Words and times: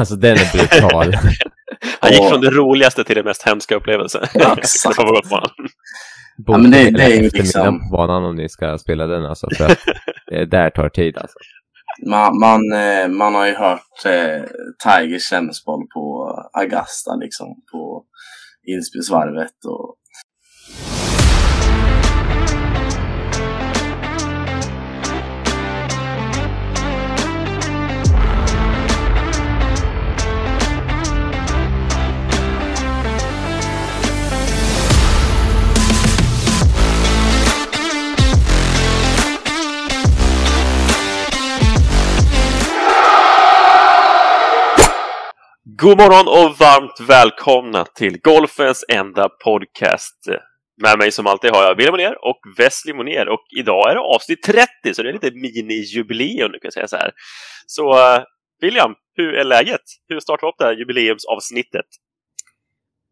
Alltså 0.00 0.16
den 0.16 0.36
är 0.36 0.52
brutal. 0.52 1.14
Han 2.00 2.12
gick 2.12 2.28
från 2.28 2.40
det 2.40 2.50
roligaste 2.50 3.04
till 3.04 3.16
det 3.16 3.22
mest 3.24 3.42
hemska 3.48 3.74
upplevelsen. 3.76 4.22
Ja, 4.34 4.54
exakt. 4.58 4.96
på. 4.96 5.12
Ja, 6.46 6.58
men 6.58 6.70
det- 6.70 6.90
det 6.90 7.02
är 7.02 7.22
ju 7.22 7.30
liksom- 7.30 7.90
banan 7.92 8.24
om 8.24 8.36
ni 8.36 8.48
ska 8.48 8.78
spela 8.78 9.06
den 9.06 9.24
alltså. 9.26 9.46
För 9.56 9.64
att 9.64 9.78
det 10.26 10.44
där 10.50 10.70
tar 10.70 10.88
tid 10.88 11.18
alltså. 11.18 11.38
Man, 12.06 12.38
man, 12.38 12.72
eh, 12.72 13.08
man 13.08 13.34
har 13.34 13.46
ju 13.46 13.54
hört 13.54 14.04
eh, 14.06 14.42
Tigers 14.84 15.28
tennisboll 15.30 15.86
på 15.94 16.34
Augusta 16.52 17.14
liksom. 17.20 17.46
På 17.72 18.04
inspelsvarvet 18.68 19.64
och 19.66 19.96
God 45.80 45.98
morgon 45.98 46.28
och 46.28 46.58
varmt 46.58 47.08
välkomna 47.08 47.84
till 47.84 48.20
Golfens 48.20 48.84
enda 48.88 49.28
podcast. 49.28 50.26
Med 50.82 50.98
mig 50.98 51.12
som 51.12 51.26
alltid 51.26 51.50
har 51.50 51.62
jag 51.62 51.76
William 51.76 51.92
Monér 51.92 52.14
och 52.28 52.40
Wesley 52.58 52.94
Monér 52.94 53.28
och 53.28 53.44
idag 53.58 53.90
är 53.90 53.94
det 53.94 54.00
avsnitt 54.00 54.42
30 54.42 54.94
så 54.94 55.02
det 55.02 55.08
är 55.08 55.12
lite 55.12 55.30
mini-jubileum 55.30 56.48
nu 56.52 56.58
kan 56.58 56.60
jag 56.62 56.72
säga 56.72 56.88
så 56.88 56.96
här. 56.96 57.10
Så 57.66 57.92
uh, 57.92 58.22
William, 58.60 58.94
hur 59.16 59.34
är 59.34 59.44
läget? 59.44 59.80
Hur 60.08 60.20
startar 60.20 60.46
vi 60.46 60.50
upp 60.50 60.58
det 60.58 60.64
här 60.64 60.72
jubileumsavsnittet? 60.72 61.86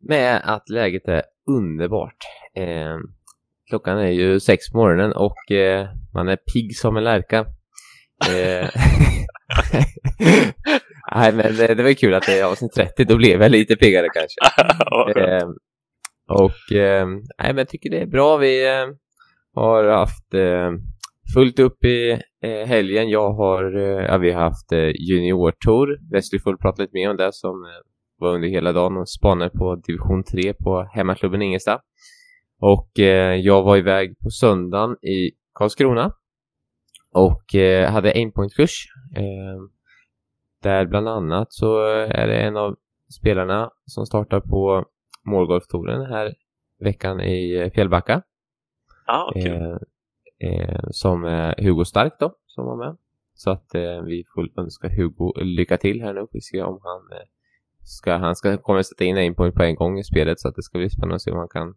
Med 0.08 0.42
att 0.44 0.68
läget 0.68 1.08
är 1.08 1.22
underbart. 1.50 2.16
Eh, 2.56 2.96
klockan 3.68 3.98
är 3.98 4.10
ju 4.10 4.40
sex 4.40 4.70
på 4.72 4.78
morgonen 4.78 5.12
och 5.12 5.52
eh, 5.52 5.88
man 6.14 6.28
är 6.28 6.36
pigg 6.36 6.76
som 6.76 6.96
en 6.96 7.04
lärka. 7.04 7.46
Eh, 8.30 8.70
Nej, 11.14 11.32
men 11.32 11.56
det, 11.56 11.74
det 11.74 11.82
var 11.82 11.92
kul 11.92 12.14
att 12.14 12.26
det 12.26 12.38
är 12.38 12.44
avsnitt 12.44 12.72
30. 12.72 13.04
Då 13.04 13.16
blev 13.16 13.42
jag 13.42 13.50
lite 13.50 13.76
piggare 13.76 14.08
kanske. 14.14 14.40
Eh, 15.20 15.48
och 16.28 16.76
eh, 16.76 17.06
nej, 17.08 17.48
men 17.48 17.56
jag 17.56 17.68
tycker 17.68 17.90
det 17.90 18.00
är 18.00 18.06
bra. 18.06 18.36
Vi 18.36 18.66
eh, 18.66 18.86
har 19.54 19.84
haft 19.84 20.34
eh, 20.34 20.70
fullt 21.34 21.58
upp 21.58 21.84
i 21.84 22.10
eh, 22.42 22.66
helgen. 22.66 23.08
Jag 23.08 23.32
har, 23.32 23.76
eh, 23.76 24.04
ja, 24.04 24.18
vi 24.18 24.30
har 24.30 24.42
haft 24.42 24.72
eh, 24.72 24.90
juniortour. 25.08 25.98
Wesley 26.12 26.40
får 26.40 26.56
prata 26.56 26.82
lite 26.82 26.94
mer 26.94 27.10
om 27.10 27.16
det 27.16 27.32
som 27.32 27.64
eh, 27.64 27.80
var 28.18 28.34
under 28.34 28.48
hela 28.48 28.72
dagen 28.72 28.96
och 28.96 29.08
spanade 29.08 29.50
på 29.50 29.76
division 29.86 30.24
3 30.24 30.54
på 30.54 30.88
hemmaklubben 30.92 31.42
Ingelstad. 31.42 31.80
Och 32.60 32.90
jag 33.38 33.62
var 33.62 33.76
iväg 33.76 34.18
på 34.18 34.30
söndagen 34.30 34.90
i 34.90 35.30
Karlskrona 35.54 36.12
och 37.14 37.42
hade 37.88 38.10
en 38.10 38.32
pointkurs. 38.32 38.84
Eh, 39.16 39.77
där 40.62 40.86
bland 40.86 41.08
annat 41.08 41.52
så 41.52 41.80
är 41.88 42.26
det 42.26 42.36
en 42.36 42.56
av 42.56 42.76
spelarna 43.20 43.70
som 43.84 44.06
startar 44.06 44.40
på 44.40 44.84
målgolftouren 45.24 46.06
här 46.06 46.34
veckan 46.80 47.20
i 47.20 47.70
Fjällbacka. 47.74 48.22
Ja, 49.06 49.32
kul. 49.34 49.52
Eh, 49.52 49.78
eh, 50.50 50.80
som 50.90 51.24
är 51.24 51.62
Hugo 51.62 51.84
Stark 51.84 52.12
då, 52.20 52.34
som 52.46 52.66
var 52.66 52.76
med. 52.76 52.96
Så 53.34 53.50
att 53.50 53.74
eh, 53.74 54.02
vi 54.02 54.24
får 54.34 54.60
önska 54.60 54.88
Hugo 54.88 55.32
lycka 55.36 55.76
till 55.76 56.02
här 56.02 56.12
nu. 56.12 56.26
Vi 56.32 56.40
se 56.40 56.62
om 56.62 56.80
han 56.82 57.18
eh, 57.18 57.26
ska, 57.84 58.16
han 58.16 58.36
ska 58.36 58.56
kommer 58.56 58.82
sätta 58.82 59.04
in 59.04 59.16
en 59.16 59.34
point 59.34 59.54
på 59.54 59.62
en 59.62 59.74
gång 59.74 59.98
i 59.98 60.04
spelet 60.04 60.40
så 60.40 60.48
att 60.48 60.56
det 60.56 60.62
ska 60.62 60.78
bli 60.78 60.90
spännande 60.90 61.14
att 61.14 61.22
se 61.22 61.30
om 61.30 61.38
han 61.38 61.48
kan 61.48 61.74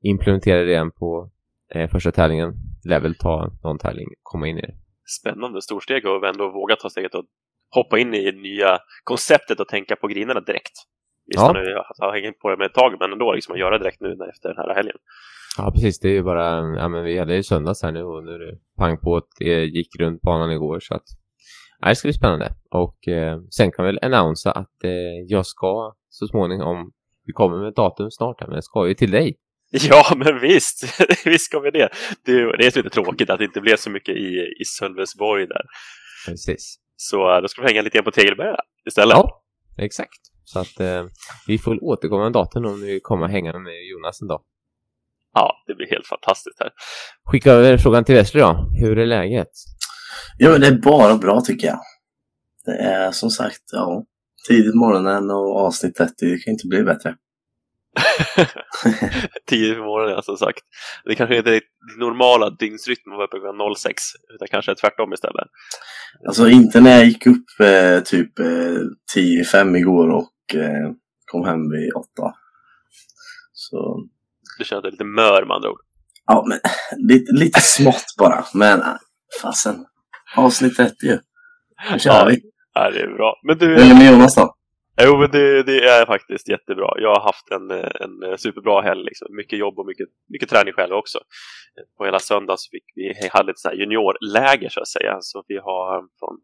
implementera 0.00 0.64
det 0.64 0.70
igen 0.70 0.90
på 0.90 1.30
eh, 1.74 1.90
första 1.90 2.12
tävlingen. 2.12 2.54
Lär 2.84 3.00
väl 3.00 3.14
ta 3.14 3.50
någon 3.62 3.78
tävling, 3.78 4.08
komma 4.22 4.48
in 4.48 4.58
i 4.58 4.60
det. 4.60 4.74
Spännande 5.20 5.62
storsteg 5.62 6.06
och 6.06 6.26
ändå 6.26 6.52
våga 6.52 6.76
ta 6.76 6.90
steget 6.90 7.14
och 7.14 7.24
hoppa 7.70 7.98
in 7.98 8.14
i 8.14 8.30
det 8.30 8.38
nya 8.38 8.78
konceptet 9.04 9.60
och 9.60 9.68
tänka 9.68 9.96
på 9.96 10.06
grinerna 10.06 10.40
direkt. 10.40 10.72
Visst, 11.26 11.38
Ja. 11.40 11.84
han 11.98 12.08
har 12.10 12.20
hängt 12.20 12.38
på 12.38 12.50
det 12.50 12.56
med 12.56 12.66
ett 12.66 12.74
tag, 12.74 12.96
men 13.00 13.12
ändå 13.12 13.32
liksom 13.32 13.52
att 13.54 13.60
göra 13.60 13.78
direkt 13.78 14.00
nu 14.00 14.12
efter 14.34 14.48
den 14.48 14.56
här 14.58 14.74
helgen. 14.74 14.96
Ja, 15.58 15.70
precis. 15.74 16.00
Det 16.00 16.08
är 16.08 16.12
ju 16.12 16.22
bara, 16.22 16.56
ja 16.78 16.88
men 16.88 17.04
vi 17.04 17.18
hade 17.18 17.34
ju 17.34 17.42
söndags 17.42 17.82
här 17.82 17.92
nu 17.92 18.02
och 18.02 18.24
nu 18.24 18.30
är 18.34 18.38
det 18.38 18.58
pang 18.78 18.98
på 19.00 19.16
att 19.16 19.28
det 19.38 19.64
gick 19.64 20.00
runt 20.00 20.22
banan 20.22 20.50
igår 20.50 20.80
så 20.80 20.94
att 20.94 21.04
ja, 21.80 21.88
det 21.88 21.96
ska 21.96 22.06
bli 22.08 22.12
spännande. 22.12 22.52
Och 22.70 23.08
eh, 23.08 23.38
sen 23.50 23.72
kan 23.72 23.84
vi 23.84 23.92
väl 23.92 23.98
annonsa 24.14 24.52
att 24.52 24.84
eh, 24.84 24.90
jag 25.28 25.46
ska 25.46 25.94
så 26.08 26.26
småningom, 26.26 26.92
vi 27.26 27.32
kommer 27.32 27.58
med 27.58 27.68
ett 27.68 27.76
datum 27.76 28.10
snart 28.10 28.40
här, 28.40 28.46
men 28.48 28.54
jag 28.54 28.64
ska 28.64 28.88
ju 28.88 28.94
till 28.94 29.10
dig. 29.10 29.36
Ja, 29.88 30.04
men 30.16 30.40
visst, 30.40 31.00
visst 31.24 31.44
ska 31.44 31.60
vi 31.60 31.70
det. 31.70 31.88
Det 32.24 32.32
är, 32.32 32.56
det 32.56 32.66
är 32.66 32.76
lite 32.76 32.90
tråkigt 32.90 33.30
att 33.30 33.38
det 33.38 33.44
inte 33.44 33.60
blev 33.60 33.76
så 33.76 33.90
mycket 33.90 34.16
i, 34.16 34.54
i 34.60 34.64
Sölvesborg 34.64 35.46
där. 35.46 35.62
Precis. 36.26 36.76
Så 36.96 37.34
eh, 37.34 37.42
då 37.42 37.48
ska 37.48 37.62
vi 37.62 37.68
hänga 37.68 37.82
lite 37.82 37.96
grann 37.96 38.04
på 38.04 38.10
Tegelberga 38.10 38.56
istället. 38.88 39.16
Ja, 39.16 39.42
exakt. 39.78 40.20
Så 40.44 40.58
att 40.58 40.80
eh, 40.80 41.04
vi 41.46 41.58
får 41.58 41.84
återkomma 41.84 42.22
med 42.22 42.32
datum 42.32 42.66
om 42.66 42.80
vi 42.80 43.00
kommer 43.00 43.28
hänga 43.28 43.58
med 43.58 43.86
Jonas 43.86 44.22
en 44.22 44.28
dag. 44.28 44.42
Ja, 45.34 45.52
det 45.66 45.74
blir 45.74 45.86
helt 45.90 46.06
fantastiskt 46.06 46.60
här. 46.60 46.70
Skicka 47.24 47.52
över 47.52 47.78
frågan 47.78 48.04
till 48.04 48.14
Wesley 48.14 48.42
då. 48.42 48.68
Hur 48.80 48.98
är 48.98 49.06
läget? 49.06 49.50
Ja, 50.38 50.50
men 50.50 50.60
det 50.60 50.66
är 50.66 50.78
bara 50.78 51.16
bra 51.16 51.40
tycker 51.40 51.66
jag. 51.66 51.80
Det 52.64 52.76
är 52.78 53.10
som 53.12 53.30
sagt, 53.30 53.62
ja, 53.72 54.04
tidigt 54.48 54.74
morgonen 54.74 55.30
och 55.30 55.60
avsnitt 55.60 55.94
30, 55.94 56.12
det 56.18 56.38
kan 56.38 56.52
inte 56.52 56.66
bli 56.66 56.82
bättre. 56.82 57.14
Tio 59.46 59.74
på 59.74 59.84
morgonen, 59.84 60.22
som 60.22 60.36
sagt. 60.36 60.58
Det 61.04 61.14
kanske 61.14 61.36
inte 61.36 61.50
är 61.50 61.54
det 61.54 61.60
normala 62.04 62.50
dygnsrytmen 62.50 63.12
att 63.12 63.16
vara 63.16 63.26
uppe 63.26 63.38
klockan 63.38 63.74
06, 63.76 64.02
utan 64.34 64.48
kanske 64.50 64.70
är 64.70 64.74
tvärtom 64.74 65.12
istället. 65.12 65.46
Alltså 66.28 66.48
inte 66.48 66.80
när 66.80 66.90
jag 66.90 67.04
gick 67.04 67.26
upp 67.26 67.60
eh, 67.60 68.00
typ 68.00 68.38
eh, 68.38 68.46
10 69.14 69.44
fem 69.44 69.76
igår 69.76 70.08
och 70.10 70.54
eh, 70.54 70.90
kom 71.24 71.44
hem 71.44 71.70
vid 71.70 71.92
åtta. 71.94 72.34
Så, 73.52 74.04
Du 74.58 74.64
känner 74.64 74.86
är 74.86 74.90
lite 74.90 75.04
mör 75.04 75.44
med 75.46 75.54
andra 75.54 75.70
ord. 75.70 75.80
ja 76.26 76.44
men 76.48 76.58
lite, 77.08 77.32
lite 77.32 77.60
smått 77.60 78.04
bara. 78.18 78.44
Men 78.54 78.80
äh, 78.80 78.86
fasen, 79.42 79.84
avsnitt 80.36 80.76
30 80.76 80.94
ju. 81.06 81.18
Nu 81.92 81.98
kör 81.98 82.10
Ja. 82.12 82.24
vi. 82.24 82.40
Ja, 82.74 82.90
det 82.90 83.00
är 83.00 83.14
bra. 83.16 83.34
Men 83.46 83.58
du, 83.58 83.74
det 83.76 83.94
med 83.94 84.12
Jonas 84.12 84.34
då? 84.34 84.55
Jo, 85.02 85.18
men 85.18 85.30
det, 85.30 85.62
det 85.62 85.78
är 85.88 86.06
faktiskt 86.06 86.48
jättebra. 86.48 86.90
Jag 86.96 87.14
har 87.14 87.20
haft 87.20 87.50
en, 87.50 87.70
en 88.04 88.38
superbra 88.38 88.82
helg. 88.82 89.04
Liksom. 89.04 89.36
Mycket 89.36 89.58
jobb 89.58 89.78
och 89.78 89.86
mycket, 89.86 90.08
mycket 90.28 90.48
träning 90.48 90.72
själv 90.72 90.92
också. 90.92 91.18
På 91.98 92.04
hela 92.04 92.18
söndagen 92.18 92.58
så 92.58 92.68
fick 92.70 92.84
vi 92.94 93.28
hade 93.32 93.50
ett 93.50 93.58
så 93.58 93.70
juniorläger 93.72 94.68
så 94.68 94.80
att 94.80 94.88
säga. 94.88 95.16
Så 95.20 95.44
vi 95.48 95.56
har 95.56 96.00
från, 96.18 96.34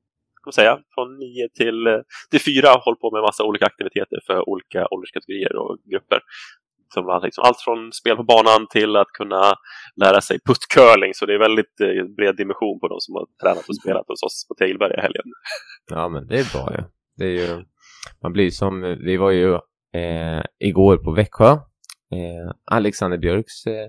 kan 0.45 0.53
säga, 0.53 0.79
från 0.95 1.19
nio 1.19 1.49
till, 1.59 2.03
till 2.31 2.41
fyra 2.41 2.71
hållit 2.85 3.01
på 3.01 3.11
med 3.11 3.23
massa 3.23 3.45
olika 3.45 3.67
aktiviteter 3.67 4.19
för 4.27 4.49
olika 4.49 4.89
ålderskategorier 4.91 5.57
och 5.57 5.79
grupper. 5.93 6.21
Som 6.95 7.05
var 7.05 7.21
liksom 7.21 7.45
allt 7.45 7.61
från 7.61 7.93
spel 7.93 8.17
på 8.17 8.23
banan 8.23 8.67
till 8.67 8.97
att 8.97 9.13
kunna 9.19 9.55
lära 9.97 10.21
sig 10.21 10.39
puttcurling. 10.49 11.15
Så 11.15 11.27
det 11.27 11.35
är 11.35 11.39
väldigt 11.39 11.81
eh, 11.81 12.05
bred 12.17 12.37
dimension 12.37 12.81
på 12.81 12.89
de 12.89 13.01
som 13.01 13.15
har 13.15 13.27
tränat 13.43 13.69
och 13.69 13.77
spelat 13.77 14.09
hos 14.09 14.23
oss 14.23 14.47
på 14.49 14.55
Tegelberga 14.55 14.97
i 14.99 15.01
helgen. 15.01 15.25
Ja, 15.91 16.09
men 16.09 16.27
det 16.27 16.39
är 16.41 16.53
bra 16.55 16.73
ju. 16.77 16.83
Det 17.17 17.25
är 17.25 17.37
ju, 17.43 17.65
man 18.23 18.33
blir 18.33 18.51
som, 18.51 18.81
vi 18.81 19.17
var 19.17 19.31
ju 19.31 19.55
eh, 19.95 20.43
igår 20.59 20.97
på 20.97 21.13
Växjö. 21.13 21.51
Eh, 22.13 22.53
Alexander 22.65 23.19
Björks 23.19 23.67
eh, 23.67 23.89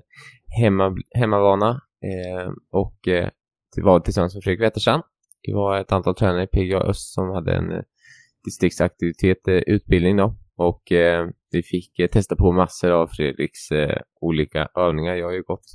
hemma, 0.59 0.95
hemmavana 1.15 1.81
Eh, 2.03 2.51
och 2.71 3.07
eh, 3.07 3.29
det 3.75 3.81
var 3.81 3.99
tillsammans 3.99 4.35
med 4.35 4.43
Fredrik 4.43 4.61
Wetterstrand. 4.61 5.03
Det 5.43 5.53
var 5.53 5.77
ett 5.77 5.91
antal 5.91 6.15
tränare 6.15 6.43
i 6.43 6.47
PGA 6.47 6.79
Öst 6.79 7.13
som 7.13 7.29
hade 7.29 7.53
en 7.53 7.71
eh, 7.71 7.81
distriktsaktivitet, 8.45 9.47
eh, 9.47 9.55
utbildning 9.55 10.17
då. 10.17 10.35
Och 10.55 10.91
eh, 10.91 11.27
vi 11.51 11.63
fick 11.63 11.99
eh, 11.99 12.07
testa 12.07 12.35
på 12.35 12.51
massor 12.51 12.91
av 12.91 13.07
Fredriks 13.07 13.71
eh, 13.71 14.01
olika 14.21 14.69
övningar. 14.75 15.15
Jag 15.15 15.25
har 15.25 15.33
ju 15.33 15.43
gått 15.43 15.65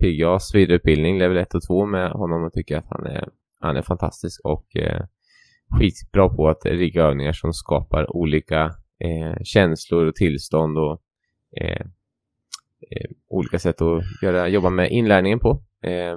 PGAs 0.00 0.54
vidareutbildning, 0.54 1.18
level 1.18 1.36
1 1.36 1.54
och 1.54 1.62
2 1.62 1.86
med 1.86 2.10
honom 2.10 2.44
och 2.44 2.52
tycker 2.52 2.76
att 2.76 2.86
han 2.88 3.06
är, 3.06 3.28
han 3.60 3.76
är 3.76 3.82
fantastisk 3.82 4.40
och 4.44 4.76
eh, 4.76 5.04
skitbra 5.78 6.28
på 6.28 6.48
att 6.48 6.66
rigga 6.66 7.02
övningar 7.02 7.32
som 7.32 7.52
skapar 7.52 8.16
olika 8.16 8.64
eh, 8.98 9.42
känslor 9.44 10.06
och 10.06 10.14
tillstånd 10.14 10.78
och 10.78 11.02
eh, 11.60 11.86
eh, 12.90 13.10
olika 13.28 13.58
sätt 13.58 13.82
att 13.82 14.02
göra, 14.22 14.48
jobba 14.48 14.70
med 14.70 14.90
inlärningen 14.90 15.38
på. 15.38 15.62
Eh, 15.82 16.16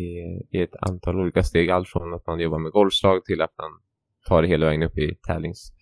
i, 0.00 0.42
I 0.50 0.62
ett 0.62 0.76
antal 0.80 1.20
olika 1.20 1.42
steg, 1.42 1.70
allt 1.70 1.88
från 1.88 2.14
att 2.14 2.26
man 2.26 2.40
jobbar 2.40 2.58
med 2.58 2.72
golfslag 2.72 3.24
till 3.24 3.42
att 3.42 3.54
man 3.58 3.70
tar 4.28 4.42
det 4.42 4.48
hela 4.48 4.66
vägen 4.66 4.82
upp 4.82 4.98
i 4.98 5.14
tävlings 5.26 5.72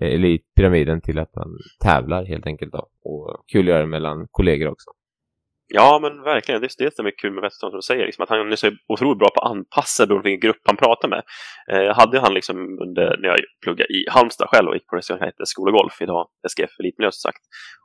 eh, 0.00 0.14
eller 0.14 0.28
i 0.28 0.38
pyramiden 0.56 1.00
till 1.00 1.18
att 1.18 1.34
man 1.34 1.58
tävlar 1.80 2.24
helt 2.24 2.46
enkelt 2.46 2.72
då. 2.72 2.88
Och 3.02 3.44
kul 3.52 3.60
att 3.60 3.68
göra 3.68 3.80
det 3.80 3.86
mellan 3.86 4.28
kollegor 4.30 4.68
också. 4.68 4.90
Ja, 5.70 5.98
men 6.02 6.22
verkligen. 6.22 6.60
Det 6.60 6.66
är 6.66 6.84
det 6.84 6.96
som 6.96 7.06
är 7.06 7.18
kul 7.18 7.32
med 7.32 7.42
Wetterström 7.42 7.70
som 7.70 7.78
du 7.78 7.82
säger, 7.82 8.06
liksom, 8.06 8.22
att 8.22 8.28
han 8.28 8.52
är 8.52 8.56
så 8.56 8.70
otroligt 8.88 9.18
bra 9.18 9.28
på 9.34 9.40
att 9.40 9.50
anpassa 9.50 10.06
beroende 10.06 10.22
på 10.22 10.28
vilken 10.28 10.46
grupp 10.48 10.62
han 10.64 10.76
pratar 10.76 11.08
med. 11.08 11.22
Eh, 11.72 11.82
jag 11.88 11.94
hade 11.94 12.20
han 12.20 12.34
liksom 12.34 12.56
under, 12.84 13.16
när 13.20 13.28
jag 13.28 13.38
pluggade 13.62 13.92
i 13.92 14.06
Halmstad 14.10 14.48
själv 14.48 14.68
och 14.68 14.74
gick 14.74 14.86
på 14.86 14.96
det 14.96 15.02
som 15.02 15.18
hette 15.20 15.46
Skola 15.46 15.72
Golf, 15.72 16.02
idag 16.02 16.28
SGF 16.48 16.70
Elitmiljö 16.80 17.10
sagt. 17.12 17.42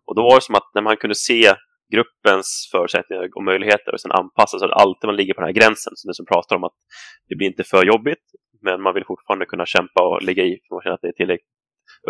Och 0.07 0.15
då 0.15 0.21
var 0.21 0.35
det 0.35 0.41
som 0.41 0.55
att 0.55 0.69
när 0.75 0.81
man 0.81 0.97
kunde 0.97 1.15
se 1.15 1.53
gruppens 1.93 2.69
förutsättningar 2.71 3.29
och 3.35 3.43
möjligheter 3.43 3.93
och 3.93 4.01
sen 4.01 4.11
anpassa 4.11 4.59
så 4.59 4.65
att 4.65 4.81
alltid 4.83 5.07
man 5.07 5.15
ligger 5.15 5.33
på 5.33 5.41
den 5.41 5.47
här 5.47 5.59
gränsen, 5.59 5.93
som 5.95 6.07
du 6.07 6.13
som 6.13 6.25
pratar 6.25 6.55
om 6.55 6.63
att 6.63 6.77
det 7.29 7.35
blir 7.35 7.47
inte 7.47 7.63
för 7.63 7.85
jobbigt, 7.85 8.25
men 8.61 8.81
man 8.81 8.93
vill 8.93 9.05
fortfarande 9.05 9.45
kunna 9.45 9.65
kämpa 9.65 9.99
och 10.07 10.21
ligga 10.21 10.43
i 10.43 10.51
för 10.63 10.75
man 10.75 10.81
känner 10.83 10.95
att 10.95 11.01
det 11.01 11.07
är 11.07 11.19
tillräckligt 11.21 11.53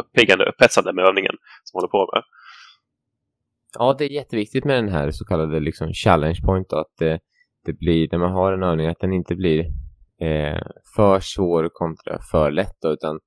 uppiggande, 0.01 0.43
och 0.45 0.49
upphetsande 0.53 0.93
med 0.93 1.05
övningen 1.05 1.35
som 1.63 1.71
man 1.73 1.81
håller 1.81 1.91
på 1.97 2.11
med. 2.13 2.23
Ja, 3.79 3.95
det 3.97 4.05
är 4.05 4.09
jätteviktigt 4.09 4.65
med 4.65 4.75
den 4.75 4.89
här 4.89 5.11
så 5.11 5.25
kallade 5.25 5.59
liksom 5.59 5.93
challenge 5.93 6.39
point. 6.45 6.73
Att 6.73 6.93
det, 6.99 7.19
det 7.65 7.73
blir, 7.73 8.07
när 8.11 8.19
man 8.19 8.31
har 8.31 8.53
en 8.53 8.63
övning, 8.63 8.87
att 8.87 8.99
den 8.99 9.13
inte 9.13 9.35
blir 9.35 9.59
eh, 10.21 10.61
för 10.95 11.19
svår 11.19 11.69
kontra 11.73 12.19
för 12.31 12.51
lätt. 12.51 12.75
Då, 12.81 12.89
utan 12.89 13.19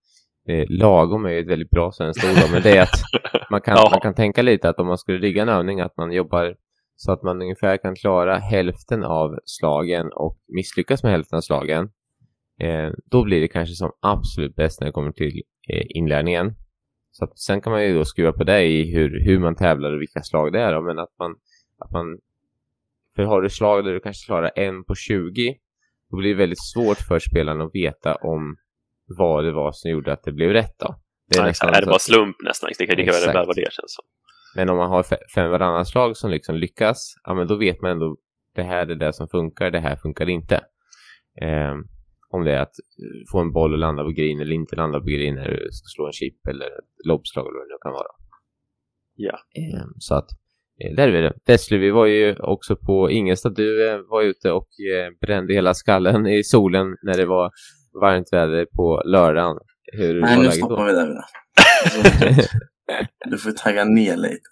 eh, 0.48 0.64
lagom 0.68 1.24
är 1.24 1.30
ju 1.30 1.40
ett 1.40 1.50
väldigt 1.50 1.70
bra 1.70 1.92
svenskt 1.92 2.24
ord. 2.24 2.50
Men 2.52 2.62
det 2.62 2.76
är 2.76 2.82
att 2.82 3.02
man 3.50 3.60
kan, 3.60 3.74
ja. 3.76 3.88
man 3.90 4.00
kan 4.00 4.14
tänka 4.14 4.42
lite 4.42 4.68
att 4.68 4.78
om 4.78 4.86
man 4.86 4.98
skulle 4.98 5.18
rigga 5.18 5.42
en 5.42 5.48
övning, 5.48 5.80
att 5.80 5.96
man 5.96 6.12
jobbar 6.12 6.54
så 6.96 7.12
att 7.12 7.22
man 7.22 7.42
ungefär 7.42 7.76
kan 7.76 7.94
klara 7.96 8.38
hälften 8.38 9.04
av 9.04 9.38
slagen 9.44 10.06
och 10.12 10.38
misslyckas 10.48 11.02
med 11.02 11.12
hälften 11.12 11.36
av 11.36 11.40
slagen. 11.40 11.90
Eh, 12.60 12.90
då 13.10 13.24
blir 13.24 13.40
det 13.40 13.48
kanske 13.48 13.74
som 13.74 13.90
absolut 14.00 14.56
bäst 14.56 14.80
när 14.80 14.86
det 14.86 14.92
kommer 14.92 15.12
till 15.12 15.42
eh, 15.72 15.86
inlärningen. 15.88 16.54
Så 17.18 17.24
att, 17.24 17.38
sen 17.38 17.60
kan 17.60 17.72
man 17.72 17.84
ju 17.84 17.94
då 17.94 18.04
skruva 18.04 18.32
på 18.32 18.44
det 18.44 18.62
i 18.62 18.94
hur, 18.94 19.20
hur 19.24 19.38
man 19.38 19.54
tävlar 19.54 19.92
och 19.92 20.00
vilka 20.00 20.22
slag 20.22 20.52
det 20.52 20.60
är 20.60 20.72
då, 20.72 20.82
men 20.82 20.98
att 20.98 21.18
man, 21.18 21.34
att 21.78 21.90
man 21.90 22.18
för 23.16 23.22
har 23.22 23.42
du 23.42 23.50
slag 23.50 23.84
där 23.84 23.92
du 23.92 24.00
kanske 24.00 24.26
klarar 24.26 24.50
en 24.56 24.84
på 24.84 24.94
20 24.94 25.56
då 26.10 26.16
blir 26.16 26.30
det 26.30 26.38
väldigt 26.38 26.64
svårt 26.72 26.98
för 26.98 27.18
spelaren 27.18 27.60
att 27.60 27.74
veta 27.74 28.14
om 28.14 28.56
vad 29.18 29.44
det 29.44 29.52
var 29.52 29.72
som 29.72 29.90
gjorde 29.90 30.12
att 30.12 30.22
det 30.22 30.32
blev 30.32 30.50
rätt 30.50 30.78
då. 30.78 30.96
Det 31.30 31.38
är, 31.38 31.42
nästan 31.42 31.74
är 31.74 31.80
det 31.80 31.86
bara 31.86 31.98
slump 31.98 32.36
nästan? 32.44 32.70
Det 32.78 32.86
kan, 32.86 32.96
väl 32.96 33.46
vad 33.46 33.56
det 33.56 33.62
känns 33.62 33.94
som. 33.94 34.04
Men 34.56 34.68
om 34.68 34.76
man 34.76 34.90
har 34.90 35.04
fem 35.34 35.50
varannan 35.50 35.86
slag 35.86 36.16
som 36.16 36.30
liksom 36.30 36.56
lyckas, 36.56 37.14
ja 37.24 37.34
men 37.34 37.46
då 37.46 37.56
vet 37.56 37.80
man 37.80 37.90
ändå 37.90 38.16
det 38.54 38.62
här 38.62 38.86
är 38.86 38.94
det 38.94 39.12
som 39.12 39.28
funkar, 39.28 39.70
det 39.70 39.80
här 39.80 39.96
funkar 39.96 40.28
inte. 40.28 40.54
Eh, 41.42 41.74
om 42.28 42.44
det 42.44 42.52
är 42.52 42.60
att 42.60 42.78
eh, 42.78 43.30
få 43.32 43.38
en 43.38 43.52
boll 43.52 43.74
att 43.74 43.80
landa 43.80 44.04
på 44.04 44.10
green 44.10 44.40
eller 44.40 44.52
inte 44.52 44.76
landa 44.76 45.00
på 45.00 45.06
green 45.06 45.34
när 45.34 45.48
du 45.48 45.68
ska 45.70 45.86
slå 45.86 46.06
en 46.06 46.12
chip 46.12 46.46
eller 46.46 46.66
ett 46.66 47.06
lobbslag 47.06 47.46
eller 47.46 47.58
vad 47.58 47.68
det 47.68 47.72
nu 47.72 47.78
kan 47.82 47.92
vara. 47.92 48.12
Ja. 49.14 49.38
Ehm, 49.62 49.92
så 49.98 50.14
att, 50.14 50.28
eh, 50.80 50.94
där 50.96 51.08
är 51.08 51.12
vi 51.12 51.20
det. 51.20 51.34
Wesley, 51.46 51.80
vi 51.80 51.90
var 51.90 52.06
ju 52.06 52.36
också 52.36 52.76
på 52.76 53.10
Ingelstad. 53.10 53.50
Du 53.50 53.90
eh, 53.90 53.98
var 53.98 54.22
ute 54.22 54.52
och 54.52 54.68
brände 55.20 55.54
hela 55.54 55.74
skallen 55.74 56.26
i 56.26 56.44
solen 56.44 56.96
när 57.02 57.16
det 57.16 57.26
var 57.26 57.50
varmt 58.00 58.32
väder 58.32 58.66
på 58.76 59.02
lördagen. 59.04 59.58
Hur 59.92 60.20
Nej, 60.20 60.38
nu 60.38 60.50
stoppar 60.50 60.86
vi 60.86 60.92
där. 60.92 61.14
du 63.30 63.38
får 63.38 63.50
tagga 63.50 63.84
ner 63.84 64.16
lite. 64.16 64.48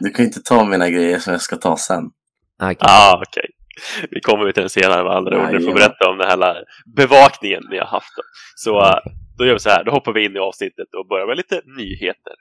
Du 0.00 0.10
kan 0.10 0.24
inte 0.24 0.40
ta 0.42 0.64
mina 0.64 0.90
grejer 0.90 1.18
som 1.18 1.32
jag 1.32 1.42
ska 1.42 1.56
ta 1.56 1.76
sen. 1.76 2.04
Okay. 2.62 2.76
Ah, 2.78 3.22
okej. 3.22 3.40
Okay. 3.40 3.47
vi 4.10 4.20
kommer 4.20 4.52
till 4.52 4.62
den 4.62 4.70
senare 4.70 5.04
med 5.04 5.12
andra 5.12 5.42
ord. 5.42 5.52
Du 5.52 5.64
får 5.64 5.72
berätta 5.72 6.10
om 6.10 6.18
den 6.18 6.28
här 6.28 6.64
bevakningen 6.96 7.62
ni 7.70 7.78
har 7.78 7.86
haft. 7.86 8.16
Då. 8.16 8.22
Så 8.56 9.00
då 9.38 9.46
gör 9.46 9.52
vi 9.52 9.58
så 9.58 9.70
här, 9.70 9.84
då 9.84 9.90
hoppar 9.90 10.12
vi 10.12 10.24
in 10.24 10.36
i 10.36 10.38
avsnittet 10.38 10.94
och 10.94 11.08
börjar 11.08 11.26
med 11.26 11.36
lite 11.36 11.60
nyheter. 11.76 12.34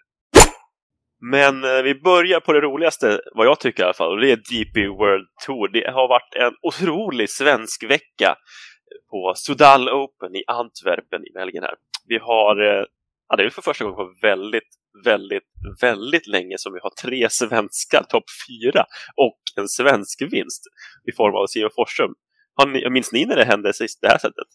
Men 1.22 1.64
äh, 1.64 1.82
vi 1.84 1.96
börjar 1.96 2.40
på 2.40 2.54
det 2.54 2.62
roligaste, 2.62 3.22
vad 3.36 3.48
jag 3.48 3.60
tycker 3.60 3.84
i 3.84 3.86
alla 3.86 3.94
fall, 3.94 4.12
och 4.12 4.22
det 4.22 4.32
är 4.32 4.36
DP 4.36 4.88
World 4.88 5.28
Tour. 5.46 5.68
Det 5.68 5.92
har 5.92 6.08
varit 6.08 6.36
en 6.36 6.54
otrolig 6.62 7.30
svensk 7.30 7.84
vecka 7.84 8.36
på 9.12 9.34
Sudal 9.36 9.90
Open 9.90 10.36
i 10.36 10.44
Antwerpen 10.48 11.28
i 11.28 11.32
Belgien 11.34 11.64
här. 11.64 11.76
Vi 12.08 12.18
har, 12.18 12.62
äh, 12.62 12.86
ja, 13.30 13.36
det 13.36 13.44
är 13.44 13.50
för 13.50 13.62
första 13.62 13.84
gången 13.84 13.98
på 13.98 14.14
väldigt 14.22 14.70
väldigt, 15.06 15.44
väldigt 15.82 16.28
länge 16.28 16.56
som 16.58 16.74
vi 16.74 16.80
har 16.84 16.92
tre 17.02 17.28
svenskar, 17.30 18.04
topp 18.10 18.24
fyra, 18.48 18.86
och 19.16 19.40
en 19.56 19.68
svensk 19.68 20.22
vinst 20.22 20.64
i 21.12 21.16
form 21.16 21.36
av 21.36 21.48
Simon 21.48 21.70
Forsström. 21.76 22.14
Har 22.54 22.90
minns 22.90 23.12
ni 23.12 23.26
när 23.26 23.36
det 23.36 23.46
hände 23.46 23.74
sist 23.74 24.00
det 24.02 24.08
här 24.08 24.18
sättet? 24.18 24.48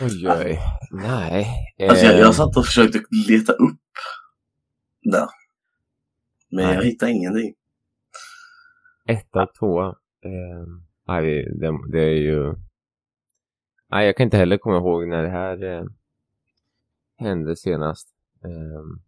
Oj, 0.00 0.28
oj. 0.28 0.58
Nej. 0.90 1.46
Alltså 1.88 2.06
jag, 2.06 2.18
jag 2.18 2.26
eh. 2.26 2.32
satt 2.32 2.56
och 2.56 2.66
försökte 2.66 2.98
leta 3.28 3.52
upp 3.52 3.80
det. 5.02 5.28
Men 6.50 6.64
nej. 6.64 6.74
jag 6.74 6.84
hittade 6.84 7.12
ingenting. 7.12 7.54
Etta, 9.08 9.46
tvåa. 9.46 9.88
Eh, 10.24 10.66
nej, 11.08 11.44
det, 11.60 11.72
det, 11.92 12.02
är 12.02 12.16
ju... 12.16 12.54
Nej, 13.90 14.06
jag 14.06 14.16
kan 14.16 14.24
inte 14.24 14.36
heller 14.36 14.58
komma 14.58 14.76
ihåg 14.76 15.08
när 15.08 15.22
det 15.22 15.30
här 15.30 15.64
eh, 15.64 15.84
hände 17.18 17.56
senast. 17.56 18.11
Um, 18.44 19.02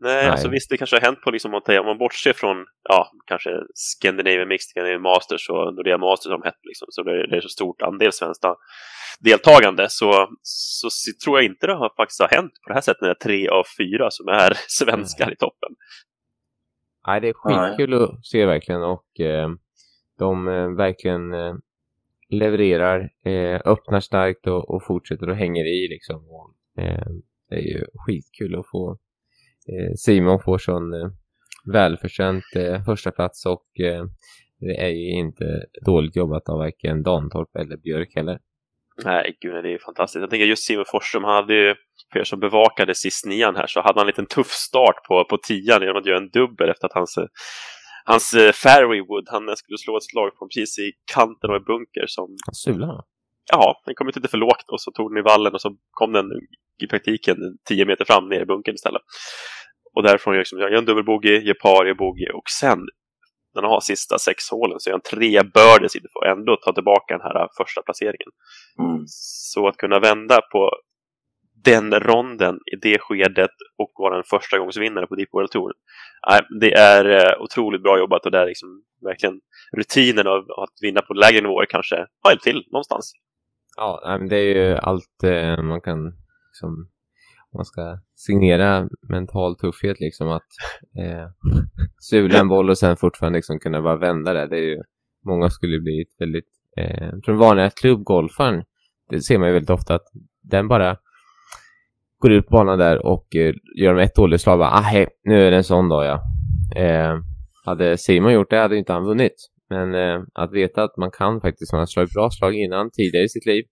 nej, 0.00 0.14
nej, 0.14 0.28
alltså 0.28 0.48
visst 0.48 0.70
det 0.70 0.76
kanske 0.76 0.96
har 0.96 1.00
hänt 1.00 1.20
på 1.20 1.30
liksom, 1.30 1.54
om 1.54 1.86
man 1.86 1.98
bortser 1.98 2.32
från 2.32 2.66
ja, 2.82 3.10
kanske 3.26 3.50
Scandinavian 3.74 4.48
Mixed, 4.48 4.70
Scandinavian 4.70 5.02
Masters 5.02 5.50
och 5.50 5.74
Nordea 5.74 5.98
Masters 5.98 6.32
som 6.32 6.42
hett 6.42 6.60
liksom, 6.62 6.86
så 6.90 7.02
det, 7.02 7.26
det 7.26 7.36
är 7.36 7.40
så 7.40 7.48
stort 7.48 7.82
andel 7.82 8.12
svenskt 8.12 8.44
deltagande 9.20 9.86
så, 9.88 10.28
så, 10.42 10.88
så, 10.90 11.10
tror 11.24 11.38
jag 11.38 11.44
inte 11.44 11.66
det 11.66 11.72
har, 11.72 11.92
faktiskt 11.96 12.20
har 12.20 12.28
hänt 12.28 12.52
på 12.62 12.68
det 12.68 12.74
här 12.74 12.80
sättet 12.80 13.00
när 13.00 13.08
det 13.08 13.12
är 13.12 13.24
tre 13.24 13.48
av 13.48 13.64
fyra 13.78 14.10
som 14.10 14.28
är 14.28 14.52
svenskar 14.68 15.24
mm. 15.24 15.32
i 15.32 15.36
toppen. 15.36 15.70
Nej, 17.06 17.20
det 17.20 17.28
är 17.28 17.32
skitkul 17.32 17.90
Nej. 17.90 18.02
att 18.02 18.26
se 18.26 18.46
verkligen 18.46 18.82
och 18.82 19.20
eh, 19.20 19.48
de 20.18 20.48
eh, 20.48 20.68
verkligen 20.68 21.34
eh, 21.34 21.54
levererar, 22.28 23.10
eh, 23.24 23.60
öppnar 23.64 24.00
starkt 24.00 24.46
och, 24.46 24.70
och, 24.70 24.84
fortsätter 24.84 25.28
och 25.28 25.36
hänger 25.36 25.64
i 25.64 25.88
liksom. 25.88 26.28
Och, 26.30 26.82
eh, 26.82 27.06
det 27.48 27.56
är 27.56 27.60
ju 27.60 27.84
skitkul 27.94 28.58
att 28.58 28.70
få 28.70 28.98
eh, 29.72 29.94
Simon 29.96 30.40
får 30.40 30.58
sån 30.58 30.94
eh, 30.94 31.08
välförtjänt 31.72 32.44
eh, 32.56 32.84
första 32.84 33.10
plats 33.10 33.46
och 33.46 33.80
eh, 33.80 34.04
det 34.60 34.80
är 34.80 34.88
ju 34.88 35.10
inte 35.10 35.44
dåligt 35.86 36.16
jobbat 36.16 36.48
av 36.48 36.58
varken 36.58 37.02
Dantorp 37.02 37.56
eller 37.56 37.76
Björk 37.76 38.14
heller. 38.14 38.38
Nej, 39.04 39.36
gud, 39.40 39.64
det 39.64 39.74
är 39.74 39.78
fantastiskt. 39.78 40.20
Jag 40.20 40.30
tänker 40.30 40.46
just 40.46 40.64
Simon 40.64 40.84
Forsström, 40.88 41.24
han 41.24 41.34
hade 41.34 41.54
ju, 41.54 41.74
för 42.12 42.20
er 42.20 42.24
som 42.24 42.40
bevakade 42.40 42.94
sist 42.94 43.26
nian 43.26 43.56
här, 43.56 43.66
så 43.66 43.80
hade 43.80 44.00
han 44.00 44.00
en 44.00 44.06
liten 44.06 44.26
tuff 44.26 44.50
start 44.50 45.04
på, 45.08 45.24
på 45.24 45.38
tian 45.38 45.80
genom 45.82 45.96
att 45.96 46.06
göra 46.06 46.18
en 46.18 46.30
dubbel 46.30 46.70
efter 46.70 46.86
att 46.86 46.92
hans, 46.92 47.18
hans 48.04 48.34
uh, 48.34 48.52
Fairwaywood, 48.52 49.28
han 49.28 49.56
skulle 49.56 49.78
slå 49.78 49.96
ett 49.96 50.10
slag 50.10 50.30
från 50.38 50.48
precis 50.48 50.78
i 50.78 50.92
kanten 51.14 51.50
av 51.50 51.56
en 51.56 51.64
bunker 51.64 52.06
som... 52.06 52.36
Sula? 52.52 53.04
Ja, 53.52 53.82
den 53.86 53.94
kom 53.94 54.06
inte 54.08 54.28
för 54.28 54.38
lågt 54.38 54.68
och 54.72 54.80
så 54.80 54.90
tog 54.90 55.10
den 55.10 55.18
i 55.18 55.22
vallen 55.22 55.54
och 55.54 55.60
så 55.60 55.76
kom 55.90 56.12
den 56.12 56.26
i 56.78 56.86
praktiken 56.86 57.36
10 57.68 57.84
meter 57.84 58.04
fram 58.04 58.28
ner 58.28 58.40
i 58.40 58.46
bunkern 58.46 58.74
istället. 58.74 59.02
Och 59.94 60.02
därifrån 60.02 60.34
gör 60.34 60.38
liksom, 60.38 60.58
jag 60.58 60.70
gör 60.70 60.78
en 60.78 60.84
dubbelbogey, 60.84 61.38
gör 61.42 61.54
par, 61.54 61.86
gör 61.86 61.94
bogey 61.94 62.28
och 62.28 62.50
sen 62.60 62.78
när 63.54 63.62
han 63.62 63.70
har 63.70 63.80
sista 63.80 64.18
sex 64.18 64.50
hålen 64.50 64.80
så 64.80 64.90
gör 64.90 64.94
han 64.94 65.00
tre 65.18 65.42
birdies 65.42 65.92
för 65.92 66.26
att 66.26 66.38
ändå 66.38 66.56
ta 66.56 66.72
tillbaka 66.72 67.18
den 67.18 67.20
här 67.20 67.48
första 67.56 67.82
placeringen. 67.82 68.30
Mm. 68.78 69.04
Så 69.06 69.68
att 69.68 69.76
kunna 69.76 69.98
vända 69.98 70.40
på 70.52 70.70
den 71.64 72.00
ronden 72.00 72.54
i 72.54 72.76
det 72.82 72.98
skedet 73.00 73.50
och 73.78 73.92
vara 73.94 74.16
en 74.16 74.22
första 74.24 74.58
gångs 74.58 74.76
vinnare 74.76 75.06
på 75.06 75.14
Deep 75.14 75.28
World 75.32 75.50
Tour. 75.50 75.72
Det 76.60 76.72
är 76.72 77.04
eh, 77.10 77.42
otroligt 77.42 77.82
bra 77.82 77.98
jobbat 77.98 78.26
och 78.26 78.32
det 78.32 78.38
är 78.38 78.46
liksom 78.46 78.68
verkligen 79.04 79.40
rutinen 79.76 80.26
av 80.26 80.38
att 80.38 80.74
vinna 80.82 81.02
på 81.02 81.14
lägre 81.14 81.40
nivåer 81.40 81.66
kanske 81.66 81.96
har 82.22 82.30
hjälpt 82.30 82.44
till 82.44 82.64
någonstans. 82.72 83.12
Ja, 83.76 84.18
det 84.30 84.36
är 84.36 84.54
ju 84.54 84.76
allt 84.76 85.22
eh, 85.24 85.62
man 85.62 85.80
kan 85.80 86.12
liksom, 86.56 86.88
man 87.54 87.64
ska 87.64 87.98
signera 88.14 88.88
mental 89.08 89.56
tuffhet 89.56 90.00
liksom 90.00 90.28
att 90.28 90.46
eh, 90.98 91.28
sula 91.98 92.38
en 92.38 92.48
boll 92.48 92.70
och 92.70 92.78
sen 92.78 92.96
fortfarande 92.96 93.38
liksom 93.38 93.58
kunna 93.58 93.82
bara 93.82 93.96
vända 93.96 94.32
det. 94.32 94.46
Det 94.46 94.56
är 94.56 94.68
ju, 94.68 94.82
många 95.24 95.50
skulle 95.50 95.80
bli 95.80 96.02
ett 96.02 96.20
väldigt, 96.20 96.48
eh, 96.76 97.12
den 97.26 97.36
vanliga 97.36 97.70
klubbgolfaren, 97.70 98.64
det 99.10 99.20
ser 99.20 99.38
man 99.38 99.48
ju 99.48 99.54
väldigt 99.54 99.70
ofta 99.70 99.94
att 99.94 100.06
den 100.42 100.68
bara 100.68 100.96
går 102.18 102.32
ut 102.32 102.46
på 102.46 102.52
banan 102.52 102.78
där 102.78 103.06
och 103.06 103.36
eh, 103.36 103.54
gör 103.76 103.94
de 103.94 104.02
ett 104.02 104.14
dåligt 104.14 104.40
slag 104.40 104.58
bara, 104.58 104.70
ah, 104.70 104.80
hej, 104.80 105.08
nu 105.24 105.46
är 105.46 105.50
det 105.50 105.56
en 105.56 105.64
sån 105.64 105.88
dag 105.88 106.04
ja. 106.04 106.22
Eh, 106.82 107.18
hade 107.64 107.98
Simon 107.98 108.32
gjort 108.32 108.50
det 108.50 108.58
hade 108.58 108.76
inte 108.76 108.92
han 108.92 109.04
vunnit. 109.04 109.50
Men 109.68 109.94
eh, 109.94 110.22
att 110.34 110.52
veta 110.52 110.82
att 110.82 110.96
man 110.96 111.10
kan 111.10 111.40
faktiskt, 111.40 111.72
man 111.72 111.78
har 111.78 111.86
slagit 111.86 112.14
bra 112.14 112.30
slag 112.30 112.54
innan, 112.54 112.90
tidigare 112.90 113.24
i 113.24 113.28
sitt 113.28 113.46
liv, 113.46 113.64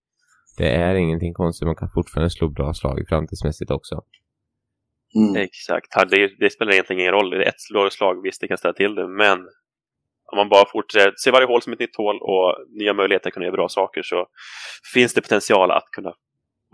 det 0.57 0.69
är 0.69 0.95
ingenting 0.95 1.35
konstigt. 1.35 1.67
Man 1.67 1.77
kan 1.77 1.91
fortfarande 1.95 2.31
slå 2.31 2.49
bra 2.49 2.75
slag 2.75 3.05
framtidsmässigt 3.09 3.71
också. 3.71 4.03
Mm. 5.17 5.43
Exakt. 5.43 6.11
Det, 6.11 6.31
det, 6.39 6.51
spelar 6.51 6.73
egentligen 6.73 7.01
ingen 7.01 7.13
roll. 7.13 7.31
Det 7.31 7.45
är 7.45 7.49
ett 7.49 7.93
slag, 7.93 8.23
visst 8.23 8.41
det 8.41 8.49
kan 8.49 8.59
ställa 8.59 8.75
till 8.75 8.95
det, 8.95 9.09
men 9.09 9.39
om 10.33 10.37
man 10.37 10.49
bara 10.49 10.65
fortsätter 10.73 11.13
se 11.17 11.31
varje 11.31 11.47
hål 11.47 11.63
som 11.63 11.73
ett 11.73 11.79
nytt 11.79 11.97
hål 11.97 12.17
och 12.21 12.57
nya 12.81 12.95
möjligheter 12.95 13.29
att 13.29 13.35
kunna 13.35 13.47
göra 13.47 13.57
bra 13.57 13.69
saker 13.69 14.03
så 14.03 14.27
finns 14.95 15.15
det 15.15 15.21
potential 15.21 15.71
att 15.71 15.89
kunna 15.93 16.13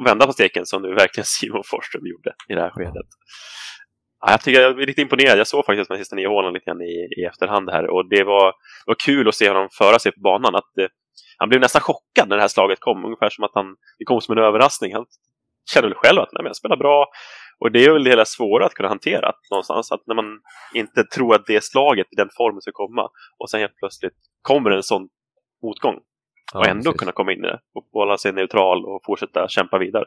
vända 0.05 0.27
på 0.27 0.33
steken 0.33 0.67
som 0.67 0.83
nu 0.83 0.95
verkligen 0.95 1.25
Simon 1.41 1.63
Forsström 1.65 2.07
gjorde 2.07 2.35
i 2.49 2.55
det 2.55 2.61
här 2.61 2.71
skedet. 2.71 3.07
Ja, 4.21 4.31
jag 4.31 4.41
tycker 4.41 4.61
jag 4.61 4.83
är 4.83 4.87
lite 4.87 5.01
imponerad. 5.01 5.39
Jag 5.39 5.47
såg 5.47 5.65
faktiskt 5.67 5.91
med 5.91 5.99
sista 5.99 6.17
nio 6.17 6.29
hålen 6.29 6.53
lite 6.53 6.65
grann 6.65 6.81
i, 6.81 7.09
i 7.21 7.25
efterhand 7.25 7.71
här 7.71 7.87
och 7.91 8.09
det 8.09 8.25
var, 8.25 8.53
var 8.87 8.97
kul 9.07 9.29
att 9.29 9.35
se 9.35 9.49
honom 9.49 9.69
föra 9.79 9.99
sig 9.99 10.13
på 10.13 10.21
banan. 10.21 10.55
Att, 10.55 10.79
eh, 10.79 10.89
han 11.37 11.49
blev 11.49 11.61
nästan 11.61 11.83
chockad 11.83 12.29
när 12.29 12.37
det 12.37 12.43
här 12.43 12.49
slaget 12.49 12.81
kom, 12.81 13.05
ungefär 13.05 13.31
som 13.31 13.45
att 13.45 13.51
han, 13.55 13.67
det 13.99 14.05
kom 14.05 14.21
som 14.21 14.39
en 14.39 14.45
överraskning. 14.45 14.95
Han 14.95 15.07
kände 15.75 15.89
väl 15.89 15.97
själv 15.97 16.19
att 16.19 16.33
nej, 16.33 16.43
men 16.43 16.47
jag 16.47 16.57
spelar 16.57 16.77
bra. 16.77 17.07
Och 17.61 17.73
det 17.73 17.85
är 17.85 17.93
väl 17.93 18.05
det 18.05 18.11
hela 18.11 18.25
svåra 18.25 18.67
att 18.67 18.75
kunna 18.75 18.89
hantera 18.89 19.33
någonstans. 19.51 19.93
Att 19.93 20.03
när 20.07 20.15
man 20.15 20.25
inte 20.75 21.05
tror 21.05 21.35
att 21.35 21.47
det 21.47 21.65
slaget 21.65 22.07
i 22.11 22.17
den 22.17 22.29
formen 22.37 22.61
ska 22.61 22.71
komma 22.73 23.09
och 23.39 23.51
sen 23.51 23.61
helt 23.61 23.77
plötsligt 23.77 24.15
kommer 24.43 24.71
en 24.71 24.83
sån 24.83 25.09
motgång. 25.63 25.97
och 26.55 26.67
ändå 26.67 26.83
precis. 26.83 26.99
kunna 26.99 27.13
komma 27.13 27.33
in 27.33 27.45
i 27.45 27.49
det 27.49 27.61
och 27.75 27.89
hålla 27.93 28.19
sig 28.19 28.33
neutral 28.33 28.85
och 28.85 29.01
fortsätta 29.07 29.49
kämpa 29.49 29.79
vidare. 29.79 30.05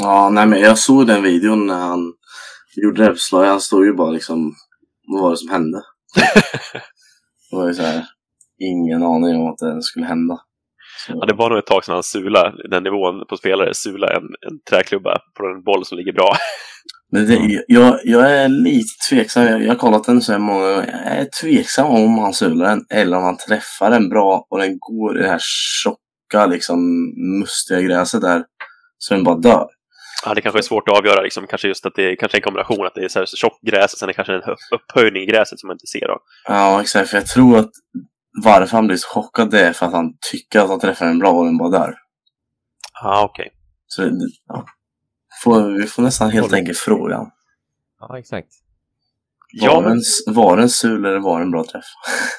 Ja, 0.00 0.30
nej 0.30 0.46
men 0.46 0.60
jag 0.60 0.78
såg 0.78 1.06
den 1.06 1.22
videon 1.22 1.66
när 1.66 1.78
han 1.78 2.12
gjorde 2.76 3.10
repslag. 3.10 3.44
Han 3.44 3.60
stod 3.60 3.84
ju 3.84 3.92
bara 3.92 4.10
liksom, 4.10 4.54
vad 5.06 5.22
var 5.22 5.30
det 5.30 5.36
som 5.36 5.48
hände? 5.48 5.82
det 7.50 7.56
var 7.56 7.68
ju 7.68 7.74
så 7.74 7.82
här, 7.82 8.04
ingen 8.58 9.02
aning 9.02 9.36
om 9.36 9.46
att 9.50 9.58
det 9.58 9.82
skulle 9.82 10.06
hända. 10.06 10.40
Ja, 11.08 11.26
det 11.26 11.34
var 11.34 11.50
nog 11.50 11.58
ett 11.58 11.66
tag 11.66 11.84
sedan 11.84 11.94
han 11.94 12.02
sula 12.02 12.52
den 12.70 12.82
nivån 12.82 13.26
på 13.28 13.36
spelare, 13.36 13.74
sula 13.74 14.08
en, 14.08 14.22
en 14.22 14.60
träklubba 14.70 15.18
på 15.38 15.46
en 15.46 15.62
boll 15.62 15.84
som 15.84 15.98
ligger 15.98 16.12
bra. 16.12 16.36
Men 17.12 17.26
det, 17.26 17.64
jag, 17.68 18.00
jag 18.04 18.32
är 18.32 18.48
lite 18.48 18.94
tveksam. 19.10 19.46
Jag, 19.46 19.62
jag 19.62 19.68
har 19.68 19.74
kollat 19.74 20.04
den 20.04 20.22
så 20.22 20.32
här 20.32 20.38
många 20.38 20.60
gånger. 20.60 21.02
Jag 21.04 21.16
är 21.16 21.28
tveksam 21.42 21.86
om 21.86 22.18
han 22.18 22.34
sular 22.34 22.66
den 22.68 22.84
eller 22.90 23.16
om 23.16 23.22
han 23.22 23.36
träffar 23.36 23.90
den 23.90 24.08
bra 24.08 24.46
och 24.50 24.58
den 24.58 24.78
går 24.78 25.18
i 25.18 25.22
det 25.22 25.28
här 25.28 25.40
tjocka, 25.82 26.46
liksom 26.46 26.78
mustiga 27.40 27.80
gräset 27.80 28.20
där. 28.20 28.44
Så 28.98 29.14
den 29.14 29.24
bara 29.24 29.36
dör. 29.36 29.68
Ja, 30.24 30.34
det 30.34 30.40
kanske 30.40 30.58
är 30.58 30.62
svårt 30.62 30.88
att 30.88 30.98
avgöra. 30.98 31.22
Liksom, 31.22 31.46
kanske 31.46 31.68
just 31.68 31.86
att 31.86 31.94
det 31.94 32.12
är 32.12 32.16
kanske 32.16 32.38
en 32.38 32.42
kombination 32.42 32.86
att 32.86 32.94
det 32.94 33.04
är 33.04 33.08
så, 33.08 33.18
här, 33.18 33.26
tjockt 33.26 33.62
gräs 33.62 33.92
och 33.92 33.98
sen 33.98 34.06
är 34.06 34.12
det 34.12 34.14
kanske 34.14 34.34
en 34.34 34.56
upphöjning 34.74 35.22
i 35.22 35.26
gräset 35.26 35.60
som 35.60 35.66
man 35.66 35.74
inte 35.74 35.86
ser. 35.86 36.08
Då. 36.08 36.18
Ja, 36.44 36.80
exakt. 36.80 37.10
För 37.10 37.16
jag 37.16 37.26
tror 37.26 37.58
att 37.58 37.70
varför 38.44 38.76
han 38.76 38.86
blir 38.86 38.96
så 38.96 39.08
chockad 39.08 39.50
det 39.50 39.60
är 39.60 39.72
för 39.72 39.86
att 39.86 39.92
han 39.92 40.12
tycker 40.30 40.60
att 40.60 40.68
han 40.68 40.80
träffar 40.80 41.06
en 41.06 41.18
bra 41.18 41.30
och 41.30 41.44
den 41.44 41.58
bara. 41.58 41.94
Ja, 43.02 43.24
okej. 43.24 43.42
Okay. 43.42 43.54
Så 43.86 44.10
ja. 44.46 44.66
får, 45.44 45.80
vi 45.80 45.86
får 45.86 46.02
nästan 46.02 46.30
helt 46.30 46.52
enkelt 46.52 46.78
fråga. 46.78 47.26
Ja, 48.00 48.18
exakt. 48.18 48.48
Var, 49.60 49.68
ja, 49.68 49.90
en, 49.90 50.02
var 50.34 50.56
den 50.56 50.68
sul 50.68 51.04
eller 51.04 51.18
var 51.18 51.40
en 51.40 51.50
bra 51.50 51.64
träff? 51.64 51.84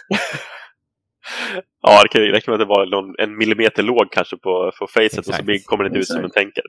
ja, 1.81 2.03
det 2.03 2.09
kan 2.09 2.21
räcka 2.21 2.51
med 2.51 2.61
att 2.61 2.67
det 2.67 2.75
var 2.75 2.85
någon, 2.85 3.15
en 3.19 3.37
millimeter 3.37 3.83
låg 3.83 4.11
kanske 4.11 4.37
på, 4.37 4.71
på 4.79 4.87
facet 4.87 5.27
och 5.27 5.35
så 5.35 5.43
kommer 5.65 5.83
det 5.83 5.87
inte 5.87 5.99
ut 5.99 6.07
som 6.07 6.23
en 6.23 6.31
tänker. 6.31 6.63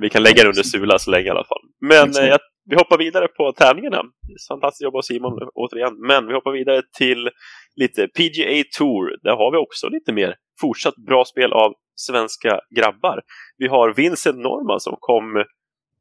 Vi 0.00 0.10
kan 0.10 0.22
lägga 0.22 0.42
det 0.42 0.48
under 0.48 0.62
sula 0.62 0.98
så 0.98 1.10
länge 1.10 1.26
i 1.26 1.30
alla 1.30 1.44
fall. 1.44 1.62
Men 1.80 2.16
eh, 2.16 2.28
jag 2.28 2.40
vi 2.70 2.76
hoppar 2.76 2.98
vidare 2.98 3.28
på 3.28 3.52
tävlingarna. 3.52 4.02
Fantastiskt 4.48 4.82
jobb 4.82 4.96
av 4.96 5.02
Simon 5.02 5.38
återigen. 5.54 5.94
Men 6.00 6.26
vi 6.26 6.34
hoppar 6.34 6.52
vidare 6.52 6.82
till 6.98 7.30
lite 7.76 8.08
PGA 8.08 8.64
Tour. 8.78 9.18
Där 9.22 9.36
har 9.36 9.52
vi 9.52 9.58
också 9.58 9.88
lite 9.88 10.12
mer 10.12 10.34
fortsatt 10.60 10.96
bra 10.96 11.24
spel 11.24 11.52
av 11.52 11.74
svenska 11.94 12.60
grabbar. 12.76 13.20
Vi 13.56 13.68
har 13.68 13.94
Vincent 13.94 14.38
Norman 14.38 14.80
som 14.80 14.96
kom, 15.00 15.44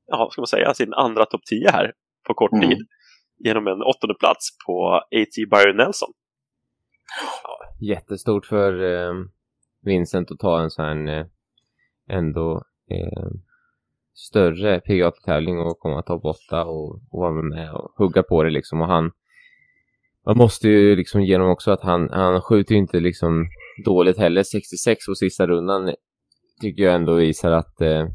ja, 0.07 0.29
ska 0.31 0.41
man 0.41 0.47
säga, 0.47 0.73
sin 0.73 0.93
andra 0.93 1.25
topp 1.25 1.41
10 1.49 1.71
här 1.71 1.93
på 2.27 2.33
kort 2.33 2.53
mm. 2.53 2.69
tid. 2.69 2.87
Genom 3.39 3.67
en 3.67 3.81
åttonde 3.81 4.15
plats 4.19 4.49
på 4.65 4.93
AT 4.93 5.35
Byron 5.51 5.77
Nelson. 5.77 6.09
Ja, 7.43 7.59
jättestort 7.79 8.45
för 8.45 8.83
eh, 8.83 9.13
Vincent 9.81 10.31
att 10.31 10.39
ta 10.39 10.61
en 10.61 10.69
sån 10.69 10.85
här 10.85 11.19
eh, 11.19 11.25
ändå 12.09 12.63
eh, 12.91 13.27
större 14.17 14.79
PGA-tävling 14.79 15.59
och 15.59 15.79
komma 15.79 16.01
topp 16.01 16.25
8 16.25 16.65
och, 16.65 16.91
och 17.11 17.19
vara 17.19 17.31
med 17.31 17.73
och 17.73 17.91
hugga 17.95 18.23
på 18.23 18.43
det 18.43 18.49
liksom. 18.49 18.81
Och 18.81 18.87
han, 18.87 19.11
man 20.25 20.37
måste 20.37 20.69
ju 20.69 20.95
liksom 20.95 21.21
honom 21.21 21.49
också 21.49 21.71
att 21.71 21.81
han, 21.81 22.09
han 22.09 22.41
skjuter 22.41 22.75
ju 22.75 22.79
inte 22.79 22.99
liksom 22.99 23.47
dåligt 23.85 24.17
heller. 24.17 24.43
66 24.43 25.05
på 25.05 25.15
sista 25.15 25.47
rundan 25.47 25.93
tycker 26.61 26.83
jag 26.83 26.95
ändå 26.95 27.13
visar 27.13 27.51
att 27.51 27.81
eh, 27.81 28.07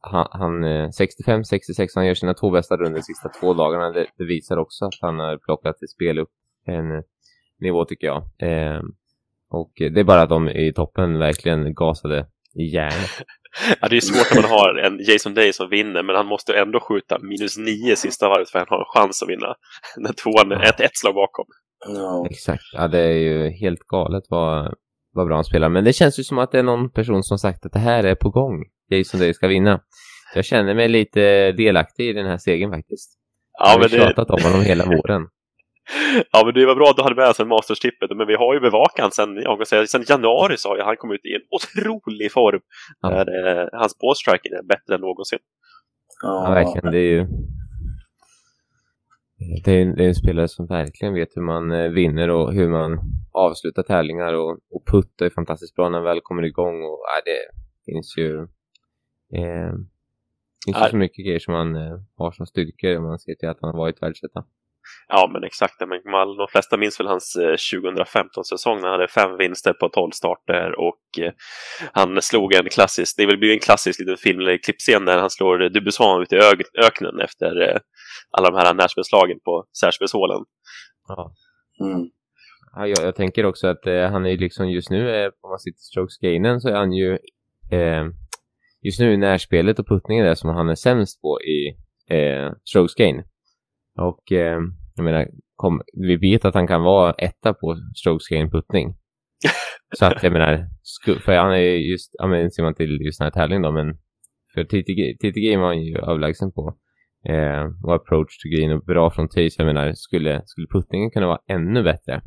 han, 0.00 0.64
eh, 0.64 0.80
han 0.80 1.42
65-66, 1.42 1.88
han 1.94 2.06
gör 2.06 2.14
sina 2.14 2.34
två 2.34 2.50
bästa 2.50 2.76
runder 2.76 2.94
de 2.94 3.02
sista 3.02 3.28
två 3.28 3.54
dagarna. 3.54 3.90
Det, 3.90 4.06
det, 4.18 4.24
visar 4.24 4.56
också 4.56 4.84
att 4.84 4.98
han 5.00 5.18
har 5.18 5.38
plockat 5.38 5.82
ett 5.82 5.90
spel 5.90 6.18
upp 6.18 6.30
en 6.66 6.92
eh, 6.92 7.02
nivå 7.60 7.84
tycker 7.84 8.06
jag. 8.06 8.22
Eh, 8.38 8.82
och 9.50 9.72
det 9.76 10.00
är 10.00 10.04
bara 10.04 10.22
att 10.22 10.28
de 10.28 10.48
i 10.48 10.72
toppen 10.72 11.18
verkligen 11.18 11.74
gasade 11.74 12.26
i 12.58 12.64
järnet. 12.74 13.10
Ja, 13.80 13.88
det 13.88 13.96
är 13.96 14.00
svårt 14.00 14.34
när 14.34 14.42
man 14.42 14.50
har 14.50 14.74
en 14.74 14.98
Jason 15.08 15.34
Day 15.34 15.52
som 15.52 15.70
vinner, 15.70 16.02
men 16.02 16.16
han 16.16 16.26
måste 16.26 16.58
ändå 16.58 16.80
skjuta 16.80 17.18
minus 17.18 17.58
nio 17.58 17.96
sista 17.96 18.28
varvet 18.28 18.50
för 18.50 18.58
att 18.58 18.68
han 18.68 18.78
har 18.78 18.84
en 18.84 19.02
chans 19.02 19.22
att 19.22 19.28
vinna. 19.28 19.54
När 19.96 20.12
tvåan 20.12 20.52
är 20.52 20.64
ett, 20.64 20.80
ett 20.80 20.96
slag 20.96 21.14
bakom. 21.14 21.46
No. 21.88 22.26
Exakt, 22.30 22.62
ja 22.72 22.88
det 22.88 22.98
är 22.98 23.18
ju 23.18 23.50
helt 23.50 23.80
galet 23.80 24.24
vad, 24.28 24.74
vad 25.12 25.26
bra 25.26 25.34
han 25.34 25.44
spelar. 25.44 25.68
Men 25.68 25.84
det 25.84 25.92
känns 25.92 26.18
ju 26.18 26.24
som 26.24 26.38
att 26.38 26.52
det 26.52 26.58
är 26.58 26.62
någon 26.62 26.90
person 26.90 27.22
som 27.22 27.38
sagt 27.38 27.66
att 27.66 27.72
det 27.72 27.78
här 27.78 28.04
är 28.04 28.14
på 28.14 28.30
gång. 28.30 28.64
Jason 28.90 29.20
Day 29.20 29.34
ska 29.34 29.48
vinna. 29.48 29.80
Jag 30.34 30.44
känner 30.44 30.74
mig 30.74 30.88
lite 30.88 31.52
delaktig 31.52 32.08
i 32.08 32.12
den 32.12 32.26
här 32.26 32.38
segern 32.38 32.70
faktiskt. 32.70 33.18
Ja, 33.58 33.66
jag 33.66 33.72
har 33.72 33.78
men 33.78 33.88
tjatat 33.88 34.28
det... 34.28 34.34
om 34.34 34.42
honom 34.42 34.62
hela 34.62 34.84
våren. 34.84 35.22
Ja, 36.32 36.42
men 36.44 36.54
det 36.54 36.66
var 36.66 36.74
bra 36.74 36.88
att 36.90 36.96
du 36.96 37.02
hade 37.02 37.14
med 37.14 37.36
sig 37.36 37.46
Masters-tippet, 37.46 38.16
men 38.16 38.26
vi 38.26 38.34
har 38.34 38.54
ju 38.54 38.60
bevakat 38.60 38.98
honom 38.98 39.10
sen, 39.10 39.36
jag 39.36 39.58
kan 39.58 39.66
säga, 39.66 39.86
sen 39.86 40.04
januari 40.08 40.56
så 40.56 40.68
har 40.68 40.84
han 40.84 40.96
kommit 40.96 41.14
ut 41.14 41.24
i 41.24 41.34
en 41.34 41.46
otrolig 41.50 42.32
form. 42.32 42.60
Ja. 43.00 43.08
Där, 43.08 43.46
eh, 43.46 43.68
hans 43.72 43.98
ballstriking 43.98 44.52
är 44.52 44.62
bättre 44.62 44.94
än 44.94 45.00
någonsin. 45.00 45.38
Ja, 46.22 46.50
verkligen. 46.50 46.92
Det 46.92 46.98
är 46.98 47.12
ju 47.12 47.26
det 49.64 49.72
är, 49.72 49.96
det 49.96 50.04
är 50.04 50.08
en 50.08 50.14
spelare 50.14 50.48
som 50.48 50.66
verkligen 50.66 51.14
vet 51.14 51.36
hur 51.36 51.42
man 51.42 51.72
eh, 51.72 51.90
vinner 51.90 52.30
och 52.30 52.52
hur 52.52 52.68
man 52.68 52.98
avslutar 53.32 53.82
tävlingar 53.82 54.32
och, 54.32 54.58
och 54.70 54.86
putt 54.86 55.20
är 55.20 55.30
fantastiskt 55.30 55.74
bra 55.74 55.88
när 55.88 55.98
han 55.98 56.04
väl 56.04 56.20
kommer 56.20 56.42
igång 56.42 56.82
och 56.82 57.00
äh, 57.16 57.22
det 57.24 57.40
finns 57.92 58.14
ju 58.18 58.38
eh, 59.38 59.72
finns 60.64 60.76
ju 60.84 60.90
så 60.90 60.96
mycket 60.96 61.26
grejer 61.26 61.38
som 61.38 61.54
man 61.54 61.76
eh, 61.76 61.98
har 62.16 62.32
som 62.32 62.46
styrkor 62.46 62.96
om 62.96 63.04
man 63.04 63.18
ser 63.18 63.34
till 63.34 63.48
att 63.48 63.58
han 63.60 63.70
har 63.70 63.78
varit 63.78 64.02
världsetta. 64.02 64.44
Ja, 65.08 65.30
men 65.32 65.44
exakt. 65.44 65.74
Men 65.80 66.36
de 66.36 66.46
flesta 66.50 66.76
minns 66.76 67.00
väl 67.00 67.06
hans 67.06 67.36
2015-säsong 67.72 68.76
eh, 68.76 68.82
när 68.82 68.88
han 68.88 69.00
hade 69.00 69.08
fem 69.08 69.36
vinster 69.36 69.72
på 69.72 69.88
12 69.88 70.10
starter 70.10 70.78
och 70.78 71.24
eh, 71.24 71.32
han 71.92 72.22
slog 72.22 72.54
en 72.54 72.68
klassisk, 72.68 73.16
det 73.16 73.26
blir 73.26 73.52
en 73.52 73.58
klassisk 73.58 74.00
liten 74.00 74.16
film 74.16 74.40
eller 74.40 74.58
klippscen 74.58 75.04
där 75.04 75.18
han 75.18 75.30
slår 75.30 75.68
Dubuisson 75.68 76.22
ut 76.22 76.32
i 76.32 76.36
öknen 76.86 77.20
efter 77.20 77.68
eh, 77.68 77.76
alla 78.30 78.50
de 78.50 78.56
här 78.56 78.74
Nashville-slagen 78.74 79.38
på 79.44 79.64
Särsbergshålen. 79.80 80.44
Ja. 81.08 81.32
Mm. 81.80 82.10
Ja, 82.76 82.86
jag, 82.86 82.98
jag, 83.06 83.16
tänker 83.16 83.46
också 83.46 83.66
att 83.66 83.86
eh, 83.86 84.10
han 84.10 84.26
är 84.26 84.36
liksom 84.36 84.70
just 84.70 84.90
nu, 84.90 85.16
eh, 85.16 85.30
om 85.40 85.50
man 85.50 85.58
sitter 85.58 85.78
strokes 85.78 86.18
gainen 86.18 86.60
så 86.60 86.68
är 86.68 86.74
han 86.74 86.92
ju 86.92 87.12
eh, 87.72 88.04
just 88.82 89.00
nu 89.00 89.12
i 89.12 89.16
närspelet 89.16 89.78
och 89.78 89.88
puttningen 89.88 90.26
där 90.26 90.34
som 90.34 90.50
han 90.50 90.68
är 90.68 90.74
sämst 90.74 91.22
på 91.22 91.40
i 91.40 91.68
eh, 92.16 92.52
strokes 92.64 92.94
gain. 92.94 93.22
Och 93.98 94.32
eh, 94.32 94.60
jag 94.94 95.04
menar, 95.04 95.28
kom, 95.56 95.82
vi 95.92 96.16
vet 96.16 96.44
att 96.44 96.54
han 96.54 96.66
kan 96.66 96.82
vara 96.82 97.12
etta 97.12 97.54
på 97.54 97.76
strokes 97.94 98.28
gain 98.28 98.50
puttning. 98.50 98.94
Så 99.98 100.06
att 100.06 100.22
jag 100.22 100.32
menar, 100.32 100.68
för 101.24 101.36
han 101.36 101.52
är 101.52 101.90
just, 101.92 102.10
ja 102.12 102.26
men 102.26 102.50
ser 102.50 102.62
man 102.62 102.74
till 102.74 103.00
just 103.00 103.18
den 103.18 103.26
här 103.26 103.30
tävlingen 103.30 103.62
då, 103.62 103.72
men 103.72 103.98
för 104.54 104.64
TTG 104.64 105.56
var 105.56 105.66
han 105.66 105.82
ju 105.82 105.98
överlägsen 105.98 106.52
på. 106.52 106.76
Eh, 107.28 107.64
och 107.84 107.94
approach 107.94 108.38
to 108.42 108.48
green 108.48 108.72
och 108.72 108.84
bra 108.84 109.10
från 109.10 109.28
tee, 109.28 109.50
så 109.50 109.62
jag 109.62 109.66
menar, 109.66 109.92
skulle, 109.92 110.42
skulle 110.44 110.66
puttningen 110.66 111.10
kunna 111.10 111.26
vara 111.26 111.40
ännu 111.48 111.82
bättre, 111.82 112.22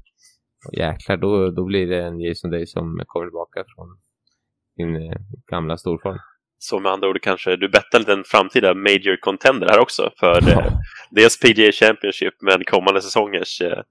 och 0.67 0.73
jäklar, 0.73 1.17
då, 1.17 1.51
då 1.51 1.65
blir 1.65 1.87
det 1.87 2.03
en 2.03 2.19
Jason 2.19 2.51
Day 2.51 2.65
som 2.67 3.01
kommer 3.07 3.25
tillbaka 3.25 3.63
från 3.75 3.97
sin 4.75 4.95
eh, 4.95 5.17
gamla 5.51 5.77
storform. 5.77 6.17
Så 6.61 6.79
med 6.79 6.91
andra 6.91 7.09
ord 7.09 7.21
kanske 7.21 7.55
du 7.55 7.69
bettar 7.69 8.09
en 8.09 8.23
framtida 8.23 8.73
major 8.73 9.17
contender 9.21 9.67
här 9.67 9.79
också 9.79 10.11
för 10.19 10.39
ja. 10.41 10.49
eh, 10.49 10.73
dels 11.11 11.39
PGA 11.39 11.71
Championship 11.71 12.33
men 12.41 12.63
kommande 12.63 13.01
säsongers 13.01 13.61
eh, 13.61 13.81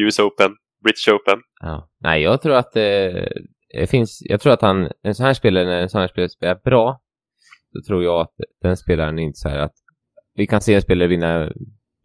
US 0.00 0.18
Open, 0.18 0.52
British 0.84 1.08
Open. 1.08 1.38
Ja. 1.60 1.88
Nej, 2.00 2.22
jag 2.22 2.42
tror 2.42 2.54
att 2.54 2.76
eh, 2.76 3.26
det 3.72 3.86
finns, 3.90 4.18
jag 4.24 4.40
tror 4.40 4.52
att 4.52 4.62
han, 4.62 4.90
en 5.02 5.14
sån 5.14 5.26
här 5.26 5.34
spelare, 5.34 5.64
när 5.64 5.82
en 5.82 5.88
sån 5.88 6.00
här 6.00 6.08
spelare 6.08 6.28
spelar 6.28 6.60
bra, 6.64 7.00
så 7.72 7.82
tror 7.86 8.04
jag 8.04 8.20
att 8.20 8.34
den 8.62 8.76
spelaren 8.76 9.18
inte 9.18 9.38
så 9.38 9.48
här 9.48 9.58
att 9.58 9.74
vi 10.34 10.46
kan 10.46 10.60
se 10.60 10.74
en 10.74 10.82
spelare 10.82 11.08
vinna 11.08 11.52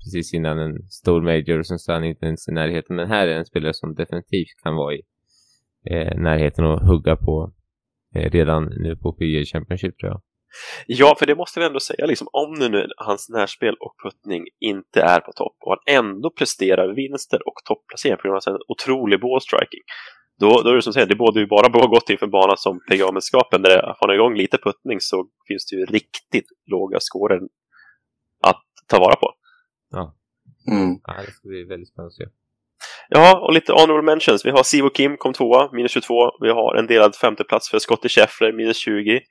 precis 0.04 0.34
innan 0.34 0.60
en 0.60 0.90
stor 0.90 1.22
major 1.22 1.60
och 1.60 1.68
sen 1.68 1.80
så 1.80 1.92
är 1.92 1.96
han 1.96 2.04
inte 2.04 2.26
ens 2.26 2.48
i 2.48 2.52
närheten. 2.52 2.96
Men 2.96 3.08
här 3.08 3.28
är 3.28 3.38
en 3.38 3.46
spelare 3.46 3.74
som 3.74 3.96
definitivt 3.96 4.64
kan 4.64 4.76
vara 4.76 4.94
i 4.94 5.02
eh, 5.92 6.20
närheten 6.20 6.66
och 6.66 6.80
hugga 6.80 7.16
på 7.16 7.54
redan 8.16 8.64
nu 8.66 8.96
på 8.96 9.14
PGA 9.14 9.46
Championship 9.46 10.00
tror 10.00 10.12
jag. 10.12 10.22
Ja, 10.88 11.16
för 11.20 11.26
det 11.26 11.36
måste 11.36 11.60
vi 11.60 11.66
ändå 11.66 11.80
säga, 11.80 12.06
liksom, 12.06 12.28
om 12.32 12.54
nu 12.54 12.88
hans 12.98 13.30
närspel 13.30 13.76
och 13.80 13.96
puttning 14.04 14.44
inte 14.60 15.02
är 15.02 15.20
på 15.20 15.32
topp 15.32 15.56
och 15.66 15.76
han 15.76 16.06
ändå 16.06 16.30
presterar 16.30 16.96
vinster 16.96 17.48
och 17.48 17.56
topplaceringar 17.66 18.18
på 18.18 18.24
grund 18.24 18.42
av 18.48 18.54
en 18.54 18.62
otrolig 18.68 19.22
ballstriking, 19.22 19.82
då, 20.40 20.62
då 20.62 20.70
är 20.70 20.76
det 20.76 20.82
som 20.82 20.94
säger, 20.94 21.08
det 21.08 21.16
borde 21.16 21.40
ju 21.40 21.48
bara 21.48 21.70
bra 21.70 21.88
gott 21.88 22.10
inför 22.10 22.26
en 22.26 22.32
bana 22.32 22.56
som 22.58 22.80
PGA-mästerskapen 22.92 23.62
där 23.62 23.96
har 24.00 24.08
man 24.08 24.16
igång 24.16 24.36
lite 24.36 24.58
puttning 24.58 25.00
så 25.00 25.28
finns 25.48 25.66
det 25.66 25.76
ju 25.76 25.86
riktigt 25.86 26.46
låga 26.66 26.98
scorer 27.00 27.42
att 28.44 28.64
ta 28.88 29.00
vara 29.00 29.16
på. 29.16 29.34
Ja. 29.90 30.16
Mm. 30.72 31.00
ja, 31.04 31.14
det 31.26 31.32
ska 31.32 31.48
bli 31.48 31.64
väldigt 31.64 31.90
spännande 31.90 32.08
att 32.08 32.14
se. 32.14 32.26
Ja, 33.10 33.40
och 33.40 33.54
lite 33.54 33.74
honorable 33.74 34.12
mentions. 34.12 34.46
Vi 34.46 34.52
har 34.52 34.64
Sivo 34.64 34.90
Kim 34.90 35.18
kom 35.18 35.34
tvåa, 35.34 35.70
minus 35.72 35.92
22. 35.92 36.14
Vi 36.42 36.50
har 36.50 36.76
en 36.76 36.88
delad 36.88 37.16
femteplats 37.16 37.70
för 37.70 37.80
Scottie 37.80 38.10
Scheffler, 38.10 38.54
minus 38.54 38.78
20. 38.78 39.22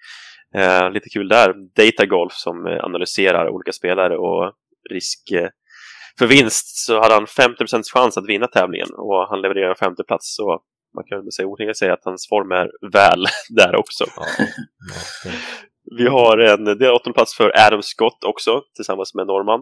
Eh, 0.56 0.90
lite 0.90 1.08
kul 1.08 1.28
där. 1.28 1.54
Data 1.76 2.06
Golf 2.06 2.32
som 2.32 2.66
eh, 2.66 2.84
analyserar 2.84 3.48
olika 3.48 3.72
spelare 3.72 4.16
och 4.16 4.52
risk 4.90 5.30
eh, 5.30 5.48
för 6.18 6.26
vinst 6.26 6.86
så 6.86 7.00
hade 7.00 7.14
han 7.14 7.26
50% 7.26 7.82
chans 7.94 8.16
att 8.18 8.28
vinna 8.28 8.46
tävlingen 8.46 8.88
och 8.96 9.28
han 9.28 9.40
levererar 9.42 9.68
en 9.68 9.76
femteplats. 9.76 10.36
Så 10.36 10.60
man 10.94 11.04
kan 11.08 11.18
väl 11.18 11.32
säga 11.32 11.46
otänkligt 11.46 11.78
säga 11.78 11.92
att 11.92 12.04
hans 12.04 12.28
form 12.28 12.52
är 12.52 12.70
väl 12.92 13.26
där 13.56 13.76
också. 13.76 14.04
Vi 15.98 16.08
har 16.08 16.38
en 16.38 16.64
delad 16.64 16.94
åttondeplats 16.94 17.36
för 17.36 17.66
Adam 17.66 17.82
Scott 17.82 18.24
också 18.24 18.62
tillsammans 18.76 19.14
med 19.14 19.26
Norman. 19.26 19.60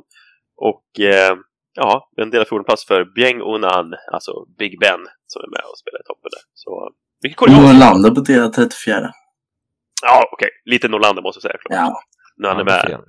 Och 0.56 1.00
eh, 1.00 1.36
ja, 1.74 2.10
en 2.16 2.30
delad 2.30 2.48
fjortondeplats 2.48 2.86
för 2.86 3.04
Bieng 3.04 3.40
Unan, 3.40 3.94
alltså 4.12 4.32
Big 4.58 4.80
Ben, 4.80 5.00
som 5.26 5.42
är 5.42 5.50
med 5.50 5.62
och 5.70 5.78
spelar 5.78 6.00
i 6.00 6.04
toppen 6.06 6.30
där. 6.34 6.42
Så 6.54 6.90
mycket 7.22 7.38
koreanskt. 7.38 7.62
Norlander 7.62 8.10
på 8.10 8.20
del 8.20 8.52
34. 8.52 9.10
Ja, 10.02 10.28
okej. 10.32 10.48
Lite 10.64 10.88
Norlander 10.88 11.22
måste 11.22 11.38
jag 11.38 11.42
säga. 11.42 11.58
Klart. 11.58 11.78
Ja. 11.78 12.00
När 12.36 12.48
han 12.48 12.60
är 12.60 12.64
med. 12.64 13.00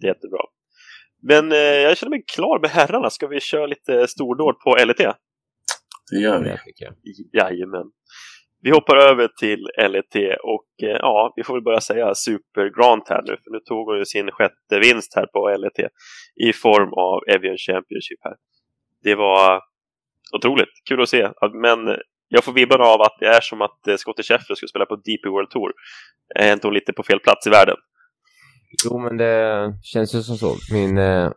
det 0.00 0.06
är 0.06 0.14
jättebra. 0.14 0.40
Men 1.22 1.52
eh, 1.52 1.58
jag 1.58 1.96
känner 1.98 2.10
mig 2.10 2.24
klar 2.34 2.60
med 2.60 2.70
herrarna. 2.70 3.10
Ska 3.10 3.26
vi 3.26 3.40
köra 3.40 3.66
lite 3.66 4.08
stordåd 4.08 4.58
på 4.58 4.76
LET? 4.86 5.16
Det 6.10 6.18
gör 6.20 6.38
vi. 6.42 6.56
Jajamän. 7.32 7.86
Vi 8.62 8.70
hoppar 8.70 8.96
över 8.96 9.28
till 9.28 9.68
LET 9.78 10.14
och 10.42 10.88
eh, 10.88 10.96
ja, 11.00 11.32
vi 11.36 11.42
får 11.42 11.54
väl 11.54 11.62
börja 11.62 11.80
säga 11.80 12.14
Super 12.14 12.64
Grant 12.76 13.08
här 13.08 13.22
nu. 13.22 13.36
För 13.44 13.50
nu 13.50 13.60
tog 13.60 13.86
hon 13.88 13.98
ju 13.98 14.04
sin 14.04 14.30
sjätte 14.30 14.78
vinst 14.82 15.14
här 15.16 15.26
på 15.26 15.56
LET 15.56 15.90
i 16.48 16.52
form 16.52 16.92
av 16.92 17.20
Evian 17.34 17.56
Championship 17.56 18.20
här. 18.24 18.34
Det 19.02 19.14
var 19.14 19.60
otroligt 20.36 20.74
kul 20.88 21.02
att 21.02 21.08
se. 21.08 21.30
Men 21.62 21.78
jag 22.28 22.44
får 22.44 22.52
vibbar 22.52 22.78
av 22.78 23.00
att 23.00 23.16
det 23.20 23.26
är 23.26 23.40
som 23.40 23.62
att 23.62 23.88
eh, 23.88 23.96
Scottie 23.96 24.22
Scheffler 24.22 24.56
skulle 24.56 24.68
spela 24.68 24.86
på 24.86 24.96
DP 24.96 25.28
World 25.28 25.50
Tour. 25.50 25.72
Är 26.34 26.52
inte 26.52 26.66
hon 26.66 26.74
lite 26.74 26.92
på 26.92 27.02
fel 27.02 27.20
plats 27.20 27.46
i 27.46 27.50
världen? 27.50 27.76
Jo, 28.84 28.98
men 28.98 29.16
det 29.16 29.74
känns 29.82 30.14
ju 30.14 30.22
som 30.22 30.36
så. 30.36 30.56
Min 30.72 30.98
eh, 30.98 31.32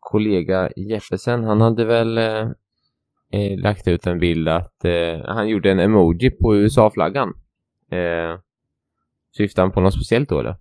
kollega 0.00 0.70
Jeppesen, 0.76 1.44
han 1.44 1.60
hade 1.60 1.84
väl 1.84 2.18
eh, 2.18 2.48
eh, 3.32 3.58
lagt 3.58 3.88
ut 3.88 4.06
en 4.06 4.18
bild 4.18 4.48
att 4.48 4.84
eh, 4.84 5.20
han 5.24 5.48
gjorde 5.48 5.70
en 5.70 5.80
emoji 5.80 6.30
på 6.30 6.56
USA-flaggan. 6.56 7.28
Eh, 7.92 8.38
syftar 9.36 9.62
han 9.62 9.72
på 9.72 9.80
något 9.80 9.94
speciellt 9.94 10.28
då 10.28 10.40
eller? 10.40 10.56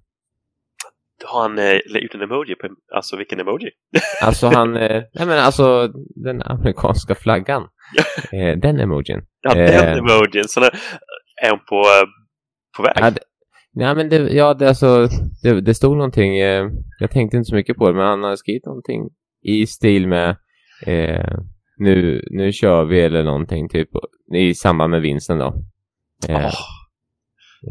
Har 1.25 1.41
han 1.41 1.59
eh, 1.59 2.01
gjort 2.01 2.15
en 2.15 2.21
emoji 2.21 2.55
på, 2.55 2.67
alltså 2.95 3.17
vilken 3.17 3.39
emoji? 3.39 3.69
Alltså 4.23 4.47
han, 4.47 4.75
eh, 4.77 5.03
nej 5.13 5.27
men 5.27 5.39
alltså 5.39 5.87
den 6.15 6.41
amerikanska 6.41 7.15
flaggan. 7.15 7.67
Eh, 8.31 8.57
den 8.57 8.79
emojin. 8.79 9.21
Ja, 9.41 9.55
Eh. 9.55 9.81
den 9.81 9.97
emojin. 9.97 10.43
Så 10.47 10.59
där, 10.59 10.69
är 11.43 11.49
hon 11.49 11.59
på, 11.69 11.75
eh, 11.75 12.07
på 12.77 12.83
väg? 12.83 13.13
Det, 13.13 13.19
nej 13.73 13.95
men 13.95 14.09
det, 14.09 14.15
ja 14.33 14.53
det 14.53 14.67
alltså, 14.67 15.07
det, 15.43 15.61
det 15.61 15.73
stod 15.73 15.97
någonting, 15.97 16.39
eh, 16.39 16.69
jag 16.99 17.11
tänkte 17.11 17.37
inte 17.37 17.49
så 17.49 17.55
mycket 17.55 17.77
på 17.77 17.87
det, 17.87 17.93
men 17.95 18.05
han 18.05 18.23
har 18.23 18.35
skrivit 18.35 18.65
någonting 18.65 19.09
i 19.43 19.67
stil 19.67 20.07
med 20.07 20.29
eh, 20.87 21.37
nu, 21.83 22.21
nu 22.31 22.51
kör 22.53 22.85
vi 22.85 23.01
eller 23.01 23.23
någonting 23.23 23.69
typ 23.69 23.89
i 24.35 24.53
samband 24.53 24.91
med 24.91 25.01
vinsten 25.01 25.37
då. 25.37 25.45
Eh, 26.29 26.35
Åh, 26.35 26.51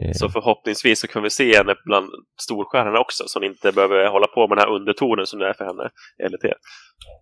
eh, 0.06 0.12
Så 0.12 0.28
förhoppningsvis 0.28 1.00
så 1.00 1.06
kan 1.06 1.22
vi 1.22 1.30
se 1.30 1.56
henne 1.56 1.74
bland 1.84 2.06
storstjärnorna 2.40 2.98
också, 3.00 3.24
så 3.26 3.38
hon 3.38 3.46
inte 3.48 3.72
behöver 3.72 4.10
hålla 4.10 4.26
på 4.26 4.48
med 4.48 4.58
den 4.58 4.64
här 4.68 4.74
undertonen 4.76 5.26
som 5.26 5.38
det 5.38 5.48
är 5.48 5.52
för 5.52 5.64
henne, 5.64 5.90
LT. 6.28 6.44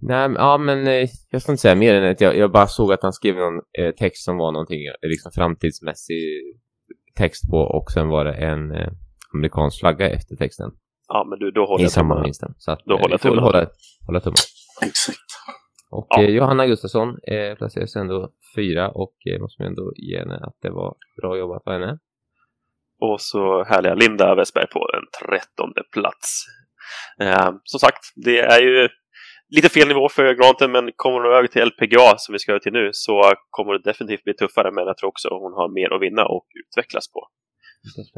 Nej, 0.01 0.29
men- 0.29 0.35
ja 0.35 0.59
men 0.59 0.87
eh, 0.87 1.09
jag 1.31 1.43
ska 1.43 1.53
inte 1.53 1.61
säga 1.63 1.75
mer 1.75 1.95
än 1.95 2.11
att 2.11 2.21
jag, 2.21 2.37
jag 2.37 2.53
bara 2.53 2.67
såg 2.67 2.93
att 2.93 3.03
han 3.03 3.13
skrev 3.13 3.35
någon 3.37 3.61
eh, 3.79 3.91
text 3.95 4.25
som 4.25 4.37
var 4.37 4.53
någonting 4.53 4.79
liksom 5.03 5.33
framtidsmässig 5.35 6.17
text 7.17 7.51
på 7.51 7.57
och 7.59 7.91
sen 7.91 8.09
var 8.09 8.25
det 8.25 8.33
en 8.35 8.71
eh, 8.73 8.89
amerikansk 9.35 9.81
flagga 9.81 10.11
efter 10.11 10.37
texten 10.37 10.71
Ja, 11.09 11.27
men 11.31 11.39
du, 11.39 11.51
då 11.51 11.67
håller 11.67 11.85
i 11.85 11.89
jag 11.97 12.07
med 12.07 12.23
vinsten. 12.25 12.55
Så 12.59 12.71
att 12.73 12.81
Då 12.85 12.93
håller 12.97 13.09
väl 13.09 13.19
tummarna. 13.19 13.43
hålla, 13.43 13.67
hålla 14.07 14.21
tummarna. 14.21 14.45
Exakt. 14.83 15.19
Och 15.91 16.07
Ja. 16.11 16.23
eh, 16.23 16.31
Johanna 16.31 16.67
Gustafsson 16.67 17.09
eh, 17.09 17.55
placerades 17.57 17.97
ändå 17.97 18.33
fyra 18.57 18.91
och 18.91 19.15
eh, 19.33 19.41
måste 19.41 19.63
man 19.63 19.69
ändå 19.69 19.93
ge 19.97 20.19
henne 20.19 20.37
att 20.43 20.57
det 20.63 20.71
var 20.71 20.95
bra 21.23 21.39
jobbat 21.39 21.67
av 21.67 21.73
henne. 21.73 21.99
Och 23.01 23.21
så 23.21 23.65
härliga 23.65 23.95
Linda 23.95 24.35
Westberg 24.35 24.67
på 24.67 24.79
en 24.95 25.07
trettonde 25.21 25.83
plats. 25.93 26.45
Eh, 27.21 27.51
som 27.65 27.81
sagt, 27.81 28.13
det 28.17 28.39
är 28.41 28.61
ju 28.61 28.89
lite 29.57 29.69
fel 29.69 29.89
nivå 29.89 30.09
för 30.09 30.35
Granten, 30.35 30.73
men 30.73 30.91
kommer 30.97 31.21
hon 31.21 31.33
över 31.33 31.47
till 31.47 31.63
LPGA 31.63 32.15
som 32.17 32.33
vi 32.33 32.39
ska 32.39 32.53
över 32.53 32.61
till 32.61 32.73
nu 32.73 32.91
så 32.93 33.33
kommer 33.51 33.73
det 33.73 33.83
definitivt 33.91 34.25
bli 34.25 34.35
tuffare, 34.35 34.71
men 34.73 34.87
jag 34.87 34.97
tror 34.97 35.09
också 35.09 35.29
hon 35.29 35.53
har 35.53 35.69
mer 35.69 35.95
att 35.95 36.03
vinna 36.03 36.25
och 36.25 36.47
utvecklas 36.65 37.13
på. 37.13 37.29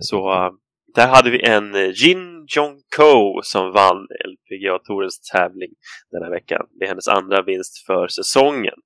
Så 0.01 0.51
där 0.95 1.07
hade 1.07 1.31
vi 1.31 1.47
en 1.47 1.75
eh, 1.75 1.91
Jin 1.91 2.47
Jong 2.57 2.81
Ko 2.97 3.41
som 3.43 3.73
vann 3.73 4.07
LPGA 4.31 4.79
Tourens 4.79 5.21
tävling 5.21 5.71
den 6.11 6.23
här 6.23 6.31
veckan. 6.31 6.67
Det 6.79 6.85
är 6.85 6.89
hennes 6.89 7.09
andra 7.09 7.43
vinst 7.43 7.87
för 7.87 8.09
säsongen. 8.09 8.79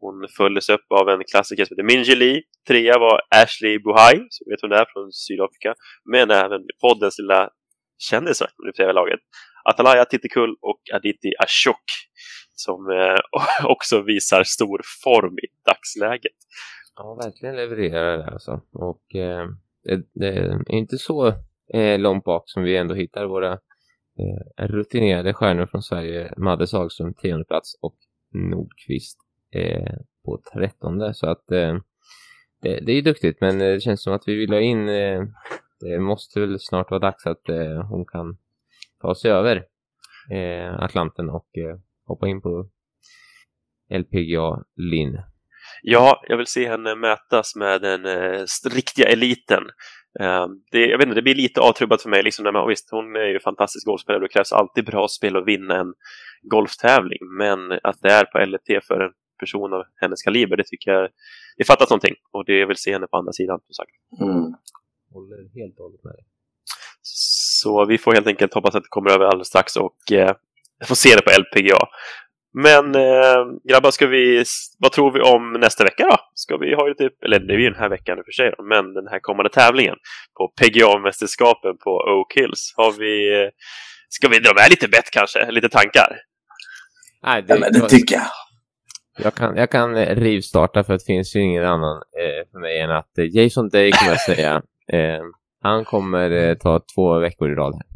Hon 0.00 0.26
följdes 0.36 0.68
upp 0.68 0.86
av 0.90 1.08
en 1.08 1.24
klassiker 1.24 1.64
som 1.64 1.74
heter 1.74 1.96
Minji 1.96 2.14
Lee. 2.14 2.42
Trea 2.68 2.98
var 2.98 3.20
Ashley 3.30 3.78
Buhai, 3.78 4.16
som 4.30 4.50
vet 4.50 4.62
hon 4.62 4.72
är 4.72 4.84
från 4.92 5.12
Sydafrika. 5.12 5.74
Men 6.12 6.30
även 6.30 6.60
poddens 6.80 7.18
lilla 7.18 7.50
kändisar 7.98 8.48
om 8.58 8.72
det 8.76 8.92
laget. 8.92 9.20
Atalaya 9.64 10.04
Titikul 10.04 10.56
och 10.60 10.80
Aditi 10.94 11.32
Ashok. 11.38 11.84
Som 12.52 12.90
eh, 12.90 13.18
också 13.70 14.02
visar 14.02 14.42
stor 14.44 14.80
form 15.04 15.38
i 15.38 15.46
dagsläget. 15.66 16.36
Ja, 16.96 17.18
verkligen 17.24 17.56
levererar 17.56 18.18
det 18.18 18.26
alltså. 18.26 18.60
Och 18.72 19.14
eh, 19.14 19.46
det, 19.88 20.02
det 20.14 20.28
är 20.28 20.74
inte 20.74 20.98
så 20.98 21.26
eh, 21.74 21.98
långt 21.98 22.24
bak 22.24 22.42
som 22.46 22.62
vi 22.62 22.76
ändå 22.76 22.94
hittar 22.94 23.26
våra 23.26 23.52
eh, 23.52 24.66
rutinerade 24.66 25.34
stjärnor 25.34 25.66
från 25.66 25.82
Sverige. 25.82 26.34
Madde 26.36 26.66
Sagström, 26.66 27.14
tionde 27.14 27.44
plats 27.44 27.78
och 27.80 27.96
Nordqvist 28.32 29.18
eh, 29.54 29.94
på 30.24 30.42
trettonde. 30.52 31.14
Så 31.14 31.30
att 31.30 31.50
eh, 31.50 31.76
det, 32.62 32.80
det 32.80 32.92
är 32.92 33.02
duktigt, 33.02 33.40
men 33.40 33.60
eh, 33.60 33.72
det 33.72 33.80
känns 33.80 34.02
som 34.02 34.12
att 34.12 34.22
vi 34.26 34.34
vill 34.34 34.52
ha 34.52 34.60
in 34.60 34.88
eh, 34.88 35.22
det 35.80 35.98
måste 35.98 36.40
väl 36.40 36.60
snart 36.60 36.90
vara 36.90 37.00
dags 37.00 37.26
att 37.26 37.48
eh, 37.48 37.82
hon 37.88 38.04
kan 38.06 38.38
ta 39.00 39.14
sig 39.14 39.30
över 39.30 39.64
eh, 40.30 40.74
Atlanten 40.82 41.30
och 41.30 41.58
eh, 41.58 41.78
hoppa 42.06 42.28
in 42.28 42.42
på 42.42 42.68
LPGA 43.88 44.64
Linn. 44.76 45.18
Ja, 45.88 46.22
jag 46.28 46.36
vill 46.36 46.46
se 46.46 46.68
henne 46.68 46.94
mötas 46.94 47.56
med 47.56 47.82
den 47.82 48.06
eh, 48.06 48.44
riktiga 48.70 49.08
eliten. 49.08 49.62
Eh, 50.20 50.46
det, 50.72 50.86
jag 50.86 50.98
vet 50.98 51.06
inte, 51.06 51.14
det 51.14 51.22
blir 51.22 51.34
lite 51.34 51.60
avtrubbat 51.60 52.02
för 52.02 52.08
mig. 52.08 52.22
Liksom, 52.22 52.42
när 52.44 52.52
man, 52.52 52.68
visst, 52.68 52.90
hon 52.90 53.16
är 53.16 53.26
ju 53.26 53.40
fantastisk 53.40 53.86
golfspelare 53.86 54.18
och 54.18 54.28
det 54.28 54.32
krävs 54.32 54.52
alltid 54.52 54.84
bra 54.84 55.08
spel 55.08 55.36
att 55.36 55.46
vinna 55.46 55.76
en 55.76 55.94
golftävling. 56.42 57.18
Men 57.38 57.72
att 57.72 57.98
det 58.02 58.12
är 58.12 58.24
på 58.24 58.38
LET 58.38 58.84
för 58.84 59.00
en 59.00 59.12
person 59.40 59.72
av 59.72 59.82
hennes 60.00 60.22
kaliber, 60.22 60.56
det 60.56 60.64
tycker 60.66 60.90
jag 60.90 61.10
det 61.56 61.64
fattas 61.64 61.90
någonting. 61.90 62.14
Och 62.32 62.44
det 62.44 62.58
jag 62.58 62.66
vill 62.66 62.76
se 62.76 62.92
henne 62.92 63.06
på 63.06 63.16
andra 63.16 63.32
sidan, 63.32 63.60
som 63.66 63.74
sagt. 63.74 63.92
Mm. 64.20 64.54
Håller 65.12 65.60
helt 65.60 65.78
och 65.78 65.84
hållet 65.84 66.04
med 66.04 66.12
dig. 66.12 66.24
Så 67.02 67.84
vi 67.84 67.98
får 67.98 68.12
helt 68.12 68.26
enkelt 68.26 68.54
hoppas 68.54 68.74
att 68.74 68.82
det 68.82 68.88
kommer 68.88 69.10
över 69.10 69.24
alldeles 69.24 69.48
strax 69.48 69.76
och 69.76 70.12
eh, 70.12 70.34
får 70.84 70.94
se 70.94 71.14
det 71.16 71.22
på 71.22 71.30
LPGA. 71.40 71.78
Men 72.64 72.94
eh, 72.94 73.44
grabbar, 73.70 73.90
ska 73.90 74.06
vi, 74.06 74.44
vad 74.78 74.92
tror 74.92 75.10
vi 75.12 75.20
om 75.20 75.52
nästa 75.52 75.84
vecka 75.84 76.04
då? 76.10 76.16
Ska 76.34 76.56
vi 76.56 76.74
ha 76.74 76.88
lite, 76.88 77.08
eller 77.24 77.38
det 77.38 77.54
är 77.54 77.58
ju 77.58 77.70
den 77.70 77.80
här 77.80 77.88
veckan 77.88 78.18
i 78.18 78.20
och 78.20 78.24
för 78.24 78.32
sig, 78.32 78.54
då, 78.56 78.62
men 78.64 78.94
den 78.94 79.08
här 79.08 79.20
kommande 79.20 79.50
tävlingen 79.50 79.96
på 80.36 80.52
PGA-mästerskapen 80.60 81.76
på 81.84 81.90
Oak 81.90 82.32
Hills. 82.36 82.74
Har 82.76 82.92
vi, 82.92 83.42
eh, 83.42 83.48
ska 84.08 84.28
vi 84.28 84.38
dra 84.38 84.54
med 84.54 84.70
lite 84.70 84.88
bett 84.88 85.10
kanske? 85.12 85.50
Lite 85.50 85.68
tankar? 85.68 86.16
Nej, 87.22 87.42
det, 87.42 87.54
Ja, 87.54 87.60
men 87.60 87.72
det 87.72 87.88
tycker 87.88 88.14
jag. 88.14 88.26
jag, 89.18 89.34
kan, 89.34 89.56
jag 89.56 89.70
kan 89.70 89.96
eh, 89.96 90.16
rivstarta 90.16 90.84
för 90.84 90.92
det 90.92 91.04
finns 91.06 91.36
ju 91.36 91.40
ingen 91.40 91.64
annan 91.64 91.96
eh, 91.96 92.50
för 92.52 92.58
mig 92.58 92.80
än 92.80 92.90
att 92.90 93.18
eh, 93.18 93.24
Jason 93.36 93.68
Day 93.68 93.92
kommer 93.92 94.12
jag 94.12 94.20
säga. 94.20 94.62
Eh, 94.92 95.22
han 95.62 95.84
kommer 95.84 96.30
eh, 96.30 96.54
ta 96.54 96.80
två 96.94 97.18
veckor 97.18 97.52
i 97.52 97.54
rad. 97.54 97.74
här. 97.74 97.95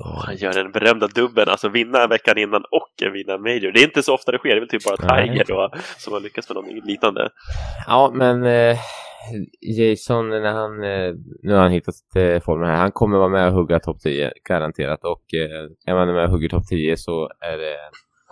Åh, 0.00 0.22
han 0.26 0.36
gör 0.36 0.52
den 0.52 0.72
berömda 0.72 1.06
dubben, 1.06 1.48
alltså 1.48 1.68
vinna 1.68 2.06
veckan 2.06 2.38
innan 2.38 2.62
och 2.70 3.12
vinna 3.12 3.34
en 3.34 3.42
major. 3.42 3.72
Det 3.72 3.80
är 3.80 3.84
inte 3.84 4.02
så 4.02 4.14
ofta 4.14 4.32
det 4.32 4.38
sker, 4.38 4.48
det 4.48 4.56
är 4.56 4.60
väl 4.60 4.68
typ 4.68 4.84
bara. 4.84 4.96
Tiger 4.96 5.44
då, 5.48 5.70
som 5.98 6.12
har 6.12 6.20
lyckats 6.20 6.48
med 6.48 6.56
något 6.56 6.84
liknande. 6.84 7.28
Ja, 7.86 8.10
men 8.14 8.44
eh, 8.44 8.78
Jason, 9.60 10.28
när 10.28 10.52
han, 10.52 10.84
eh, 10.84 11.14
nu 11.42 11.52
har 11.54 11.62
han 11.62 11.70
hittat 11.70 11.94
eh, 12.16 12.40
formen 12.40 12.68
här, 12.70 12.76
han 12.76 12.92
kommer 12.92 13.18
vara 13.18 13.28
med 13.28 13.48
och 13.48 13.54
hugga 13.54 13.80
topp 13.80 14.00
10, 14.00 14.32
garanterat. 14.48 15.04
Och 15.04 15.34
eh, 15.34 15.92
är 15.92 15.94
man 15.94 16.14
med 16.14 16.24
och 16.24 16.30
hugger 16.30 16.48
topp 16.48 16.66
10 16.68 16.96
så 16.96 17.30
är 17.40 17.58
det 17.58 17.76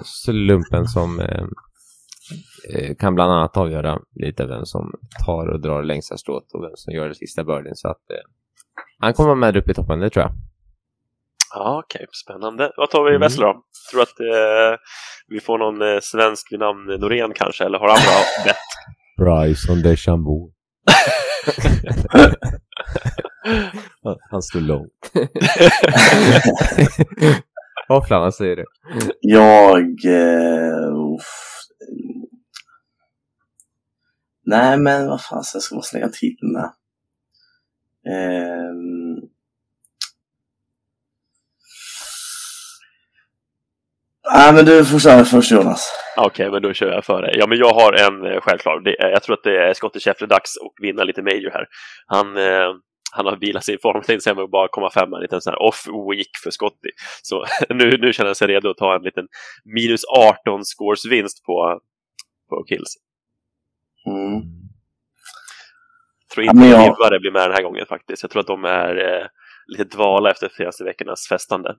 slumpen 0.04 0.86
som, 0.86 1.20
eh, 1.20 1.44
eh, 2.74 2.94
kan 2.96 3.14
bland 3.14 3.32
annat 3.32 3.56
avgöra 3.56 3.98
lite 4.14 4.46
vem 4.46 4.64
som 4.64 4.92
tar 5.26 5.46
och 5.46 5.60
drar 5.60 5.82
längsta 5.82 6.16
strået 6.16 6.52
och 6.54 6.62
vem 6.62 6.72
som 6.74 6.94
gör 6.94 7.08
det 7.08 7.14
sista 7.14 7.44
birdien. 7.44 7.76
Så 7.76 7.88
att 7.88 8.10
eh, 8.10 8.30
han 8.98 9.12
kommer 9.12 9.34
med 9.34 9.56
upp 9.56 9.68
i 9.68 9.74
toppen, 9.74 10.00
det 10.00 10.10
tror 10.10 10.22
jag. 10.22 10.32
Ja, 11.54 11.82
okej, 11.84 11.98
okay. 11.98 12.06
spännande. 12.12 12.72
Vad 12.76 12.90
tar 12.90 13.04
vi 13.04 13.10
i 13.10 13.14
Mm. 13.14 13.20
Vessla 13.20 13.46
då? 13.46 13.62
Tror 13.90 14.02
att 14.02 14.20
eh, 14.20 14.78
vi 15.28 15.40
får 15.40 15.58
någon 15.58 15.82
eh, 15.82 16.00
svensk 16.02 16.52
vid 16.52 16.60
namn 16.60 16.86
Norén 17.00 17.32
kanske, 17.34 17.64
eller 17.64 17.78
har 17.78 17.88
andra 17.88 18.02
bett? 18.44 18.56
Bryson 19.16 19.82
DeChambeau. 19.82 20.52
han 24.30 24.42
står 24.42 24.60
långt. 24.60 25.12
Vad 27.88 28.08
fan 28.08 28.32
säger 28.32 28.56
du? 28.56 28.64
Jag... 29.20 30.04
Eh, 30.04 31.14
uff. 31.14 31.60
Nej, 34.46 34.78
men 34.78 35.08
vad 35.08 35.22
fan, 35.22 35.44
så 35.44 35.56
jag 35.56 35.62
ska 35.62 35.74
bara 35.74 35.82
slänga 35.82 36.08
till 36.08 36.36
med. 36.42 36.72
Ehm. 38.14 39.13
Nej, 44.34 44.54
men 44.54 44.64
du 44.64 44.84
får 44.84 44.98
köra 44.98 45.24
först 45.24 45.50
Jonas. 45.52 45.92
Okej, 46.16 46.50
men 46.50 46.62
då 46.62 46.72
kör 46.72 46.92
jag 46.92 47.04
före. 47.04 47.30
Ja, 47.38 47.46
men 47.46 47.58
jag 47.58 47.74
har 47.74 47.92
en 47.92 48.26
eh, 48.32 48.40
självklar. 48.40 48.80
Det 48.80 49.00
är, 49.02 49.08
jag 49.10 49.22
tror 49.22 49.34
att 49.36 49.42
det 49.42 49.58
är 49.68 49.74
Scottie 49.74 50.00
Scheffler 50.00 50.28
dags 50.28 50.50
att 50.56 50.72
vinna 50.86 51.04
lite 51.04 51.22
Major 51.22 51.50
här. 51.50 51.66
Han, 52.06 52.36
eh, 52.36 52.74
han 53.12 53.26
har 53.26 53.36
vilat 53.36 53.64
sig 53.64 53.74
i 53.74 53.78
form, 53.78 54.20
säga, 54.20 54.34
med 54.34 54.44
att 54.44 54.50
bara 54.50 54.68
komma 54.68 54.90
femma, 54.90 55.16
en 55.16 55.22
liten 55.22 55.40
sån 55.40 55.50
här 55.50 55.58
off-week 55.68 56.30
för 56.44 56.50
Scottie. 56.50 56.90
Så 57.22 57.44
nu, 57.68 57.98
nu 57.98 58.12
känner 58.12 58.28
han 58.28 58.34
sig 58.34 58.48
redo 58.48 58.70
att 58.70 58.76
ta 58.76 58.96
en 58.96 59.02
liten 59.02 59.26
minus 59.64 60.04
18 60.04 60.64
scores 60.64 61.06
vinst 61.10 61.44
på, 61.44 61.80
på 62.48 62.64
Kills. 62.68 62.94
Mm. 64.06 64.40
tror 66.34 66.44
Ja, 66.46 66.50
inte 66.52 66.64
att 67.04 67.12
jag- 67.12 67.20
blir 67.20 67.30
med 67.32 67.42
den 67.42 67.52
här 67.52 67.62
gången 67.62 67.86
faktiskt. 67.86 68.22
Jag 68.22 68.30
tror 68.30 68.40
att 68.40 68.46
de 68.46 68.64
är 68.64 68.96
eh, 68.96 69.26
lite 69.66 69.84
dvala 69.96 70.30
efter 70.30 70.48
senaste 70.48 70.84
veckornas 70.84 71.28
festande. 71.28 71.74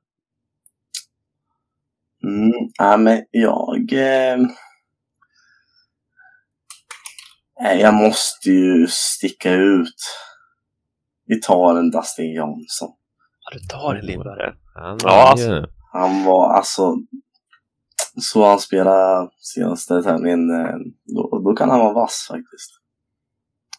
Mm. 2.26 2.52
Ja, 2.78 2.98
men 2.98 3.26
jag... 3.32 3.94
Eh... 3.94 4.38
Jag 7.80 7.94
måste 7.94 8.50
ju 8.50 8.88
sticka 8.88 9.54
ut. 9.54 9.96
Vi 11.26 11.42
tar 11.42 11.76
en 11.76 11.92
Dustin 11.92 12.34
Johnson. 12.34 12.90
Ja, 13.42 13.58
du 13.58 13.60
tar 13.60 13.96
en 13.96 14.06
Libbare. 14.06 14.54
Han 14.76 14.98
Ja, 15.04 15.30
alltså. 15.30 15.68
Han 15.92 16.24
var 16.24 16.54
alltså... 16.54 16.96
Så 18.22 18.46
han 18.46 18.60
spelade 18.60 19.30
senaste 19.38 20.02
tävlingen, 20.02 20.50
eh, 20.50 20.76
då, 21.16 21.42
då 21.46 21.56
kan 21.56 21.70
han 21.70 21.80
vara 21.80 21.94
vass 21.94 22.28
faktiskt. 22.32 22.72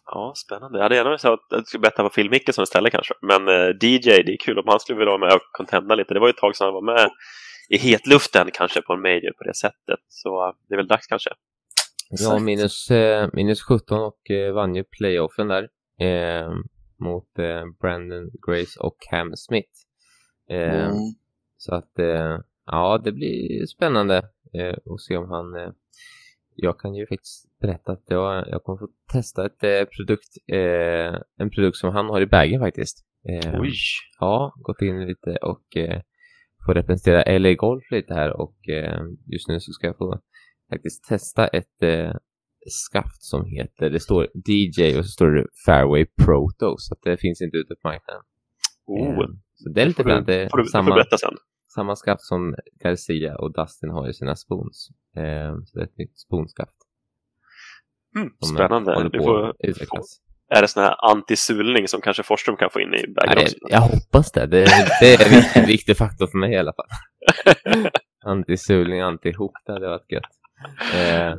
Ja, 0.05 0.33
spännande. 0.35 0.77
Jag 0.77 0.83
hade 0.83 0.95
gärna 0.95 1.09
velat 1.09 1.25
att 1.25 1.39
jag 1.49 1.67
skulle 1.67 1.81
betta 1.81 2.03
på 2.03 2.09
Phil 2.09 2.29
Mickelson 2.29 2.63
istället 2.63 2.91
kanske. 2.91 3.13
Men 3.21 3.47
eh, 3.47 3.69
DJ, 3.81 4.23
det 4.25 4.33
är 4.33 4.45
kul 4.45 4.59
om 4.59 4.67
han 4.67 4.79
skulle 4.79 4.99
vilja 4.99 5.11
vara 5.11 5.27
med 5.27 5.33
och 5.33 5.41
contenda 5.51 5.95
lite. 5.95 6.13
Det 6.13 6.19
var 6.19 6.27
ju 6.27 6.31
ett 6.31 6.37
tag 6.37 6.55
sedan 6.55 6.65
han 6.65 6.73
var 6.73 6.93
med 6.93 7.09
i 7.69 7.77
hetluften 7.77 8.49
kanske 8.53 8.81
på 8.81 8.93
en 8.93 9.01
major 9.01 9.31
på 9.37 9.43
det 9.43 9.53
sättet. 9.55 9.99
Så 10.07 10.47
eh, 10.47 10.53
det 10.67 10.75
är 10.75 10.77
väl 10.77 10.87
dags 10.87 11.07
kanske. 11.07 11.29
Ja, 12.09 12.39
minus, 12.39 12.91
eh, 12.91 13.29
minus 13.33 13.61
17 13.61 13.99
och 13.99 14.31
eh, 14.31 14.53
vann 14.53 14.75
ju 14.75 14.83
playoffen 14.83 15.47
där 15.47 15.69
eh, 15.99 16.51
mot 16.99 17.39
eh, 17.39 17.63
Brandon 17.81 18.29
Grace 18.47 18.79
och 18.79 18.95
Cam 19.09 19.35
Smith. 19.35 19.71
Eh, 20.49 20.85
Mm. 20.85 20.97
Så 21.57 21.75
att, 21.75 21.99
eh, 21.99 22.39
ja, 22.65 23.01
det 23.03 23.11
blir 23.11 23.65
spännande 23.65 24.17
eh, 24.53 24.75
att 24.93 25.01
se 25.01 25.17
om 25.17 25.29
han... 25.29 25.55
Eh, 25.55 25.71
jag 26.59 26.79
kan 26.79 26.95
ju 26.95 27.07
faktiskt 27.07 27.59
berätta 27.61 27.91
att 27.91 28.03
jag, 28.07 28.47
jag 28.49 28.63
kommer 28.63 28.79
få 28.79 28.87
testa 29.13 29.45
ett 29.45 29.63
eh, 29.63 29.83
produkt, 29.97 30.37
eh, 30.47 31.21
en 31.37 31.49
produkt 31.49 31.77
som 31.77 31.93
han 31.93 32.05
har 32.05 32.21
i 32.21 32.25
bagen 32.25 32.59
faktiskt. 32.59 33.05
Eh, 33.29 33.61
Oj! 33.61 33.73
Ja, 34.19 34.53
gått 34.55 34.81
in 34.81 35.05
lite 35.07 35.35
och 35.41 35.77
eh, 35.77 36.01
få 36.67 36.73
representera 36.73 37.37
LA 37.39 37.53
Golf 37.53 37.83
lite 37.91 38.13
här 38.13 38.41
och 38.41 38.69
eh, 38.69 39.01
just 39.25 39.47
nu 39.47 39.59
så 39.59 39.71
ska 39.71 39.87
jag 39.87 39.97
få 39.97 40.19
faktiskt 40.69 41.03
testa 41.03 41.47
ett 41.47 41.83
eh, 41.83 42.11
skaft 42.69 43.23
som 43.23 43.45
heter, 43.45 43.89
det 43.89 43.99
står 43.99 44.27
DJ 44.47 44.97
och 44.97 45.05
så 45.05 45.11
står 45.11 45.31
det 45.31 45.47
Fairway 45.65 46.05
Proto 46.05 46.75
så 46.77 46.93
att 46.93 47.01
det 47.03 47.17
finns 47.17 47.41
inte 47.41 47.57
ute 47.57 47.75
på 47.75 47.87
marknaden. 47.87 48.23
Oh, 48.85 49.07
Eh, 49.09 49.29
så 49.55 49.69
det 49.69 49.81
är 49.81 49.85
lite 49.85 50.03
får 50.03 50.09
fränt. 50.09 50.27
Det 50.27 50.49
får 50.51 50.57
du, 50.57 50.63
får 50.63 50.69
samma, 50.69 50.95
berätta 50.95 51.17
sen. 51.17 51.33
samma 51.75 51.95
skaft 51.95 52.23
som 52.23 52.55
Garcia 52.83 53.35
och 53.37 53.53
Dustin 53.53 53.89
har 53.89 54.09
i 54.09 54.13
sina 54.13 54.35
spoons. 54.35 54.89
Eh, 55.15 55.55
så 55.65 55.77
det 55.77 55.81
är 55.81 55.83
ett 55.83 55.97
nytt 55.97 56.19
spoonskaft. 56.19 56.77
Mm, 58.15 58.29
spännande. 58.55 59.09
Du 59.09 59.23
får, 59.23 59.55
utvecklas. 59.59 60.21
Är 60.49 60.61
det 60.61 60.67
sån 60.67 60.83
här 60.83 61.11
antisulning 61.11 61.87
som 61.87 62.01
kanske 62.01 62.23
Forsström 62.23 62.57
kan 62.57 62.69
få 62.69 62.81
in 62.81 62.93
i 62.93 63.05
Nej, 63.25 63.43
också? 63.43 63.55
jag 63.69 63.81
hoppas 63.81 64.31
det. 64.31 64.45
Det, 64.45 64.65
det 65.01 65.13
är 65.13 65.25
en 65.25 65.35
viktig, 65.35 65.67
viktig 65.67 65.97
faktor 65.97 66.27
för 66.27 66.37
mig 66.37 66.53
i 66.53 66.57
alla 66.57 66.73
fall. 66.73 66.87
Antisulning, 68.25 69.01
antihop, 69.01 69.51
det 69.65 69.73
hade 69.73 69.87
varit 69.87 70.11
gött. 70.11 70.23
Eh, 70.95 71.35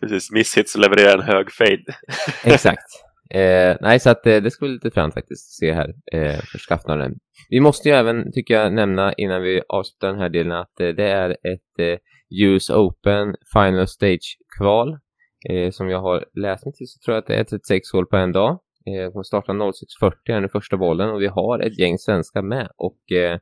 Precis, 0.00 0.30
misshits 0.30 0.76
levererar 0.76 1.18
en 1.18 1.24
hög 1.24 1.52
fade. 1.52 1.84
exakt. 2.44 2.86
Eh, 3.30 3.76
nej, 3.80 4.00
så 4.00 4.10
att 4.10 4.26
eh, 4.26 4.36
det 4.36 4.50
skulle 4.50 4.68
bli 4.68 4.74
lite 4.74 4.90
fränt 4.90 5.14
faktiskt 5.14 5.58
se 5.58 5.72
här 5.72 5.94
eh, 6.12 6.40
för 6.40 6.58
skaffnaren. 6.58 7.14
Vi 7.48 7.60
måste 7.60 7.88
ju 7.88 7.94
även, 7.94 8.32
tycker 8.32 8.54
jag, 8.54 8.72
nämna 8.72 9.12
innan 9.12 9.42
vi 9.42 9.62
avslutar 9.68 10.08
den 10.08 10.18
här 10.18 10.28
delen 10.28 10.52
att 10.52 10.80
eh, 10.80 10.88
det 10.88 11.08
är 11.08 11.30
ett 11.30 11.78
eh, 11.78 11.98
US 12.44 12.70
Open 12.70 13.34
Final 13.52 13.88
Stage-kval. 13.88 14.98
Eh, 15.50 15.70
som 15.70 15.88
jag 15.88 16.00
har 16.00 16.24
läst 16.34 16.64
mig 16.64 16.74
till 16.74 16.88
så 16.88 16.98
tror 17.04 17.14
jag 17.14 17.20
att 17.22 17.26
det 17.26 17.34
är 17.34 17.44
36 17.44 17.92
hål 17.92 18.06
på 18.06 18.16
en 18.16 18.32
dag. 18.32 18.58
Eh, 18.86 18.94
jag 18.94 19.12
kommer 19.12 19.22
starta 19.22 19.52
06.40 19.52 20.12
här 20.28 20.40
nu 20.40 20.48
första 20.48 20.76
bollen 20.76 21.10
och 21.10 21.20
vi 21.20 21.26
har 21.26 21.58
ett 21.58 21.78
gäng 21.78 21.98
svenskar 21.98 22.42
med 22.42 22.68
och 22.76 23.12
eh, 23.12 23.32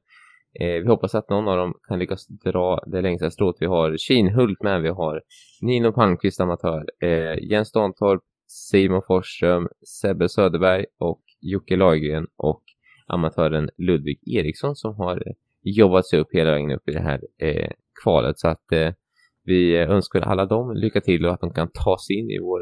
eh, 0.60 0.82
vi 0.82 0.88
hoppas 0.88 1.14
att 1.14 1.30
någon 1.30 1.48
av 1.48 1.56
dem 1.56 1.74
kan 1.88 1.98
lyckas 1.98 2.26
dra 2.26 2.82
det 2.86 3.00
längsta 3.00 3.30
strået. 3.30 3.56
Vi 3.60 3.66
har 3.66 3.96
Kinhult 3.96 4.62
med, 4.62 4.82
vi 4.82 4.88
har 4.88 5.22
Nino 5.62 5.92
Palmqvist 5.92 6.40
amatör, 6.40 6.84
eh, 7.02 7.50
Jens 7.50 7.72
Dantorp, 7.72 8.22
Simon 8.46 9.02
Forsström, 9.06 9.68
Sebbe 9.86 10.28
Söderberg 10.28 10.86
och 10.98 11.20
Jocke 11.40 11.76
Lagergren 11.76 12.26
och 12.36 12.62
amatören 13.06 13.70
Ludvig 13.76 14.18
Eriksson 14.36 14.76
som 14.76 14.94
har 14.94 15.22
jobbat 15.62 16.06
sig 16.06 16.20
upp 16.20 16.28
hela 16.32 16.50
vägen 16.50 16.70
upp 16.70 16.88
i 16.88 16.92
det 16.92 17.00
här 17.00 17.20
eh, 17.38 17.70
kvalet. 18.02 18.38
Så 18.38 18.48
att 18.48 18.72
eh, 18.72 18.92
vi 19.44 19.76
önskar 19.76 20.20
alla 20.20 20.46
dem 20.46 20.74
lycka 20.74 21.00
till 21.00 21.26
och 21.26 21.32
att 21.32 21.40
de 21.40 21.52
kan 21.52 21.70
ta 21.72 21.98
sig 22.06 22.18
in 22.18 22.30
i 22.30 22.38
vår 22.38 22.60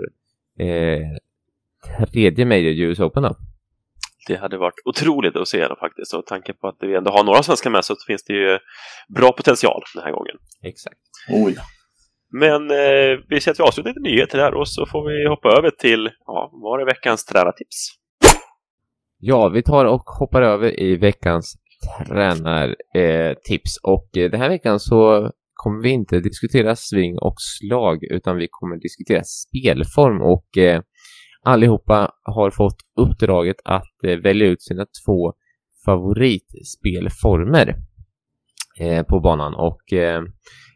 eh, 0.59 2.07
tredje 2.13 2.45
Major 2.45 2.73
US 2.73 3.01
Open 3.01 3.23
då. 3.23 3.37
Det 4.27 4.37
hade 4.37 4.59
varit 4.59 4.75
otroligt 4.85 5.37
att 5.37 5.49
se 5.49 5.69
dem 5.69 5.77
faktiskt. 5.81 6.15
Och 6.15 6.27
tanke 6.27 6.53
på 6.53 6.69
att 6.69 6.77
vi 6.81 6.95
ändå 6.95 7.11
har 7.11 7.25
några 7.25 7.43
svenskar 7.43 7.71
med 7.71 7.85
så 7.85 7.95
finns 8.07 8.25
det 8.25 8.33
ju 8.33 8.59
bra 9.09 9.33
potential 9.33 9.83
den 9.95 10.05
här 10.05 10.13
gången. 10.13 10.37
Exakt. 10.63 10.99
Oh 11.31 11.53
ja. 11.53 11.63
Men 12.31 12.71
eh, 12.71 13.19
vi 13.29 13.41
ser 13.41 13.51
att 13.51 13.59
vi 13.59 13.65
avslutar 13.65 13.91
lite 13.91 14.01
nyheter 14.01 14.39
här 14.39 14.55
och 14.55 14.69
så 14.69 14.87
får 14.87 15.09
vi 15.09 15.29
hoppa 15.29 15.49
över 15.49 15.71
till, 15.71 16.11
ja, 16.27 16.51
var 16.53 16.79
det 16.79 16.85
veckans 16.85 17.25
tränartips? 17.25 17.89
Ja, 19.19 19.49
vi 19.49 19.63
tar 19.63 19.85
och 19.85 20.03
hoppar 20.05 20.43
över 20.43 20.81
i 20.81 20.97
veckans 20.97 21.55
tränartips. 22.09 22.81
Eh, 22.95 23.35
tips. 23.45 23.79
och 23.83 24.17
eh, 24.17 24.31
den 24.31 24.41
här 24.41 24.49
veckan 24.49 24.81
så 24.81 25.31
kommer 25.59 25.83
vi 25.83 25.91
inte 25.91 26.21
diskutera 26.21 26.77
sving 26.77 27.19
och 27.19 27.35
slag 27.39 28.05
utan 28.05 28.37
vi 28.37 28.49
kommer 28.51 28.77
diskutera 28.77 29.23
spelform. 29.25 30.23
Och 30.23 30.59
eh, 30.59 30.83
allihopa 31.43 32.13
har 32.23 32.51
fått 32.51 32.77
uppdraget 32.97 33.57
att 33.65 34.05
eh, 34.07 34.17
välja 34.17 34.47
ut 34.47 34.63
sina 34.63 34.87
två 35.05 35.33
favoritspelformer 35.85 37.77
eh, 38.81 39.03
på 39.03 39.21
banan. 39.21 39.55
Och 39.55 39.93
eh, 39.93 40.23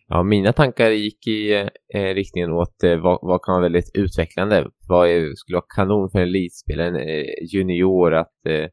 ja, 0.09 0.23
mina 0.23 0.53
tankar 0.53 0.91
gick 0.91 1.27
i 1.27 1.53
eh, 1.95 2.15
riktningen 2.15 2.53
åt 2.53 2.83
eh, 2.85 2.97
vad, 2.97 3.19
vad 3.23 3.43
kan 3.43 3.53
vara 3.53 3.63
väldigt 3.63 3.91
utvecklande, 3.95 4.67
vad 4.89 5.09
är, 5.09 5.35
skulle 5.35 5.57
vara 5.57 5.75
kanon 5.77 6.11
för 6.11 6.19
en 6.19 6.29
elitspelare, 6.29 6.89
en 6.89 6.97
eh, 6.97 7.25
junior 7.53 8.15
att 8.15 8.47
eh, 8.49 8.67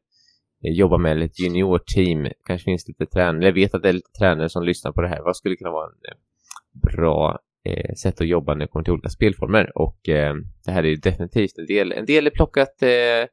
jobba 0.62 0.98
med 0.98 1.22
ett 1.22 1.40
juniorteam. 1.40 2.28
Kanske 2.46 2.64
finns 2.64 2.88
lite 2.88 3.06
tränare, 3.06 3.44
jag 3.44 3.52
vet 3.52 3.74
att 3.74 3.82
det 3.82 3.88
är 3.88 3.92
lite 3.92 4.12
tränare 4.18 4.48
som 4.48 4.64
lyssnar 4.64 4.92
på 4.92 5.00
det 5.02 5.08
här. 5.08 5.22
Vad 5.24 5.36
skulle 5.36 5.56
kunna 5.56 5.70
vara 5.70 5.86
en 5.86 5.92
eh, 6.12 6.16
bra 6.96 7.38
eh, 7.68 7.94
sätt 7.94 8.20
att 8.20 8.26
jobba 8.28 8.54
när 8.54 8.60
det 8.60 8.68
kommer 8.68 8.84
till 8.84 8.92
olika 8.92 9.08
spelformer? 9.08 9.72
Och 9.74 10.08
eh, 10.08 10.34
det 10.64 10.70
här 10.72 10.82
är 10.84 10.88
ju 10.88 10.96
definitivt 10.96 11.58
en 11.58 11.66
del. 11.66 11.92
En 11.92 12.06
del 12.06 12.26
är 12.26 12.30
plockat 12.30 12.82
eh, 12.82 13.26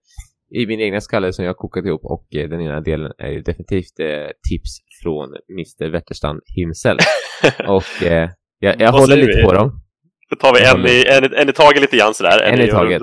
i 0.60 0.66
min 0.68 0.80
egna 0.80 1.02
skalle 1.02 1.34
som 1.34 1.46
jag 1.46 1.50
har 1.50 1.56
kokat 1.56 1.86
ihop 1.86 2.02
och 2.06 2.36
eh, 2.36 2.50
den 2.50 2.62
ena 2.62 2.82
delen 2.82 3.12
är 3.18 3.32
ju 3.32 3.42
definitivt 3.42 4.00
eh, 4.00 4.28
tips 4.50 4.72
från 5.04 5.30
Mr. 5.52 5.92
Wetterstrand 5.92 6.42
himself. 6.56 7.02
och 7.68 8.04
eh, 8.08 8.30
jag, 8.60 8.82
jag 8.82 8.92
håller 8.92 9.16
lite 9.18 9.42
på 9.44 9.54
dem. 9.54 9.82
Då 10.30 10.36
tar 10.36 10.54
vi 10.54 10.66
en 10.66 10.86
i, 10.88 11.06
en, 11.26 11.34
en 11.42 11.50
i 11.50 11.54
taget 11.54 11.82
lite 11.82 11.98
grann 11.98 12.14
sådär. 12.14 12.42
En 12.44 12.62
i 12.62 12.64
i- 12.68 12.72
taget. 12.72 13.02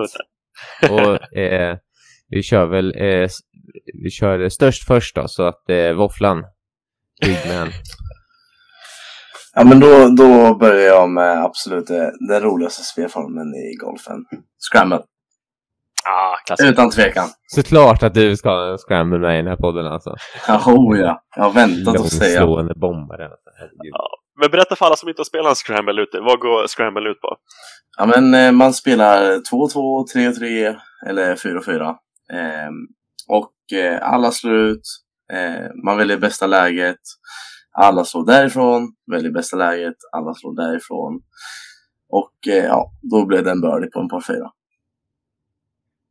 Och 0.90 1.38
eh, 1.38 1.76
vi 2.28 2.42
kör 2.42 2.66
väl, 2.66 2.94
eh, 2.96 3.28
vi 4.02 4.10
kör 4.10 4.48
störst 4.48 4.86
först 4.86 5.16
då, 5.16 5.28
så 5.28 5.42
att 5.42 5.70
eh, 5.70 5.92
våfflan, 5.92 6.44
big 7.20 7.38
man. 7.48 7.68
Ja, 9.54 9.64
men 9.64 9.80
då, 9.80 10.08
då 10.08 10.54
börjar 10.54 10.86
jag 10.86 11.10
med 11.10 11.44
absolut 11.44 11.86
det, 11.86 12.12
den 12.28 12.40
roligaste 12.40 12.82
spelformen 12.82 13.54
i 13.54 13.76
golfen. 13.76 14.24
Scramble. 14.70 15.00
Ah. 16.06 16.64
Utan 16.64 16.90
tvekan. 16.90 17.28
Såklart 17.46 18.02
att 18.02 18.14
du 18.14 18.36
ska 18.36 18.48
ha 18.48 18.72
en 18.72 18.78
scramble 18.78 19.18
med 19.18 19.34
i 19.34 19.36
den 19.36 19.46
här 19.46 19.56
podden 19.56 19.86
alltså. 19.86 20.16
Ja, 20.48 20.62
oh, 20.66 20.98
ja. 20.98 21.22
Jag 21.36 21.42
har 21.42 21.50
väntat 21.50 22.00
att 22.00 22.12
säga. 22.12 22.40
Långslående 22.40 22.74
bombare. 22.74 23.24
Alltså. 23.24 23.50
Ja. 23.82 24.08
Men 24.40 24.50
berätta 24.50 24.76
för 24.76 24.86
alla 24.86 24.96
som 24.96 25.08
inte 25.08 25.20
har 25.20 25.24
spelat 25.24 25.50
en 25.50 25.54
Scramble 25.54 26.02
ute. 26.02 26.20
Vad 26.20 26.40
går 26.40 26.66
Scramble 26.66 27.10
ut 27.10 27.20
på? 27.20 27.36
Ja, 27.98 28.06
men 28.06 28.34
eh, 28.34 28.52
man 28.52 28.74
spelar 28.74 29.22
2-2, 29.22 30.04
3-3 30.14 30.76
eller 31.06 31.36
4-4. 31.36 31.88
Eh, 31.88 32.70
och 33.28 33.50
alla 34.02 34.30
slår 34.30 34.54
ut. 34.54 34.82
Eh, 35.32 35.66
man 35.84 35.96
väljer 35.98 36.18
bästa 36.18 36.46
läget. 36.46 37.00
Alla 37.78 38.04
slår 38.04 38.26
därifrån. 38.26 38.94
Väljer 39.10 39.30
bästa 39.30 39.56
läget. 39.56 39.96
Alla 40.12 40.34
slår 40.34 40.56
därifrån. 40.56 41.20
Och 42.08 42.48
eh, 42.48 42.64
ja, 42.64 42.90
då 43.02 43.26
blev 43.26 43.44
det 43.44 43.50
en 43.50 43.60
birdie 43.60 43.90
på 43.90 44.00
en 44.00 44.08
par 44.08 44.20
fyra. 44.20 44.50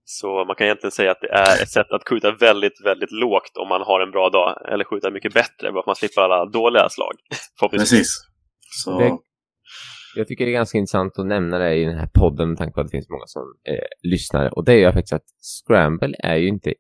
Så 0.06 0.46
man 0.46 0.56
kan 0.56 0.66
egentligen 0.66 0.92
säga 0.92 1.12
att 1.12 1.22
det 1.22 1.30
är 1.32 1.64
ett 1.64 1.70
sätt 1.72 1.92
att 1.92 2.10
skjuta 2.10 2.32
väldigt, 2.32 2.86
väldigt 2.86 3.12
lågt 3.12 3.58
om 3.62 3.68
man 3.70 3.82
har 3.82 4.00
en 4.02 4.12
bra 4.12 4.30
dag. 4.30 4.74
Eller 4.74 4.84
skjuta 4.86 5.12
mycket 5.12 5.34
bättre, 5.34 5.72
bara 5.72 5.80
att 5.80 5.86
man 5.86 5.96
slipper 5.96 6.22
alla 6.22 6.46
dåliga 6.46 6.90
slag. 6.90 7.14
Precis. 7.80 8.08
Så, 8.84 9.00
Det- 9.00 9.18
Jag 10.16 10.28
tycker 10.28 10.46
det 10.46 10.52
är 10.52 10.54
ganska 10.54 10.78
intressant 10.78 11.20
att 11.20 11.26
nämna 11.26 11.58
det 11.58 11.76
i 11.76 11.86
den 11.86 11.98
här 11.98 12.10
podden 12.14 12.50
med 12.50 12.58
tanke 12.58 12.74
på 12.74 12.82
att 12.82 12.88
det 12.88 12.92
finns 12.92 13.10
många 13.10 13.26
som 13.26 13.42
eh, 13.68 14.10
lyssnar. 14.12 14.58
Och 14.58 14.66
det 14.66 14.74
är 14.74 14.78
ju 14.78 14.92
faktiskt 14.94 15.14
att 15.14 15.26
Scramble 15.42 16.16
är 16.24 16.36
ju 16.36 16.48
inte 16.48 16.74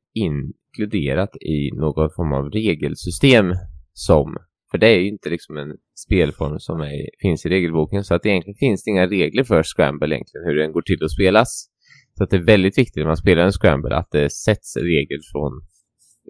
inkluderat 0.73 1.35
i 1.35 1.71
någon 1.75 2.09
form 2.15 2.33
av 2.33 2.49
regelsystem 2.49 3.45
som 3.93 4.37
för 4.71 4.77
det 4.77 4.87
är 4.87 4.99
ju 4.99 5.07
inte 5.07 5.29
liksom 5.29 5.57
en 5.57 5.77
spelform 6.05 6.59
som 6.59 6.81
är, 6.81 7.09
finns 7.21 7.45
i 7.45 7.49
regelboken 7.49 8.03
så 8.03 8.15
att 8.15 8.25
egentligen 8.25 8.57
finns 8.59 8.83
det 8.83 8.91
inga 8.91 9.07
regler 9.07 9.43
för 9.43 9.63
Scramble 9.63 10.15
egentligen 10.15 10.45
hur 10.45 10.55
den 10.55 10.71
går 10.71 10.81
till 10.81 11.03
att 11.03 11.11
spelas. 11.11 11.69
Så 12.17 12.23
att 12.23 12.29
det 12.29 12.37
är 12.37 12.45
väldigt 12.45 12.77
viktigt 12.77 13.01
när 13.01 13.05
man 13.05 13.17
spelar 13.17 13.43
en 13.43 13.51
Scramble 13.51 13.95
att 13.95 14.11
det 14.11 14.29
sätts 14.29 14.77
regler 14.77 15.19
från 15.31 15.51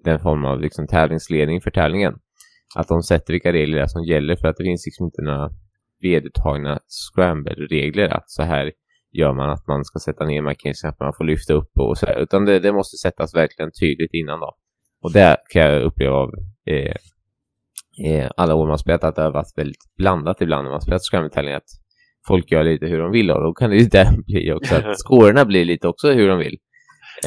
den 0.03 0.19
form 0.19 0.45
av 0.45 0.61
liksom 0.61 0.87
tävlingsledning 0.87 1.61
för 1.61 1.71
tävlingen. 1.71 2.13
Att 2.75 2.87
de 2.87 3.03
sätter 3.03 3.33
vilka 3.33 3.53
regler 3.53 3.85
som 3.87 4.03
gäller 4.03 4.35
för 4.35 4.47
att 4.47 4.57
det 4.57 4.63
finns 4.63 4.85
liksom 4.85 5.05
inte 5.05 5.21
några 5.21 5.49
vedertagna 6.01 6.79
scramble-regler 6.87 8.07
att 8.07 8.29
så 8.29 8.43
här 8.43 8.71
gör 9.13 9.33
man 9.33 9.49
att 9.49 9.67
man 9.67 9.85
ska 9.85 9.99
sätta 9.99 10.25
ner 10.25 10.41
markeringsknappen, 10.41 11.05
man 11.05 11.13
får 11.13 11.25
lyfta 11.25 11.53
upp 11.53 11.71
och 11.79 11.97
så 11.97 12.05
här. 12.05 12.19
Utan 12.19 12.45
det, 12.45 12.59
det 12.59 12.71
måste 12.73 12.97
sättas 12.97 13.35
verkligen 13.35 13.71
tydligt 13.81 14.13
innan 14.13 14.39
då. 14.39 14.55
Och 15.03 15.11
det 15.11 15.37
kan 15.49 15.61
jag 15.61 15.81
uppleva 15.83 16.15
av 16.15 16.29
eh, 16.65 16.95
eh, 18.07 18.31
alla 18.37 18.55
år 18.55 18.67
man 18.67 18.79
spelat 18.79 19.03
att 19.03 19.15
det 19.15 19.21
har 19.21 19.31
varit 19.31 19.57
väldigt 19.57 19.81
blandat 19.97 20.41
ibland 20.41 20.63
när 20.63 20.71
man 20.71 20.81
spelat 20.81 21.01
scramble-tävlingar. 21.01 21.57
Att 21.57 21.71
folk 22.27 22.51
gör 22.51 22.63
lite 22.63 22.85
hur 22.85 22.99
de 22.99 23.11
vill 23.11 23.31
och 23.31 23.43
då 23.43 23.53
kan 23.53 23.69
det 23.69 23.75
ju 23.75 23.85
där 23.91 24.23
bli 24.25 24.53
också 24.53 24.75
att 24.75 24.97
scorerna 25.07 25.45
blir 25.45 25.65
lite 25.65 25.87
också 25.87 26.11
hur 26.11 26.27
de 26.27 26.39
vill. 26.39 26.57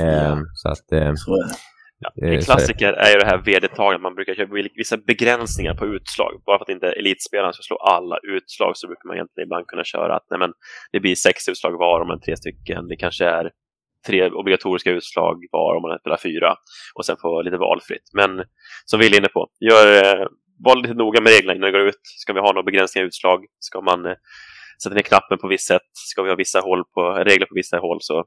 Eh, 0.00 0.38
Så 0.54 0.68
att 0.68 0.92
eh, 0.92 1.12
så. 1.14 1.32
Ja, 1.98 2.12
Eh, 2.22 2.34
en 2.34 2.40
klassiker 2.40 2.92
är 2.92 3.10
ju 3.12 3.18
det 3.18 3.26
här 3.26 3.42
vedertaget. 3.44 4.00
Man 4.00 4.14
brukar 4.14 4.34
köra 4.34 4.68
vissa 4.74 4.96
begränsningar 4.96 5.74
på 5.74 5.86
utslag. 5.86 6.42
Bara 6.46 6.58
för 6.58 6.64
att 6.64 6.68
inte 6.68 6.86
elitspelaren 6.86 7.52
ska 7.52 7.62
slå 7.62 7.76
alla 7.76 8.18
utslag 8.22 8.76
så 8.76 8.86
brukar 8.86 9.06
man 9.06 9.16
egentligen 9.16 9.46
ibland 9.46 9.66
kunna 9.66 9.84
köra 9.84 10.16
att 10.16 10.26
nej, 10.30 10.38
men, 10.38 10.52
det 10.92 11.00
blir 11.00 11.14
sex 11.14 11.48
utslag 11.48 11.78
var 11.78 12.00
om 12.00 12.08
man 12.08 12.16
är 12.16 12.20
tre 12.20 12.36
stycken. 12.36 12.88
Det 12.88 12.96
kanske 12.96 13.24
är 13.24 13.50
tre 14.06 14.30
obligatoriska 14.30 14.90
utslag 14.90 15.36
var 15.50 15.76
om 15.76 15.82
man 15.82 15.98
spelar 15.98 16.16
fyra 16.16 16.54
och 16.94 17.04
sen 17.04 17.16
få 17.20 17.42
lite 17.42 17.56
valfritt. 17.56 18.06
Men 18.14 18.44
som 18.84 19.00
vi 19.00 19.06
är 19.06 19.18
inne 19.18 19.28
på, 19.28 19.48
gör, 19.60 19.86
eh, 20.04 20.26
var 20.64 20.76
lite 20.76 20.94
noga 20.94 21.20
med 21.20 21.32
reglerna 21.32 21.54
innan 21.54 21.72
du 21.72 21.78
går 21.78 21.88
ut. 21.88 22.02
Ska 22.02 22.32
vi 22.32 22.40
ha 22.40 22.52
några 22.52 22.62
begränsningar 22.62 23.04
i 23.04 23.08
utslag? 23.08 23.44
Ska 23.58 23.80
man 23.80 24.06
eh, 24.06 24.16
sätta 24.82 24.94
ner 24.94 25.02
knappen 25.02 25.38
på 25.38 25.48
visst 25.48 25.66
sätt? 25.66 25.90
Ska 25.92 26.22
vi 26.22 26.28
ha 26.28 26.36
vissa 26.36 26.60
håll 26.60 26.84
på, 26.94 27.00
regler 27.12 27.46
på 27.46 27.54
vissa 27.54 27.78
håll 27.78 27.98
så 28.00 28.24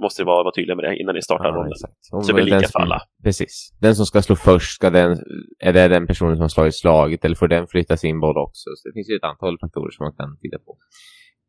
måste 0.00 0.24
vara, 0.24 0.42
vara 0.42 0.52
tydliga 0.54 0.76
med 0.76 0.84
det 0.84 0.96
innan 0.96 1.14
ni 1.14 1.22
startar 1.22 1.44
Ja, 1.44 1.50
ronden. 1.54 1.72
exakt. 1.72 1.94
Så 2.00 2.20
det 2.20 2.32
blir 2.34 2.44
lika 2.44 2.68
för 2.68 2.80
alla. 2.80 3.02
Precis. 3.24 3.72
Den 3.80 3.94
som 3.96 4.06
ska 4.06 4.22
slå 4.22 4.36
först, 4.36 4.74
ska 4.74 4.90
den, 4.90 5.18
är 5.58 5.72
det 5.72 5.88
den 5.88 6.06
personen 6.06 6.36
som 6.36 6.42
har 6.42 6.48
slagit 6.48 6.74
slaget 6.76 7.24
eller 7.24 7.36
får 7.36 7.48
den 7.48 7.66
flytta 7.66 7.96
sin 7.96 8.20
boll 8.20 8.38
också? 8.38 8.70
Så 8.76 8.88
det 8.88 8.92
finns 8.92 9.10
ju 9.10 9.16
ett 9.16 9.24
antal 9.24 9.58
faktorer 9.60 9.90
som 9.90 10.04
man 10.04 10.12
kan 10.12 10.38
titta 10.38 10.58
på 10.58 10.76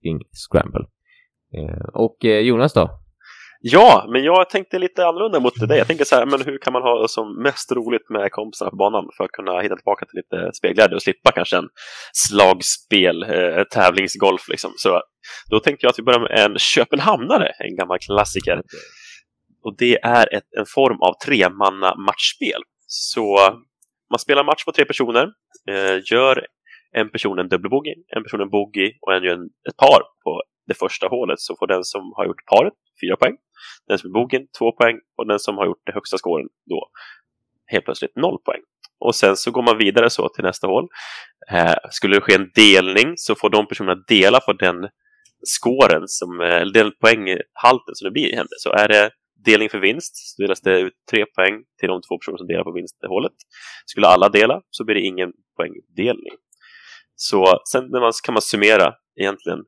kring 0.03 0.19
Scramble. 0.49 0.85
Eh, 1.57 1.85
och 1.93 2.25
eh, 2.25 2.39
Jonas 2.39 2.73
då? 2.73 3.00
Ja, 3.63 4.05
men 4.09 4.23
jag 4.23 4.49
tänkte 4.49 4.79
lite 4.79 5.05
annorlunda 5.05 5.39
mot 5.39 5.67
dig. 5.67 5.77
Jag 5.77 5.87
tänker 5.87 6.05
så 6.05 6.15
här, 6.15 6.25
men 6.25 6.41
hur 6.41 6.57
kan 6.57 6.73
man 6.73 6.81
ha 6.81 7.07
som 7.07 7.41
mest 7.43 7.71
roligt 7.71 8.09
med 8.09 8.31
kompisarna 8.31 8.71
på 8.71 8.77
banan 8.77 9.09
för 9.17 9.23
att 9.23 9.31
kunna 9.31 9.59
hitta 9.59 9.75
tillbaka 9.75 10.05
till 10.05 10.17
lite 10.17 10.53
spelglädje 10.53 10.95
och 10.95 11.01
slippa 11.01 11.31
kanske 11.31 11.57
en 11.57 11.69
slagspel, 12.13 13.23
eh, 13.23 13.63
tävlingsgolf 13.63 14.49
liksom. 14.49 14.71
Så 14.75 15.01
då 15.49 15.59
tänkte 15.59 15.85
jag 15.85 15.89
att 15.89 15.99
vi 15.99 16.03
börjar 16.03 16.19
med 16.19 16.39
en 16.39 16.57
Köpenhamnare, 16.59 17.51
en 17.59 17.75
gammal 17.75 17.97
klassiker. 17.99 18.61
Och 19.63 19.75
det 19.77 19.99
är 20.03 20.35
ett, 20.35 20.47
en 20.59 20.65
form 20.65 21.01
av 21.01 21.13
tremanna 21.25 21.95
matchspel. 21.95 22.61
Så 22.87 23.37
man 24.11 24.19
spelar 24.19 24.43
match 24.43 24.65
på 24.65 24.71
tre 24.71 24.85
personer, 24.85 25.23
eh, 25.69 25.99
gör 26.11 26.45
en 26.91 27.09
person 27.09 27.39
en 27.39 27.49
dubbelbogey, 27.49 27.95
en 28.15 28.23
person 28.23 28.41
en 28.41 28.49
bogey 28.49 28.93
och 29.01 29.13
en 29.13 29.23
gör 29.23 29.33
en, 29.33 29.49
ett 29.69 29.77
par 29.77 30.01
på 30.23 30.41
det 30.73 30.79
första 30.79 31.07
hålet 31.07 31.39
så 31.39 31.55
får 31.59 31.67
den 31.67 31.83
som 31.83 32.13
har 32.15 32.25
gjort 32.25 32.45
paret 32.45 32.73
fyra 33.01 33.15
poäng, 33.15 33.35
den 33.87 33.97
som 33.97 34.09
är 34.09 34.13
bogen 34.13 34.47
två 34.59 34.71
poäng 34.71 34.99
och 35.17 35.27
den 35.27 35.39
som 35.39 35.57
har 35.57 35.65
gjort 35.65 35.81
det 35.85 35.93
högsta 35.93 36.17
scoren 36.17 36.47
då 36.69 36.89
helt 37.71 37.85
plötsligt 37.85 38.15
noll 38.15 38.37
poäng. 38.45 38.61
Och 38.99 39.15
sen 39.15 39.35
så 39.37 39.51
går 39.51 39.61
man 39.61 39.77
vidare 39.77 40.09
så 40.09 40.29
till 40.29 40.43
nästa 40.43 40.67
hål. 40.67 40.87
Eh, 41.51 41.75
skulle 41.89 42.15
det 42.15 42.21
ske 42.21 42.35
en 42.35 42.51
delning 42.55 43.13
så 43.15 43.35
får 43.35 43.49
de 43.49 43.67
personerna 43.67 44.03
dela 44.07 44.39
på 44.39 44.53
den 44.53 44.89
skåren, 45.59 46.03
som, 46.05 46.41
eller 46.41 46.73
den 46.73 46.91
poänghalten 47.01 47.95
som 47.95 48.05
det 48.05 48.11
blir 48.11 48.35
händer. 48.35 48.57
Så 48.57 48.71
är 48.73 48.87
det 48.87 49.11
delning 49.45 49.69
för 49.69 49.79
vinst 49.79 50.15
så 50.15 50.41
delas 50.41 50.61
det 50.61 50.79
ut 50.79 50.93
tre 51.11 51.25
poäng 51.25 51.63
till 51.79 51.89
de 51.89 52.01
två 52.01 52.17
personer 52.17 52.37
som 52.37 52.47
delar 52.47 52.63
på 52.63 52.71
vinsthålet. 52.71 53.33
Skulle 53.85 54.07
alla 54.07 54.29
dela 54.29 54.61
så 54.69 54.85
blir 54.85 54.95
det 54.95 55.01
ingen 55.01 55.31
poängdelning. 55.57 56.33
Så 57.15 57.61
sen 57.71 57.87
när 57.89 57.99
man, 57.99 58.11
kan 58.23 58.33
man 58.33 58.41
summera 58.41 58.93
egentligen 59.19 59.59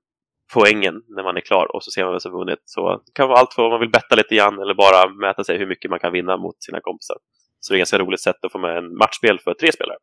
poängen 0.53 0.95
när 1.15 1.23
man 1.23 1.37
är 1.37 1.41
klar 1.41 1.75
och 1.75 1.83
så 1.83 1.91
ser 1.91 2.03
man 2.03 2.13
vem 2.13 2.19
som 2.19 2.31
vunnit. 2.31 2.61
Så 2.65 2.81
det 3.05 3.11
kan 3.15 3.27
vara 3.29 3.39
allt 3.39 3.53
för 3.53 3.63
om 3.63 3.69
man 3.69 3.79
vill 3.79 3.89
betta 3.91 4.15
lite 4.15 4.35
grann 4.35 4.59
eller 4.61 4.73
bara 4.73 5.09
mäta 5.27 5.43
sig 5.43 5.57
hur 5.57 5.67
mycket 5.67 5.91
man 5.91 5.99
kan 5.99 6.13
vinna 6.13 6.37
mot 6.37 6.63
sina 6.63 6.79
kompisar. 6.81 7.17
Så 7.59 7.73
det 7.73 7.75
är 7.75 7.77
ett 7.77 7.79
ganska 7.79 7.97
roligt 7.97 8.21
sätt 8.21 8.35
att 8.45 8.51
få 8.51 8.57
med 8.59 8.77
en 8.77 8.97
matchspel 8.97 9.39
för 9.39 9.53
tre 9.53 9.71
spelare. 9.71 9.97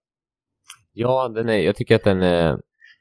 Ja, 0.93 1.29
den 1.29 1.49
är, 1.49 1.59
jag 1.59 1.77
tycker 1.77 1.95
att 1.97 2.05
den 2.05 2.23
är 2.23 2.59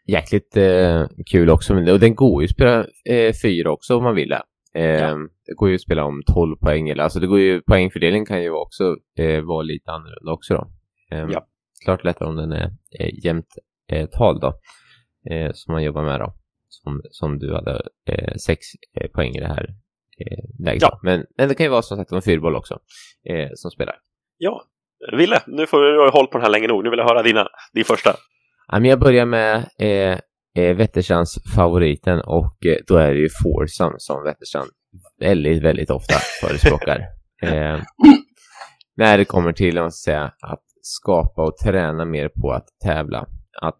jäkligt 0.08 0.58
eh, 0.58 1.06
kul 1.32 1.50
också. 1.50 1.74
Och 1.76 2.00
den 2.00 2.16
går 2.16 2.42
ju 2.42 2.46
att 2.46 2.52
spela 2.52 2.80
eh, 3.10 3.34
fyra 3.44 3.72
också 3.72 3.98
om 3.98 4.04
man 4.04 4.16
vill 4.16 4.30
det. 4.30 4.42
Eh, 4.76 5.00
Ja. 5.00 5.18
Det 5.46 5.54
går 5.56 5.70
ju 5.70 5.76
att 5.76 5.82
spela 5.82 6.04
om 6.06 6.22
12 6.34 6.56
poäng. 6.56 6.90
Eller, 6.90 7.04
alltså 7.04 7.20
det 7.20 7.28
går 7.28 7.40
ju, 7.40 7.62
poängfördelning 7.62 8.26
kan 8.26 8.44
ju 8.44 8.50
också 8.52 8.96
eh, 9.20 9.42
vara 9.42 9.62
lite 9.62 9.92
annorlunda 9.92 10.32
också 10.32 10.54
då. 10.54 10.68
Eh, 11.16 11.26
Ja. 11.30 11.46
Klart 11.86 12.04
lättare 12.04 12.30
om 12.30 12.36
den 12.36 12.52
är 12.52 12.70
eh, 13.00 13.26
jämnt 13.26 13.48
eh, 13.92 14.10
tal 14.10 14.40
då. 14.40 14.54
Eh, 15.32 15.52
som 15.54 15.72
man 15.74 15.84
jobbar 15.84 16.04
med 16.04 16.20
då. 16.20 16.34
Som, 16.70 17.02
som 17.12 17.40
du 17.40 17.54
hade 17.54 17.82
eh, 18.10 18.36
sex 18.36 18.66
eh, 19.02 19.12
poäng 19.12 19.36
i 19.36 19.40
det 19.40 19.48
här 19.48 19.70
eh, 20.20 20.64
läget. 20.66 20.82
Ja. 20.82 21.00
Men, 21.04 21.26
men 21.38 21.50
det 21.50 21.56
kan 21.56 21.66
ju 21.66 21.70
vara 21.70 21.82
som 21.82 21.98
sagt 21.98 22.12
en 22.12 22.22
fyrboll 22.22 22.56
också 22.56 22.80
eh, 23.30 23.50
som 23.56 23.72
spelar. 23.72 23.96
Ja, 24.38 24.64
Ville, 25.18 25.42
nu 25.48 25.68
får 25.68 25.82
du 25.82 26.00
ha 26.00 26.12
håll 26.12 26.28
på 26.28 26.38
den 26.38 26.42
här 26.42 26.52
länge 26.52 26.68
nog. 26.68 26.84
Nu 26.84 26.90
vill 26.90 27.00
jag 27.00 27.08
höra 27.08 27.24
dina, 27.24 27.48
din 27.74 27.86
första. 27.86 28.10
Ja, 28.68 28.80
men 28.80 28.90
jag 28.90 29.00
börjar 29.00 29.26
med 29.26 29.70
eh, 29.80 30.20
eh, 30.64 30.76
Wetterstrands 30.76 31.54
favoriten 31.56 32.20
och 32.20 32.66
eh, 32.66 32.78
då 32.88 32.98
är 32.98 33.14
det 33.14 33.20
ju 33.20 33.30
Foursome 33.44 33.96
som 33.98 34.24
Wetterstrand 34.24 34.70
väldigt, 35.20 35.64
väldigt 35.64 35.90
ofta 35.90 36.14
förespråkar. 36.42 37.00
eh, 37.44 37.82
när 38.98 39.18
det 39.18 39.26
kommer 39.26 39.54
till 39.54 39.76
man 39.76 39.92
säga, 39.92 40.34
att 40.42 40.64
skapa 40.82 41.44
och 41.44 41.58
träna 41.58 42.06
mer 42.06 42.30
på 42.30 42.52
att 42.52 42.68
tävla. 42.84 43.28
Att 43.62 43.80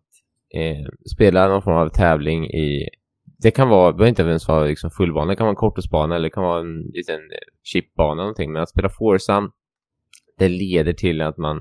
eh, 0.56 0.88
spela 1.16 1.48
någon 1.48 1.62
form 1.62 1.78
av 1.78 1.90
tävling 1.90 2.46
i 2.46 2.90
det 3.42 3.52
kan 3.52 3.70
vara, 3.70 3.92
det 3.92 3.98
behöver 3.98 4.10
inte 4.10 4.22
ens 4.22 4.48
vara 4.48 4.66
liksom 4.66 4.92
fullbana, 4.92 5.32
det 5.32 5.36
kan 5.36 5.46
vara 5.46 5.52
en 5.52 5.56
kortosbana 5.56 6.16
eller 6.16 6.30
det 6.30 6.34
kan 6.34 6.44
vara 6.44 6.60
en 6.60 6.82
liten 6.82 7.16
eh, 7.16 7.48
chipbana 7.64 8.12
eller 8.12 8.22
någonting. 8.22 8.52
Men 8.52 8.62
att 8.62 8.70
spela 8.70 8.90
Forsam 8.90 9.52
det 10.40 10.50
leder 10.50 10.94
till 10.94 11.22
att 11.22 11.38
man 11.38 11.58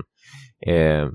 eh, 0.67 1.09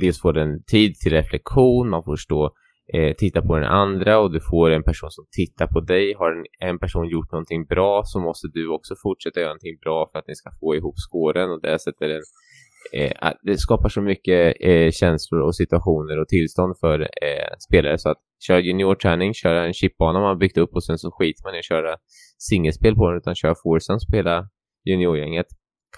dels 0.00 0.20
får 0.20 0.38
en 0.38 0.62
tid 0.62 0.94
till 0.94 1.12
reflektion, 1.12 1.90
man 1.90 2.04
får 2.04 2.16
stå 2.16 2.54
eh, 2.94 3.14
titta 3.16 3.42
på 3.42 3.56
den 3.56 3.68
andra 3.68 4.18
och 4.18 4.32
du 4.32 4.40
får 4.40 4.70
en 4.70 4.82
person 4.82 5.10
som 5.10 5.26
tittar 5.30 5.66
på 5.66 5.80
dig. 5.80 6.14
Har 6.14 6.30
en, 6.30 6.68
en 6.68 6.78
person 6.78 7.08
gjort 7.08 7.32
någonting 7.32 7.64
bra 7.64 8.02
så 8.04 8.20
måste 8.20 8.48
du 8.52 8.68
också 8.68 8.94
fortsätta 9.02 9.40
göra 9.40 9.48
någonting 9.48 9.78
bra 9.84 10.08
för 10.12 10.18
att 10.18 10.28
ni 10.28 10.34
ska 10.34 10.50
få 10.60 10.74
ihop 10.74 10.94
skåren 10.96 11.50
och 11.50 11.60
det 11.62 11.78
sätter 11.78 12.08
en 12.08 12.22
Eh, 12.92 13.32
det 13.42 13.58
skapar 13.58 13.88
så 13.88 14.00
mycket 14.00 14.56
eh, 14.60 14.90
känslor 14.90 15.40
och 15.40 15.56
situationer 15.56 16.20
och 16.20 16.28
tillstånd 16.28 16.74
för 16.80 17.00
eh, 17.00 17.56
spelare. 17.68 17.98
Så 17.98 18.10
att 18.10 18.18
köra 18.46 18.60
juniorträning, 18.60 19.34
köra 19.34 19.66
en 19.66 19.72
chipbana 19.72 20.20
man 20.20 20.38
byggt 20.38 20.58
upp 20.58 20.70
och 20.74 20.84
sen 20.84 20.98
så 20.98 21.10
skiter 21.10 21.44
man 21.44 21.54
i 21.54 21.58
att 21.58 21.64
köra 21.64 21.96
singelspel 22.38 22.94
på 22.94 23.10
den 23.10 23.18
utan 23.18 23.34
köra 23.34 23.54
Forsen, 23.62 24.00
spela 24.00 24.48
juniorgänget. 24.84 25.46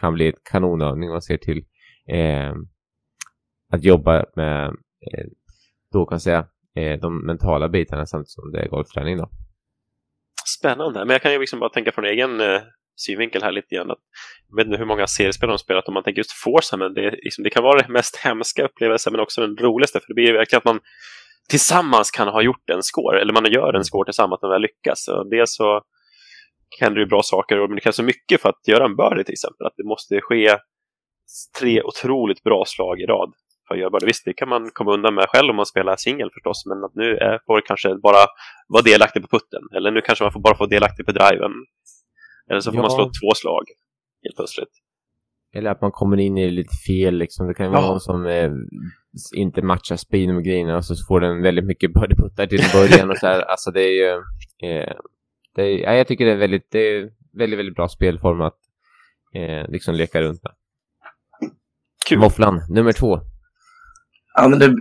Kan 0.00 0.14
bli 0.14 0.28
ett 0.28 0.44
kanonövning 0.50 1.08
om 1.08 1.14
man 1.14 1.22
ser 1.22 1.36
till 1.36 1.64
eh, 2.08 2.52
att 3.72 3.84
jobba 3.84 4.24
med 4.36 4.66
eh, 4.66 5.26
då 5.92 6.06
kan 6.06 6.20
säga 6.20 6.46
eh, 6.76 7.00
de 7.00 7.26
mentala 7.26 7.68
bitarna 7.68 8.06
samtidigt 8.06 8.30
som 8.30 8.52
det 8.52 8.60
är 8.60 8.68
golfträning 8.68 9.16
då. 9.16 9.30
Spännande, 10.58 10.98
men 11.04 11.10
jag 11.10 11.22
kan 11.22 11.32
ju 11.32 11.38
liksom 11.38 11.60
bara 11.60 11.70
tänka 11.70 11.92
från 11.92 12.04
egen 12.04 12.40
eh, 12.40 12.60
synvinkel 12.96 13.42
här 13.42 13.52
lite 13.52 13.74
grann. 13.74 13.90
Att, 13.90 13.98
jag 14.48 14.56
vet 14.56 14.66
inte 14.66 14.78
hur 14.78 14.86
många 14.86 15.06
seriespel 15.06 15.48
de 15.48 15.58
spelat 15.58 15.88
om 15.88 15.94
man 15.94 16.02
tänker 16.02 16.20
just 16.20 16.32
Forza, 16.32 16.76
men 16.76 16.94
det, 16.94 17.10
liksom, 17.10 17.44
det 17.44 17.50
kan 17.50 17.62
vara 17.62 17.82
den 17.82 17.92
mest 17.92 18.16
hemska 18.16 18.64
upplevelsen 18.64 19.12
men 19.12 19.20
också 19.20 19.40
den 19.40 19.56
roligaste, 19.56 20.00
för 20.00 20.08
det 20.08 20.14
blir 20.14 20.32
verkligen 20.32 20.58
att 20.58 20.64
man 20.64 20.80
tillsammans 21.48 22.10
kan 22.10 22.28
ha 22.28 22.42
gjort 22.42 22.70
en 22.70 22.82
score, 22.82 23.20
eller 23.20 23.32
man 23.32 23.52
gör 23.52 23.74
en 23.74 23.84
score 23.84 24.06
tillsammans 24.06 24.42
när 24.42 24.48
man 24.48 24.62
lyckas. 24.62 25.04
Så 25.04 25.24
dels 25.24 25.54
så 25.54 25.82
händer 26.80 27.00
det 27.00 27.06
bra 27.06 27.22
saker 27.22 27.60
och 27.60 27.74
det 27.74 27.80
krävs 27.80 27.96
så 27.96 28.02
mycket 28.02 28.40
för 28.42 28.48
att 28.48 28.68
göra 28.68 28.84
en 28.84 28.96
birdie 28.96 29.24
till 29.24 29.32
exempel. 29.32 29.66
Att 29.66 29.76
det 29.76 29.84
måste 29.84 30.20
ske 30.20 30.58
tre 31.60 31.82
otroligt 31.82 32.42
bra 32.42 32.64
slag 32.66 33.00
i 33.00 33.06
rad 33.06 33.32
för 33.68 33.74
att 33.74 33.80
göra 33.80 33.90
birdie. 33.90 34.06
Visst, 34.06 34.24
det 34.24 34.32
kan 34.32 34.48
man 34.48 34.70
komma 34.72 34.92
undan 34.92 35.14
med 35.14 35.28
själv 35.28 35.50
om 35.50 35.56
man 35.56 35.66
spelar 35.66 35.96
singel 35.96 36.30
förstås, 36.34 36.66
men 36.66 36.84
att 36.84 36.94
nu 36.94 37.18
får 37.46 37.60
kanske 37.60 37.94
bara 37.94 38.26
vara 38.68 38.82
delaktig 38.82 39.22
på 39.22 39.28
putten. 39.28 39.62
Eller 39.76 39.90
nu 39.90 40.00
kanske 40.00 40.24
man 40.24 40.32
får 40.32 40.40
bara 40.40 40.56
få 40.56 40.66
delaktig 40.66 41.06
på 41.06 41.12
driven. 41.12 41.52
Eller 42.50 42.60
så 42.60 42.70
får 42.70 42.78
Ja. 42.78 42.82
man 42.82 42.90
slå 42.90 43.04
två 43.04 43.34
slag 43.36 43.62
helt 44.22 44.36
plötsligt. 44.36 44.68
Eller 45.54 45.70
att 45.70 45.80
man 45.80 45.90
kommer 45.90 46.16
in 46.16 46.38
i 46.38 46.50
lite 46.50 46.74
fel 46.86 47.14
liksom. 47.14 47.46
Det 47.48 47.54
kan 47.54 47.66
ju 47.66 47.72
vara 47.72 47.82
Ja. 47.82 47.88
någon 47.90 48.00
som 48.00 48.26
eh, 48.26 48.50
inte 49.34 49.62
matchar 49.62 49.96
speeden 49.96 50.34
med 50.34 50.44
grejerna 50.44 50.76
och 50.76 50.84
så 50.84 50.94
får 51.08 51.20
den 51.20 51.42
väldigt 51.42 51.64
mycket 51.64 51.90
birdie-puttar 51.92 52.46
till 52.46 52.62
början 52.72 53.10
och 53.10 53.16
så 53.18 53.26
här. 53.26 53.40
Alltså 53.40 53.70
det 53.70 53.80
är 53.82 53.92
ju... 53.92 54.10
Eh, 54.70 54.92
det 55.54 55.62
är, 55.62 55.78
ja, 55.78 55.92
jag 55.94 56.06
tycker 56.08 56.24
det 56.26 56.32
är 56.32 56.36
väldigt, 56.36 56.70
det 56.70 56.78
är 56.78 57.10
väldigt, 57.38 57.58
väldigt 57.58 57.74
bra 57.74 57.88
spelform 57.88 58.40
att 58.40 58.58
eh, 59.34 59.68
liksom 59.70 59.94
leka 59.94 60.22
runt 60.22 60.42
med. 60.42 60.52
Kul! 62.08 62.18
Våfflan, 62.18 62.60
nummer 62.70 62.92
två. 62.92 63.20
Ja, 64.34 64.48
men 64.48 64.58
det, 64.58 64.66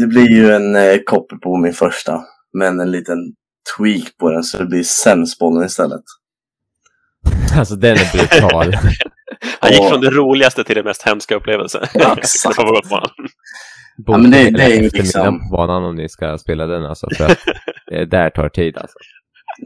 det 0.00 0.06
blir 0.06 0.30
ju 0.36 0.50
en 0.50 0.76
eh, 0.76 0.98
koppel 1.06 1.38
på 1.38 1.56
min 1.56 1.72
första. 1.72 2.24
Men 2.52 2.80
en 2.80 2.90
liten 2.90 3.16
tweak 3.78 4.16
på 4.18 4.30
den 4.30 4.42
så 4.42 4.58
det 4.58 4.66
blir 4.66 4.82
sämstbollen 4.82 5.66
istället. 5.66 6.02
Alltså 7.58 7.74
den 7.76 7.96
är 7.96 8.12
brutal. 8.12 8.74
Han 9.60 9.70
gick 9.72 9.88
från 9.88 10.00
det 10.00 10.10
roligaste 10.10 10.64
till 10.64 10.76
det 10.76 10.82
mest 10.84 11.02
hemska 11.02 11.34
upplevelsen. 11.34 11.82
Ja, 11.94 12.14
exakt. 12.18 12.56
Ja, 14.06 14.18
men 14.18 14.30
det- 14.30 14.50
det 14.50 14.62
är 14.62 14.68
ju 14.82 14.90
liksom- 14.90 15.38
på 15.50 15.56
banan 15.56 15.84
om 15.84 15.96
ni 15.96 16.08
ska 16.08 16.38
spela 16.38 16.66
den 16.66 16.84
alltså. 16.84 17.06
För 17.16 17.24
att 17.26 17.38
det 17.86 18.04
där 18.10 18.30
tar 18.30 18.48
tid 18.48 18.76
alltså. 18.78 18.98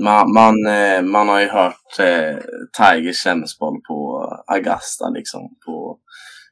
Man, 0.01 0.33
man, 0.33 0.67
eh, 0.67 1.03
man 1.03 1.29
har 1.29 1.41
ju 1.41 1.49
hört 1.49 1.99
eh, 2.01 2.37
Tigers 2.79 3.17
sämstboll 3.17 3.81
på 3.89 4.29
Augusta 4.47 5.09
liksom. 5.15 5.41
På 5.67 5.99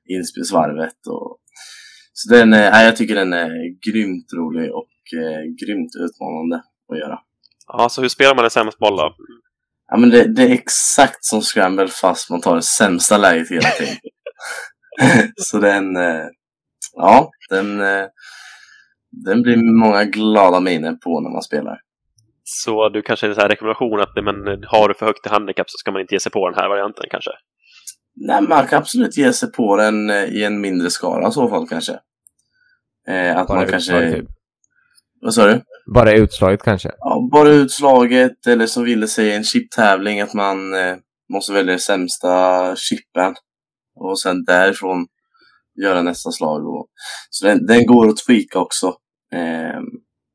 inspelsvarvet. 0.08 1.06
Och, 1.10 1.38
så 2.12 2.34
den, 2.34 2.52
är- 2.52 2.70
nej, 2.70 2.84
jag 2.84 2.96
tycker 2.96 3.14
den 3.14 3.32
är 3.32 3.50
grymt 3.90 4.26
rolig 4.36 4.70
och 4.74 5.20
eh, 5.22 5.40
grymt 5.66 5.90
utmanande 6.04 6.56
att 6.92 6.98
göra. 6.98 7.18
Ja, 7.66 7.88
så 7.88 8.02
hur 8.02 8.08
spelar 8.08 8.34
man 8.34 8.44
en 8.44 8.50
sämstboll 8.50 8.96
då? 8.96 9.14
Ja, 9.90 9.96
men 9.96 10.10
det, 10.10 10.34
det 10.34 10.42
är 10.42 10.52
exakt 10.52 11.24
som 11.24 11.42
Scramble 11.42 11.88
fast 11.88 12.30
man 12.30 12.40
tar 12.40 12.56
det 12.56 12.62
sämsta 12.62 13.18
läget 13.18 13.50
hela 13.50 13.68
tiden. 13.68 13.96
så 15.36 15.58
den, 15.58 15.96
eh, 15.96 16.24
ja, 16.92 17.30
den, 17.50 17.80
eh, 17.80 18.06
den 19.10 19.42
blir 19.42 19.56
många 19.56 20.04
glada 20.04 20.60
miner 20.60 20.92
på 20.92 21.20
när 21.20 21.30
man 21.30 21.42
spelar. 21.42 21.80
Så 22.44 22.88
du 22.88 23.02
kanske 23.02 23.26
är 23.26 23.30
en 23.30 23.36
här 23.36 23.48
rekommendation 23.48 24.00
att 24.00 24.24
men, 24.24 24.64
har 24.66 24.88
du 24.88 24.94
för 24.94 25.06
högt 25.06 25.26
i 25.26 25.28
handikapp 25.28 25.70
så 25.70 25.76
ska 25.78 25.92
man 25.92 26.00
inte 26.00 26.14
ge 26.14 26.20
sig 26.20 26.32
på 26.32 26.48
den 26.48 26.58
här 26.58 26.68
varianten 26.68 27.04
kanske? 27.10 27.30
Nej, 28.16 28.42
man 28.42 28.66
kan 28.66 28.78
absolut 28.78 29.16
ge 29.16 29.32
sig 29.32 29.52
på 29.52 29.76
den 29.76 30.10
eh, 30.10 30.24
i 30.24 30.44
en 30.44 30.60
mindre 30.60 30.90
skala 30.90 31.28
i 31.28 31.32
så 31.32 31.48
fall 31.48 31.68
kanske. 31.68 31.92
Eh, 33.08 33.36
att 33.36 33.48
Bara 33.48 33.58
man 33.58 33.68
kanske... 33.68 34.12
typ. 34.12 34.26
Vad 35.20 35.34
sa 35.34 35.46
du? 35.46 35.62
Bara 35.94 36.12
utslaget 36.12 36.62
kanske. 36.62 36.90
Ja, 36.98 37.28
bara 37.32 37.48
utslaget 37.48 38.46
eller 38.46 38.66
som 38.66 38.84
ville 38.84 39.08
säga 39.08 39.36
en 39.36 39.44
chiptävling 39.44 40.20
att 40.20 40.34
man 40.34 40.74
eh, 40.74 40.96
måste 41.32 41.52
välja 41.52 41.70
den 41.70 41.78
sämsta 41.78 42.76
chippen. 42.76 43.34
Och 44.00 44.20
sen 44.20 44.44
därifrån 44.44 45.06
göra 45.82 46.02
nästa 46.02 46.30
slag. 46.30 46.66
Och, 46.66 46.88
så 47.30 47.46
den, 47.46 47.66
den 47.66 47.86
går 47.86 48.08
att 48.08 48.16
tweaka 48.26 48.58
också. 48.58 48.86
Eh, 49.34 49.80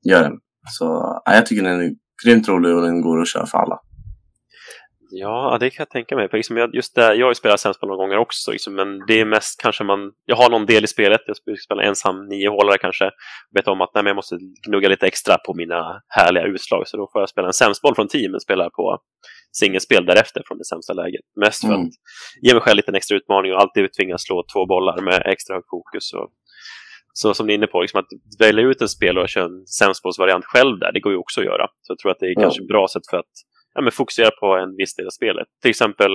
gör 0.10 0.24
den. 0.24 0.34
Så 0.78 0.86
ja, 1.26 1.36
jag 1.36 1.46
tycker 1.46 1.64
den 1.64 1.82
är 1.82 1.92
grymt 2.26 2.48
rolig 2.48 2.76
och 2.76 2.82
den 2.82 3.02
går 3.02 3.22
att 3.22 3.28
köra 3.28 3.46
för 3.46 3.58
alla. 3.58 3.80
Ja, 5.12 5.58
det 5.60 5.70
kan 5.70 5.82
jag 5.84 5.90
tänka 5.90 6.16
mig. 6.16 6.30
För 6.30 6.38
liksom 6.38 6.58
jag, 6.58 6.76
just 6.76 6.96
det, 6.96 7.16
jag 7.16 7.26
har 7.26 7.32
ju 7.32 7.36
spelat 7.36 7.60
sämstboll 7.60 7.88
några 7.90 8.04
gånger 8.04 8.18
också, 8.18 8.52
liksom, 8.52 8.76
men 8.76 9.00
det 9.08 9.20
är 9.22 9.26
mest 9.26 9.62
kanske 9.62 9.84
man... 9.84 10.12
Jag 10.26 10.36
har 10.36 10.50
någon 10.50 10.66
del 10.66 10.84
i 10.84 10.88
spelet, 10.88 11.22
jag 11.28 11.36
sp- 11.36 11.56
spelar 11.66 11.84
ensam 11.84 12.28
niohålare 12.28 12.78
kanske. 12.78 13.12
Vet 13.56 13.68
om 13.68 13.82
att 13.82 13.92
nej, 13.94 14.04
jag 14.06 14.16
måste 14.16 14.38
gnugga 14.68 14.90
lite 14.90 15.08
extra 15.08 15.38
på 15.38 15.54
mina 15.54 16.02
härliga 16.08 16.44
utslag, 16.44 16.88
så 16.88 16.98
då 16.98 17.10
får 17.14 17.22
jag 17.22 17.30
spela 17.30 17.48
en 17.48 17.54
sämstboll 17.54 17.96
från 17.96 18.08
teamet, 18.08 18.42
spela 18.42 18.70
på 18.70 18.98
singelspel 19.52 20.06
därefter 20.06 20.42
från 20.48 20.58
det 20.58 20.66
sämsta 20.66 20.94
läget. 20.94 21.22
Mest 21.36 21.62
för 21.62 21.68
Mm. 21.74 21.82
att 21.82 21.90
ge 22.42 22.54
mig 22.54 22.62
själv 22.62 22.76
lite 22.78 22.92
extra 22.98 23.18
utmaning 23.18 23.54
och 23.54 23.62
alltid 23.62 23.94
tvingas 23.94 24.22
slå 24.24 24.44
två 24.54 24.66
bollar 24.66 25.02
med 25.02 25.22
extra 25.26 25.56
högt 25.56 25.70
fokus. 25.70 26.14
Och, 26.14 26.30
så 27.14 27.34
som 27.34 27.48
ni 27.48 27.54
är 27.54 27.58
inne 27.58 27.68
på, 27.68 27.82
liksom 27.82 28.00
att 28.00 28.06
välja 28.40 28.64
ut 28.64 28.82
en 28.82 28.90
spelare 28.90 29.24
och 29.24 29.30
köra 29.30 29.46
en 29.46 29.66
sämstbollsvariant 29.68 30.46
själv 30.46 30.80
där, 30.80 30.92
det 30.92 31.00
går 31.00 31.12
ju 31.12 31.18
också 31.18 31.40
att 31.42 31.46
göra. 31.46 31.68
Så 31.82 31.92
jag 31.92 31.98
tror 32.00 32.12
att 32.12 32.20
det 32.20 32.26
är 32.26 32.34
Ja. 32.36 32.42
kanske 32.42 32.62
ett 32.62 32.68
bra 32.68 32.88
sätt 32.88 33.04
för 33.10 33.18
att 33.18 33.34
ja, 33.80 33.84
men 33.84 33.92
fokusera 33.92 34.32
på 34.42 34.48
en 34.64 34.72
viss 34.82 34.96
del 34.96 35.06
av 35.06 35.16
spelet. 35.20 35.48
Till 35.62 35.70
exempel 35.76 36.12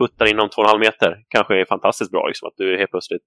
puttar 0.00 0.26
inom 0.32 0.48
2,5 0.48 0.78
meter 0.86 1.10
kanske 1.34 1.52
är 1.60 1.64
fantastiskt 1.64 2.10
bra. 2.10 2.26
Liksom, 2.30 2.46
att 2.48 2.54
du 2.56 2.78
helt 2.78 2.90
plötsligt 2.90 3.22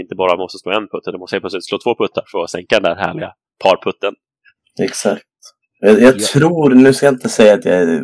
inte 0.00 0.14
bara 0.14 0.36
måste 0.42 0.58
slå 0.58 0.72
en 0.72 0.88
putt, 0.90 1.02
utan 1.02 1.12
du 1.12 1.18
måste 1.18 1.34
helt 1.36 1.42
plötsligt 1.42 1.68
slå 1.68 1.78
två 1.78 1.94
puttar 2.02 2.24
för 2.32 2.38
att 2.44 2.50
sänka 2.50 2.74
den 2.80 2.82
där 2.82 2.96
härliga 3.04 3.30
parputten. 3.64 4.14
Exakt. 4.88 5.24
Jag, 5.80 6.00
jag 6.00 6.14
Ja. 6.16 6.26
tror, 6.32 6.70
nu 6.74 6.94
ska 6.94 7.06
jag 7.06 7.14
inte 7.14 7.28
säga 7.28 7.54
att 7.54 7.64
jag 7.64 7.74
är 7.74 8.02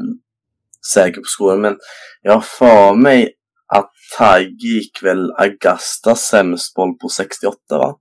säker 0.95 1.21
på 1.21 1.25
skolan, 1.37 1.61
men 1.61 1.77
jag 2.23 2.33
har 2.33 2.41
för 2.41 2.95
mig 2.95 3.35
att 3.75 3.91
Tig 4.19 4.61
gick 4.63 5.03
väl 5.03 5.33
Augusta 5.39 6.15
sämst 6.15 6.75
boll 6.75 6.95
på 7.03 7.09
68 7.09 7.57
va? 7.71 7.99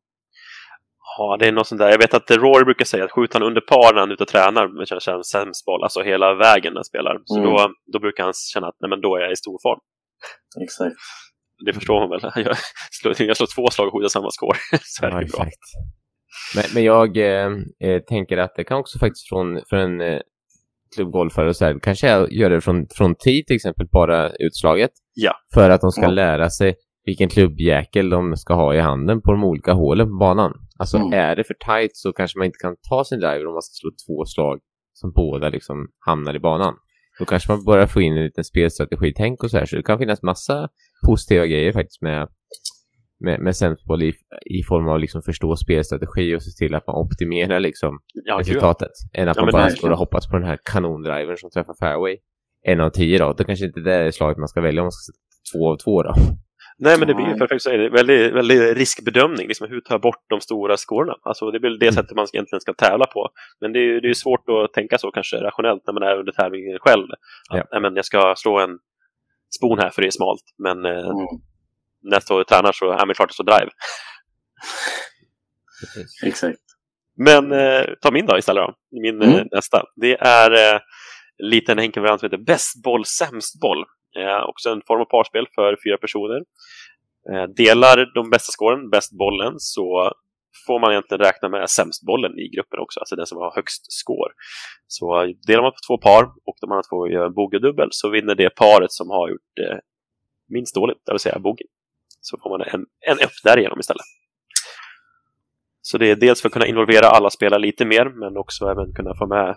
Ja, 1.17 1.37
det 1.39 1.47
är 1.47 1.51
något 1.51 1.67
sånt 1.67 1.79
där. 1.79 1.89
Jag 1.89 1.97
vet 1.97 2.13
att 2.13 2.31
Rory 2.31 2.63
brukar 2.65 2.85
säga 2.85 3.03
att 3.05 3.11
skjuter 3.11 3.39
han 3.39 3.47
under 3.47 3.61
par 3.61 3.93
när 3.93 3.99
han 3.99 4.09
är 4.09 4.13
ute 4.13 4.23
och 4.23 4.29
tränar 4.29 4.67
med 4.77 4.87
känner 4.87 4.99
sig 4.99 5.23
sämst 5.23 5.65
boll, 5.65 5.83
alltså 5.83 6.01
hela 6.01 6.33
vägen 6.35 6.73
när 6.73 6.77
han 6.77 6.83
spelar, 6.85 7.13
så 7.25 7.37
Mm. 7.39 7.49
då, 7.49 7.69
då 7.93 7.99
brukar 7.99 8.23
han 8.23 8.33
känna 8.53 8.67
att 8.67 8.75
nej, 8.79 8.89
men 8.89 9.01
då 9.01 9.15
är 9.15 9.21
jag 9.21 9.31
i 9.31 9.35
stor 9.35 9.57
form. 9.65 9.79
Exakt. 10.63 10.95
Det 11.65 11.73
förstår 11.73 11.99
man 11.99 12.09
väl. 12.09 12.21
Jag 12.45 12.57
slår, 12.91 13.27
jag 13.27 13.37
slår 13.37 13.47
två 13.55 13.69
slag 13.69 13.87
och 13.87 13.93
skjuter 13.93 14.09
samma 14.09 14.29
score. 14.31 14.57
så 14.83 15.05
är 15.05 15.09
det 15.09 15.15
Ja, 15.15 15.21
ju 15.21 15.27
bra. 15.27 15.43
exakt. 15.45 15.59
Men, 16.55 16.63
men 16.73 16.83
jag 16.83 17.17
eh, 17.17 17.47
eh, 17.83 17.99
tänker 18.07 18.37
att 18.37 18.55
det 18.55 18.63
kan 18.63 18.77
också 18.77 18.99
faktiskt 18.99 19.29
från, 19.29 19.61
för 19.69 19.77
en 19.77 20.01
eh, 20.01 20.19
klubbgolfare 20.95 21.47
och 21.49 21.55
så 21.55 21.65
här, 21.65 21.79
kanske 21.81 22.07
jag 22.07 22.31
gör 22.33 22.49
det 22.49 22.61
från, 22.61 22.87
från 22.97 23.15
tid 23.15 23.47
till 23.47 23.55
exempel, 23.55 23.87
bara 23.91 24.29
utslaget. 24.29 24.91
Ja. 25.13 25.33
För 25.53 25.69
att 25.69 25.81
de 25.81 25.91
ska 25.91 26.01
Ja. 26.01 26.09
lära 26.09 26.49
sig 26.49 26.75
vilken 27.05 27.29
klubbjäkel 27.29 28.09
de 28.09 28.35
ska 28.37 28.53
ha 28.53 28.75
i 28.75 28.79
handen 28.79 29.21
på 29.21 29.31
de 29.31 29.43
olika 29.43 29.73
hålen 29.73 30.07
på 30.07 30.17
banan. 30.19 30.53
Alltså 30.81 30.97
Mm. 30.97 31.13
är 31.13 31.35
det 31.35 31.43
för 31.43 31.53
tight 31.53 31.91
så 31.97 32.13
kanske 32.13 32.37
man 32.39 32.45
inte 32.45 32.57
kan 32.61 32.75
ta 32.89 33.03
sin 33.03 33.19
driver 33.19 33.47
om 33.47 33.53
man 33.53 33.61
ska 33.61 33.73
slå 33.81 33.89
två 34.07 34.25
slag 34.25 34.59
som 34.93 35.11
båda 35.11 35.49
liksom 35.49 35.87
hamnar 35.99 36.35
i 36.35 36.39
banan. 36.39 36.73
Då 37.19 37.25
kanske 37.25 37.51
man 37.51 37.65
börjar 37.65 37.87
få 37.87 38.01
in 38.01 38.17
en 38.17 38.23
liten 38.23 38.43
spelstrategi-tänk 38.43 39.43
och 39.43 39.51
så 39.51 39.57
här. 39.57 39.65
Så 39.65 39.75
det 39.75 39.83
kan 39.83 39.99
finnas 39.99 40.21
massa 40.21 40.69
positiva 41.07 41.45
grejer 41.45 41.71
faktiskt 41.73 42.01
med, 42.01 42.27
med, 43.19 43.39
med 43.39 43.55
Sensboll 43.55 44.03
i, 44.03 44.13
i 44.45 44.63
form 44.63 44.87
av 44.87 44.99
liksom 44.99 45.21
förstå 45.21 45.55
spelstrategi 45.55 46.35
och 46.35 46.43
se 46.43 46.65
till 46.65 46.75
att 46.75 46.87
man 46.87 46.95
optimerar 46.95 47.59
liksom 47.59 47.99
Ja, 48.13 48.39
resultatet. 48.39 48.91
Än 49.13 49.29
att 49.29 49.37
Ja, 49.37 49.43
man 49.43 49.51
bara 49.51 49.69
står 49.69 49.91
och 49.91 49.97
hoppas 49.97 50.27
på 50.29 50.37
den 50.37 50.47
här 50.47 50.59
kanondrivern 50.63 51.37
som 51.37 51.49
träffar 51.49 51.75
fairway. 51.79 52.17
En 52.63 52.81
av 52.81 52.89
tio 52.89 53.17
då. 53.17 53.33
Då 53.33 53.43
kanske 53.43 53.65
inte 53.65 53.79
det 53.79 53.93
är 53.95 54.11
slaget 54.11 54.37
man 54.37 54.47
ska 54.47 54.61
välja 54.61 54.81
om 54.81 54.85
man 54.85 54.91
ska 54.91 55.11
sätta 55.11 55.57
två 55.57 55.71
av 55.71 55.77
två 55.77 56.03
då. 56.03 56.13
Nej, 56.77 56.99
men 56.99 57.07
det 57.07 57.13
blir 57.13 57.27
ju 57.27 57.33
perfekt 57.35 57.65
väldigt, 57.93 58.33
väldigt 58.33 58.77
riskbedömning. 58.77 59.47
Liksom, 59.47 59.67
hur 59.69 59.81
tar 59.81 59.95
jag 59.95 60.01
bort 60.01 60.23
de 60.29 60.41
stora 60.41 60.77
scorerna? 60.77 61.13
Alltså, 61.23 61.51
det 61.51 61.57
är 61.57 61.61
väl 61.61 61.79
det 61.79 61.85
Mm. 61.85 61.95
sättet 61.95 62.15
man 62.15 62.27
egentligen 62.33 62.61
ska 62.61 62.73
tävla 62.73 63.05
på. 63.05 63.29
Men 63.61 63.73
det 63.73 63.79
är 63.79 63.83
ju 63.83 63.99
det 63.99 64.05
är 64.05 64.09
ju 64.09 64.15
svårt 64.15 64.43
att 64.49 64.73
tänka 64.73 64.97
så 64.97 65.11
kanske 65.11 65.37
rationellt 65.37 65.83
när 65.87 65.93
man 65.93 66.03
är 66.03 66.19
under 66.19 66.31
tävlingen 66.31 66.79
själv. 66.79 67.03
Att, 67.49 67.57
Ja. 67.57 67.63
nej, 67.71 67.81
men 67.81 67.95
jag 67.95 68.05
ska 68.05 68.33
slå 68.37 68.59
en 68.59 68.79
spon 69.57 69.79
här 69.79 69.89
för 69.89 70.01
det 70.01 70.07
är 70.07 70.11
smalt. 70.11 70.43
Men 70.57 70.85
eh, 70.85 70.91
Mm. 70.91 71.15
när 72.03 72.13
jag 72.15 72.23
står 72.23 72.41
och 72.41 72.47
tränar 72.47 72.71
så 72.71 72.91
är 72.91 73.05
det 73.05 73.13
klart 73.13 73.29
att 73.29 73.33
stå 73.33 73.43
drive. 73.43 73.69
Exakt. 76.25 76.59
Men 77.17 77.51
eh, 77.51 77.83
ta 78.01 78.11
min 78.11 78.25
då 78.25 78.37
istället 78.37 78.63
då. 78.67 78.73
Min 79.01 79.21
eh, 79.21 79.33
Mm. 79.33 79.47
nästa. 79.51 79.83
Det 79.95 80.17
är 80.19 80.51
eh, 80.51 80.79
en 81.37 81.49
liten 81.49 81.79
enkel 81.79 82.01
variant 82.03 82.19
som 82.19 82.25
heter 82.27 82.37
bäst 82.43 82.83
boll, 82.83 83.05
sämst 83.05 83.59
boll. 83.61 83.85
Eh, 84.19 84.43
också 84.49 84.69
en 84.69 84.81
form 84.87 85.01
av 85.01 85.05
parspel 85.05 85.47
för 85.55 85.77
fyra 85.85 85.97
personer. 85.97 86.41
Eh, 87.31 87.43
delar 87.43 88.13
de 88.13 88.29
bästa 88.29 88.51
scoren, 88.51 88.89
bäst 88.89 89.11
bollen, 89.17 89.53
så 89.57 90.11
får 90.67 90.79
man 90.79 90.91
egentligen 90.91 91.23
räkna 91.23 91.49
med 91.49 91.69
sämst 91.69 92.05
bollen 92.05 92.39
i 92.39 92.49
gruppen 92.55 92.79
också, 92.79 92.99
alltså 92.99 93.15
den 93.15 93.25
som 93.25 93.37
har 93.37 93.55
högst 93.55 93.91
score. 93.91 94.31
Så 94.87 95.33
delar 95.47 95.63
man 95.63 95.71
på 95.71 95.77
två 95.87 95.97
par 95.97 96.23
och 96.23 96.55
de 96.61 96.71
andra 96.71 96.83
två 96.83 97.07
gör 97.07 97.25
en 97.25 97.33
bogeydubbel 97.33 97.87
så 97.91 98.09
vinner 98.09 98.35
det 98.35 98.55
paret 98.55 98.91
som 98.91 99.09
har 99.09 99.29
gjort 99.29 99.59
eh, 99.61 99.77
minst 100.49 100.75
dåligt, 100.75 100.97
det 101.05 101.11
vill 101.11 101.19
säga 101.19 101.39
bogey. 101.39 101.67
Så 102.21 102.37
får 102.37 102.49
man 102.49 102.61
en, 102.61 102.85
en 103.07 103.17
F 103.19 103.31
därigenom 103.43 103.79
istället. 103.79 104.05
Så 105.81 105.97
det 105.97 106.11
är 106.11 106.15
dels 106.15 106.41
för 106.41 106.49
att 106.49 106.53
kunna 106.53 106.67
involvera 106.67 107.07
alla 107.07 107.29
spelare 107.29 107.59
lite 107.59 107.85
mer, 107.85 108.05
men 108.05 108.37
också 108.37 108.65
även 108.65 108.93
kunna 108.93 109.15
få 109.15 109.27
med 109.27 109.49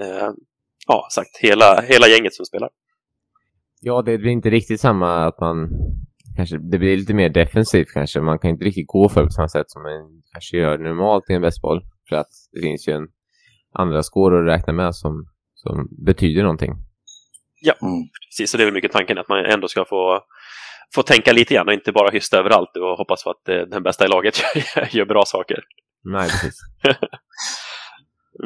eh, 0.00 0.30
ja, 0.86 1.08
sagt, 1.10 1.36
hela, 1.40 1.80
hela 1.80 2.08
gänget 2.08 2.34
som 2.34 2.46
spelar. 2.46 2.70
Ja, 3.80 4.02
det 4.02 4.18
blir 4.18 4.30
inte 4.30 4.50
riktigt 4.50 4.80
samma 4.80 5.26
att 5.26 5.40
man 5.40 5.68
kanske, 6.36 6.58
det 6.58 6.78
blir 6.78 6.96
lite 6.96 7.14
mer 7.14 7.28
defensivt 7.28 7.92
kanske. 7.92 8.20
Man 8.20 8.38
kan 8.38 8.50
inte 8.50 8.64
riktigt 8.64 8.86
gå 8.86 9.08
för 9.08 9.24
på 9.24 9.30
samma 9.30 9.48
sätt 9.48 9.70
som 9.70 9.82
man 9.82 10.22
kanske 10.32 10.56
gör 10.56 10.78
normalt 10.78 11.30
i 11.30 11.32
en 11.32 11.42
bästboll. 11.42 11.82
För 12.08 12.16
att 12.16 12.28
det 12.52 12.60
finns 12.60 12.88
ju 12.88 12.92
en 12.92 13.08
andra 13.74 14.02
skår 14.02 14.38
att 14.38 14.58
räkna 14.58 14.72
med 14.72 14.94
som, 14.94 15.26
som 15.54 15.88
betyder 16.06 16.42
någonting. 16.42 16.72
Ja, 17.60 17.74
mm. 17.82 18.08
precis. 18.28 18.50
Så 18.50 18.56
det 18.56 18.62
är 18.62 18.64
väl 18.64 18.74
mycket 18.74 18.92
tanken 18.92 19.18
att 19.18 19.28
man 19.28 19.44
ändå 19.44 19.68
ska 19.68 19.84
få, 19.84 20.20
få 20.94 21.02
tänka 21.02 21.32
lite 21.32 21.54
grann 21.54 21.68
och 21.68 21.74
inte 21.74 21.92
bara 21.92 22.10
hysta 22.10 22.38
överallt 22.38 22.76
och 22.76 22.96
hoppas 22.96 23.24
på 23.24 23.30
att 23.30 23.48
eh, 23.48 23.56
den 23.56 23.82
bästa 23.82 24.04
i 24.04 24.08
laget 24.08 24.34
gör 24.90 25.04
bra 25.04 25.22
saker. 25.26 25.58
Nej, 26.04 26.28
precis. 26.30 26.54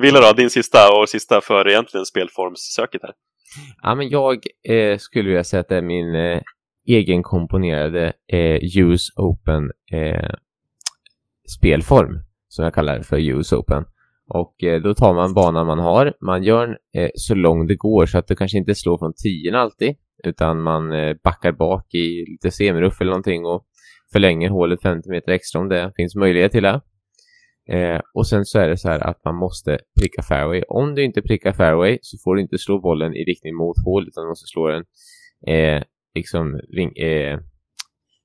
Villa 0.03 0.20
då, 0.20 0.32
din 0.32 0.51
sista 0.51 0.99
och 0.99 1.09
sista 1.09 1.41
för 1.41 1.68
egentligen 1.68 2.07
spelformssöket 2.07 3.03
här. 3.03 3.12
Ja, 3.82 3.94
men 3.94 4.09
jag 4.09 4.38
eh, 4.68 4.98
skulle 4.98 5.28
vilja 5.28 5.44
säga 5.44 5.61
att 5.61 5.68
det 5.68 5.76
är 5.76 5.82
min 5.82 6.14
eh, 6.14 6.40
egenkomponerade 6.86 8.12
eh, 8.32 8.78
Use 8.78 9.12
Open 9.16 9.70
eh, 9.92 10.30
spelform 11.59 12.20
som 12.48 12.64
jag 12.64 12.74
kallar 12.74 12.98
det 12.98 13.05
för 13.05 13.18
Use 13.18 13.57
Open. 13.57 13.84
Och 14.28 14.64
eh, 14.64 14.82
då 14.82 14.94
tar 14.94 15.14
man 15.14 15.34
banan 15.34 15.66
man 15.66 15.78
har, 15.78 16.14
man 16.20 16.42
gör 16.42 16.66
den 16.66 16.76
eh, 17.02 17.11
så 17.14 17.34
lång 17.34 17.66
det 17.66 17.74
går 17.74 18.07
så 18.07 18.18
att 18.18 18.26
du 18.26 18.36
kanske 18.36 18.59
inte 18.59 18.74
slår 18.74 18.98
från 18.98 19.12
10 19.12 19.57
alltid 19.57 19.96
utan 20.24 20.62
man 20.62 20.92
eh, 20.92 21.16
backar 21.24 21.52
bak 21.52 21.94
i 21.94 22.24
lite 22.30 22.50
semiruff 22.50 23.00
eller 23.00 23.11
någonting 23.11 23.46
och 23.46 23.64
förlänger 24.12 24.50
hålet 24.50 24.82
50 24.82 25.11
meter 25.11 25.32
extra 25.32 25.61
om 25.61 25.68
det 25.68 25.92
finns 25.96 26.14
möjlighet 26.14 26.52
till 26.52 26.62
det. 26.62 26.80
Eh, 27.69 28.01
och 28.15 28.27
sen 28.27 28.45
så 28.45 28.59
är 28.59 28.69
det 28.69 28.77
så 28.77 28.89
här 28.89 29.01
att 29.01 29.25
man 29.25 29.35
måste 29.35 29.79
pricka 30.01 30.23
fairway. 30.23 30.62
Om 30.69 30.95
du 30.95 31.03
inte 31.05 31.23
prickar 31.23 31.53
fairway 31.53 31.99
så 32.03 32.19
får 32.25 32.35
du 32.35 32.43
inte 32.43 32.59
slå 32.59 32.81
bollen 32.81 33.15
i 33.15 33.25
riktning 33.25 33.57
mot 33.57 33.85
hål 33.85 34.09
utan 34.09 34.25
du 34.25 34.29
måste 34.29 34.47
slå 34.47 34.69
den 34.69 34.85
eh, 35.47 35.83
liksom 36.15 36.61
ring, 36.73 36.97
eh, 36.97 37.41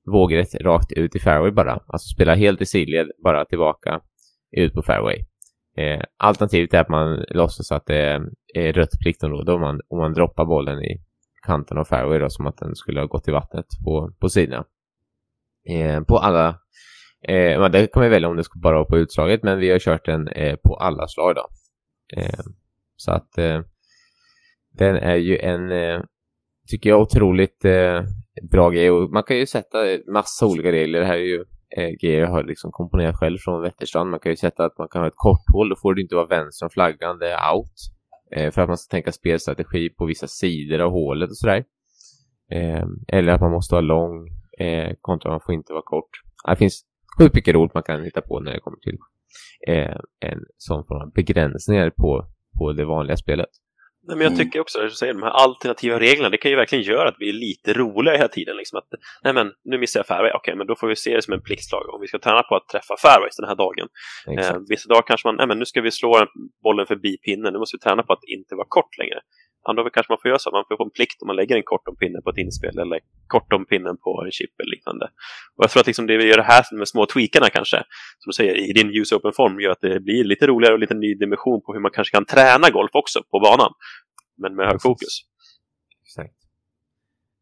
vågrätt 0.06 0.54
rakt 0.54 0.92
ut 0.92 1.16
i 1.16 1.18
fairway 1.18 1.50
bara. 1.50 1.72
Alltså 1.72 2.14
spela 2.14 2.34
helt 2.34 2.60
i 2.60 2.66
sidled 2.66 3.10
bara 3.24 3.44
tillbaka 3.44 4.00
ut 4.56 4.74
på 4.74 4.82
fairway. 4.82 5.24
Eh, 5.76 6.02
alternativet 6.16 6.74
är 6.74 6.80
att 6.80 6.88
man 6.88 7.24
låtsas 7.28 7.72
att 7.72 7.86
det 7.86 8.20
är, 8.54 8.72
rött 8.72 8.98
pliktområde 9.02 9.52
om 9.52 9.60
man, 9.60 9.80
om 9.88 9.98
man 9.98 10.14
droppar 10.14 10.44
bollen 10.44 10.84
i 10.84 11.00
kanten 11.46 11.78
av 11.78 11.84
fairway 11.84 12.18
då, 12.18 12.30
som 12.30 12.46
att 12.46 12.58
den 12.58 12.74
skulle 12.74 13.00
ha 13.00 13.06
gått 13.06 13.28
i 13.28 13.30
vattnet 13.30 13.66
på, 13.84 14.12
på 14.20 14.28
sidan. 14.28 14.64
Eh, 15.68 16.00
på 16.02 16.18
alla 16.18 16.59
Eh, 17.28 17.68
det 17.68 17.86
kan 17.86 18.02
man 18.02 18.10
välja 18.10 18.28
om 18.28 18.36
det 18.36 18.44
ska 18.44 18.58
bara 18.58 18.74
vara 18.74 18.84
på 18.84 18.98
utslaget, 18.98 19.42
men 19.42 19.58
vi 19.58 19.70
har 19.70 19.78
kört 19.78 20.04
den 20.04 20.28
eh, 20.28 20.56
på 20.56 20.74
alla 20.74 21.08
slag 21.08 21.34
då. 21.34 21.48
Eh, 22.16 22.40
så 22.96 23.12
att 23.12 23.38
eh, 23.38 23.60
den 24.78 24.96
är 24.96 25.16
ju 25.16 25.38
en, 25.38 25.72
eh, 25.72 26.00
tycker 26.70 26.90
jag, 26.90 27.00
otroligt 27.00 27.64
eh, 27.64 28.02
bra 28.50 28.70
grej. 28.70 28.90
Och 28.90 29.10
man 29.10 29.22
kan 29.22 29.36
ju 29.36 29.46
sätta 29.46 29.78
massa 30.12 30.46
olika 30.46 30.72
regler. 30.72 31.00
Det 31.00 31.06
här 31.06 31.18
är 31.18 31.18
ju 31.18 31.44
eh, 31.76 31.88
grejer 32.02 32.20
jag 32.20 32.30
har 32.30 32.42
liksom 32.42 32.72
komponerat 32.72 33.16
själv 33.16 33.38
från 33.38 33.62
Wetterstrand. 33.62 34.10
Man 34.10 34.20
kan 34.20 34.32
ju 34.32 34.36
sätta 34.36 34.64
att 34.64 34.78
man 34.78 34.88
kan 34.88 35.02
ha 35.02 35.08
ett 35.08 35.14
kort 35.16 35.44
hål, 35.52 35.68
då 35.68 35.76
får 35.76 35.94
det 35.94 36.02
inte 36.02 36.14
vara 36.14 36.26
vänster 36.26 36.66
om 36.66 36.70
flaggan, 36.70 37.18
det 37.18 37.32
är 37.32 37.54
out. 37.54 37.74
Eh, 38.36 38.50
för 38.50 38.62
att 38.62 38.68
man 38.68 38.78
ska 38.78 38.90
tänka 38.90 39.12
spelstrategi 39.12 39.90
på 39.90 40.06
vissa 40.06 40.26
sidor 40.26 40.78
av 40.80 40.90
hålet 40.90 41.30
och 41.30 41.36
sådär. 41.36 41.64
Eh, 42.50 42.84
eller 43.08 43.32
att 43.32 43.40
man 43.40 43.52
måste 43.52 43.74
ha 43.74 43.80
lång 43.80 44.28
eh, 44.58 44.94
kontra 45.00 45.30
man 45.30 45.40
får 45.40 45.54
inte 45.54 45.72
vara 45.72 45.82
kort. 45.82 46.10
Det 46.48 46.56
finns 46.56 46.84
sjukt 47.18 47.34
mycket 47.34 47.54
roligt 47.54 47.74
man 47.74 47.82
kan 47.82 48.04
hitta 48.04 48.20
på 48.20 48.40
när 48.40 48.52
det 48.52 48.60
kommer 48.60 48.78
till 48.78 48.98
eh, 49.68 49.96
en 50.20 50.40
sån 50.56 50.84
form 50.84 51.02
av 51.02 51.12
begränsningar 51.12 51.90
på, 51.90 52.26
på 52.58 52.72
det 52.72 52.84
vanliga 52.84 53.16
spelet. 53.16 53.50
Nej, 54.02 54.16
men 54.16 54.24
jag 54.24 54.32
mm. 54.32 54.44
tycker 54.44 54.60
också, 54.60 54.84
att 54.84 54.92
säger, 54.92 55.14
de 55.14 55.22
här 55.22 55.30
alternativa 55.30 56.00
reglerna, 56.00 56.28
det 56.28 56.36
kan 56.36 56.50
ju 56.50 56.56
verkligen 56.56 56.84
göra 56.84 57.08
att 57.08 57.16
vi 57.18 57.28
är 57.28 57.32
lite 57.32 57.72
roliga 57.72 58.16
hela 58.16 58.28
tiden. 58.28 58.56
Liksom 58.56 58.78
att, 58.78 58.88
nej 59.24 59.32
men, 59.32 59.52
nu 59.64 59.78
missar 59.78 60.00
jag 60.00 60.06
fairway, 60.06 60.32
okej, 60.34 60.54
men 60.56 60.66
då 60.66 60.76
får 60.76 60.88
vi 60.88 60.96
se 60.96 61.16
det 61.16 61.22
som 61.22 61.34
en 61.34 61.42
pliktslag. 61.42 61.94
Om 61.94 62.00
vi 62.00 62.06
ska 62.06 62.18
träna 62.18 62.42
på 62.42 62.56
att 62.56 62.68
träffa 62.68 62.94
fairways 62.96 63.36
den 63.36 63.48
här 63.48 63.56
dagen. 63.56 63.88
Eh, 64.38 64.56
vissa 64.68 64.88
dagar 64.88 65.02
kanske 65.06 65.28
man, 65.28 65.36
nej 65.36 65.46
men 65.46 65.58
nu 65.58 65.64
ska 65.64 65.80
vi 65.80 65.90
slå 65.90 66.26
bollen 66.62 66.86
förbi 66.86 67.18
pinnen, 67.18 67.52
nu 67.52 67.58
måste 67.58 67.76
vi 67.76 67.80
träna 67.80 68.02
på 68.02 68.12
att 68.12 68.24
inte 68.36 68.54
vara 68.54 68.66
kort 68.68 68.98
längre 68.98 69.20
andra 69.68 69.90
kanske 69.90 70.12
man 70.12 70.18
får 70.22 70.28
göra 70.28 70.38
så. 70.38 70.50
Man 70.50 70.64
får 70.68 70.76
få 70.76 70.84
en 70.84 70.90
plikt 70.90 71.22
om 71.22 71.26
man 71.26 71.36
lägger 71.36 71.56
en 71.56 71.62
kort 71.72 71.88
om 71.88 71.96
pinnen 71.96 72.22
på 72.22 72.30
ett 72.30 72.42
inspel 72.44 72.78
eller 72.78 73.00
kort 73.26 73.52
om 73.52 73.66
pinnen 73.66 73.96
på 74.04 74.22
en 74.24 74.30
chip 74.30 74.54
eller 74.60 74.70
liknande. 74.70 75.04
Och 75.56 75.64
jag 75.64 75.70
tror 75.70 75.80
att 75.80 75.86
liksom 75.86 76.06
det 76.06 76.16
vi 76.16 76.24
gör 76.28 76.38
här 76.38 76.76
med 76.78 76.88
små 76.88 77.06
tweakarna 77.06 77.48
kanske, 77.50 77.76
som 78.18 78.28
du 78.30 78.32
säger, 78.32 78.54
i 78.70 78.72
din 78.72 78.90
use 79.00 79.14
open 79.16 79.32
form 79.32 79.60
gör 79.60 79.70
att 79.70 79.80
det 79.80 80.00
blir 80.00 80.24
lite 80.24 80.46
roligare 80.46 80.74
och 80.74 80.80
lite 80.80 80.94
ny 80.94 81.14
dimension 81.14 81.62
på 81.62 81.72
hur 81.72 81.80
man 81.80 81.90
kanske 81.90 82.16
kan 82.16 82.24
träna 82.24 82.70
golf 82.70 82.90
också 82.92 83.18
på 83.30 83.40
banan. 83.40 83.72
Men 84.42 84.54
med 84.56 84.66
hög 84.66 84.82
fokus. 84.82 85.14
Exakt. 86.06 86.34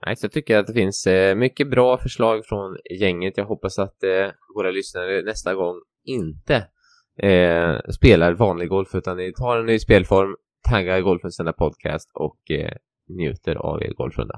Nej, 0.06 0.16
så 0.16 0.24
jag 0.24 0.32
tycker 0.32 0.58
att 0.58 0.66
det 0.66 0.72
finns 0.72 1.06
eh, 1.06 1.34
mycket 1.34 1.70
bra 1.70 1.98
förslag 1.98 2.46
från 2.46 2.76
gänget. 3.00 3.36
Jag 3.36 3.44
hoppas 3.44 3.78
att 3.78 4.02
eh, 4.02 4.30
våra 4.54 4.70
lyssnare 4.70 5.22
nästa 5.22 5.54
gång 5.54 5.74
inte 6.04 6.54
eh, 7.22 7.76
spelar 7.90 8.32
vanlig 8.32 8.68
golf 8.68 8.94
utan 8.94 9.16
ni 9.16 9.32
tar 9.32 9.58
en 9.58 9.66
ny 9.66 9.78
spelform, 9.78 10.36
taggar 10.70 11.00
Golfens 11.00 11.38
podcast 11.58 12.10
och 12.14 12.50
eh, 12.50 12.72
njuter 13.08 13.54
av 13.54 13.82
er 13.82 13.92
golfrunda. 13.92 14.34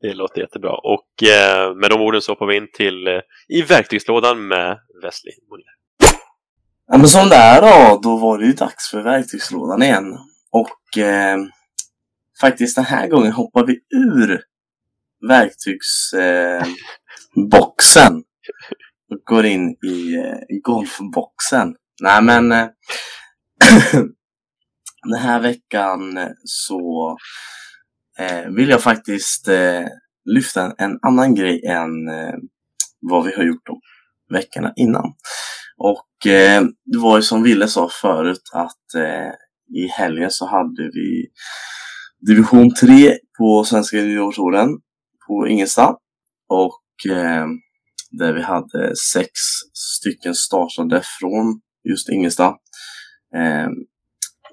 Det 0.00 0.14
låter 0.14 0.40
jättebra. 0.40 0.70
Och 0.70 1.22
eh, 1.22 1.74
med 1.74 1.90
de 1.90 2.00
orden 2.00 2.22
så 2.22 2.32
hoppar 2.32 2.46
vi 2.46 2.56
in 2.56 2.68
till 2.72 3.06
eh, 3.06 3.20
i 3.48 3.62
verktygslådan 3.62 4.48
med 4.48 4.78
Wesley 5.02 5.34
Monier. 5.50 5.74
Ja, 6.86 6.98
men 6.98 7.08
som 7.08 7.28
det 7.28 7.36
är 7.36 7.60
då, 7.60 8.00
då 8.02 8.16
var 8.16 8.38
det 8.38 8.46
ju 8.46 8.52
dags 8.52 8.90
för 8.90 9.02
verktygslådan 9.02 9.82
igen. 9.82 10.18
Och 10.50 10.98
eh, 10.98 11.38
faktiskt 12.40 12.76
den 12.76 12.84
här 12.84 13.08
gången 13.08 13.32
hoppar 13.32 13.66
vi 13.66 13.80
ur 13.96 14.40
verktygsboxen. 15.28 18.12
Eh, 18.12 18.18
och 19.10 19.18
går 19.24 19.44
in 19.44 19.70
i 19.70 20.16
eh, 20.16 20.38
golfboxen. 20.62 21.76
Nej 22.02 22.22
men 22.22 22.52
eh, 22.52 22.66
Den 25.04 25.18
här 25.18 25.40
veckan 25.40 26.18
så 26.44 27.16
eh, 28.18 28.50
vill 28.50 28.68
jag 28.68 28.82
faktiskt 28.82 29.48
eh, 29.48 29.86
lyfta 30.24 30.64
en, 30.64 30.74
en, 30.78 30.98
annan 31.02 31.34
grej 31.34 31.66
än 31.66 32.08
eh, 32.08 32.34
vad 33.00 33.24
vi 33.24 33.32
har 33.34 33.44
gjort 33.44 33.66
de 33.66 33.80
veckorna 34.34 34.72
innan. 34.76 35.14
Och 35.76 36.26
eh, 36.26 36.62
det 36.84 36.98
var 36.98 37.16
ju 37.16 37.22
som 37.22 37.42
Ville 37.42 37.68
sa 37.68 37.88
förut 38.02 38.50
att 38.52 38.94
eh, 38.94 39.30
i 39.74 39.86
helgen 39.88 40.30
så 40.30 40.46
hade 40.46 40.90
vi 40.92 41.26
division 42.26 42.74
3 42.74 43.18
på 43.38 43.64
Svenska 43.64 43.96
juniortouren 43.96 44.68
på 45.26 45.48
Ingelstad. 45.48 45.96
Och 46.48 47.10
eh, 47.12 47.46
där 48.10 48.32
vi 48.32 48.42
hade 48.42 48.96
sex 48.96 49.30
stycken 49.72 50.34
startade 50.34 51.02
från 51.20 51.60
just 51.88 52.08
Ingelstad. 52.08 52.56
Eh, 53.36 53.68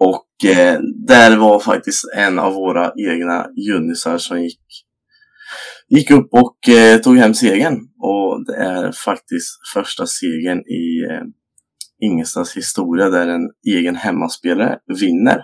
och 0.04 0.50
eh, 0.50 0.80
där 1.08 1.38
var 1.38 1.60
faktiskt 1.60 2.04
en 2.16 2.40
av 2.40 2.54
våra 2.54 2.92
egna 3.12 3.48
junisar 3.68 4.18
som 4.18 4.44
gick, 4.44 4.62
gick 5.90 6.12
upp 6.12 6.30
och 6.32 6.70
eh, 6.70 6.98
tog 6.98 7.18
hem 7.18 7.34
segern. 7.34 7.80
Och 8.00 8.46
det 8.46 8.56
är 8.56 8.92
faktiskt 8.92 9.50
första 9.74 10.08
segern 10.08 10.60
i 10.60 11.12
eh, 11.12 11.24
Ingestads 12.04 12.58
historia 12.58 13.10
där 13.10 13.28
en 13.28 13.50
egen 13.68 13.96
hemmaspelare 13.96 14.78
vinner. 15.00 15.42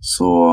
Så... 0.00 0.50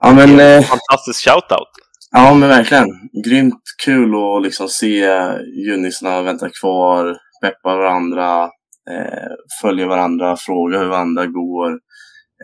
Ja 0.00 0.12
men... 0.12 0.40
Eh, 0.40 0.62
Fantastisk 0.62 1.24
shoutout! 1.24 1.68
Ja 2.10 2.34
men 2.34 2.48
verkligen. 2.48 2.88
Grymt 3.24 3.62
kul 3.84 4.14
att 4.14 4.42
liksom 4.42 4.68
se 4.68 5.06
junisarna 5.66 6.22
vänta 6.22 6.48
kvar, 6.60 7.16
peppa 7.42 7.76
varandra, 7.76 8.50
eh, 8.90 9.32
följer 9.62 9.86
varandra, 9.86 10.36
frågar 10.36 10.78
hur 10.78 10.88
varandra 10.88 11.26
går. 11.26 11.70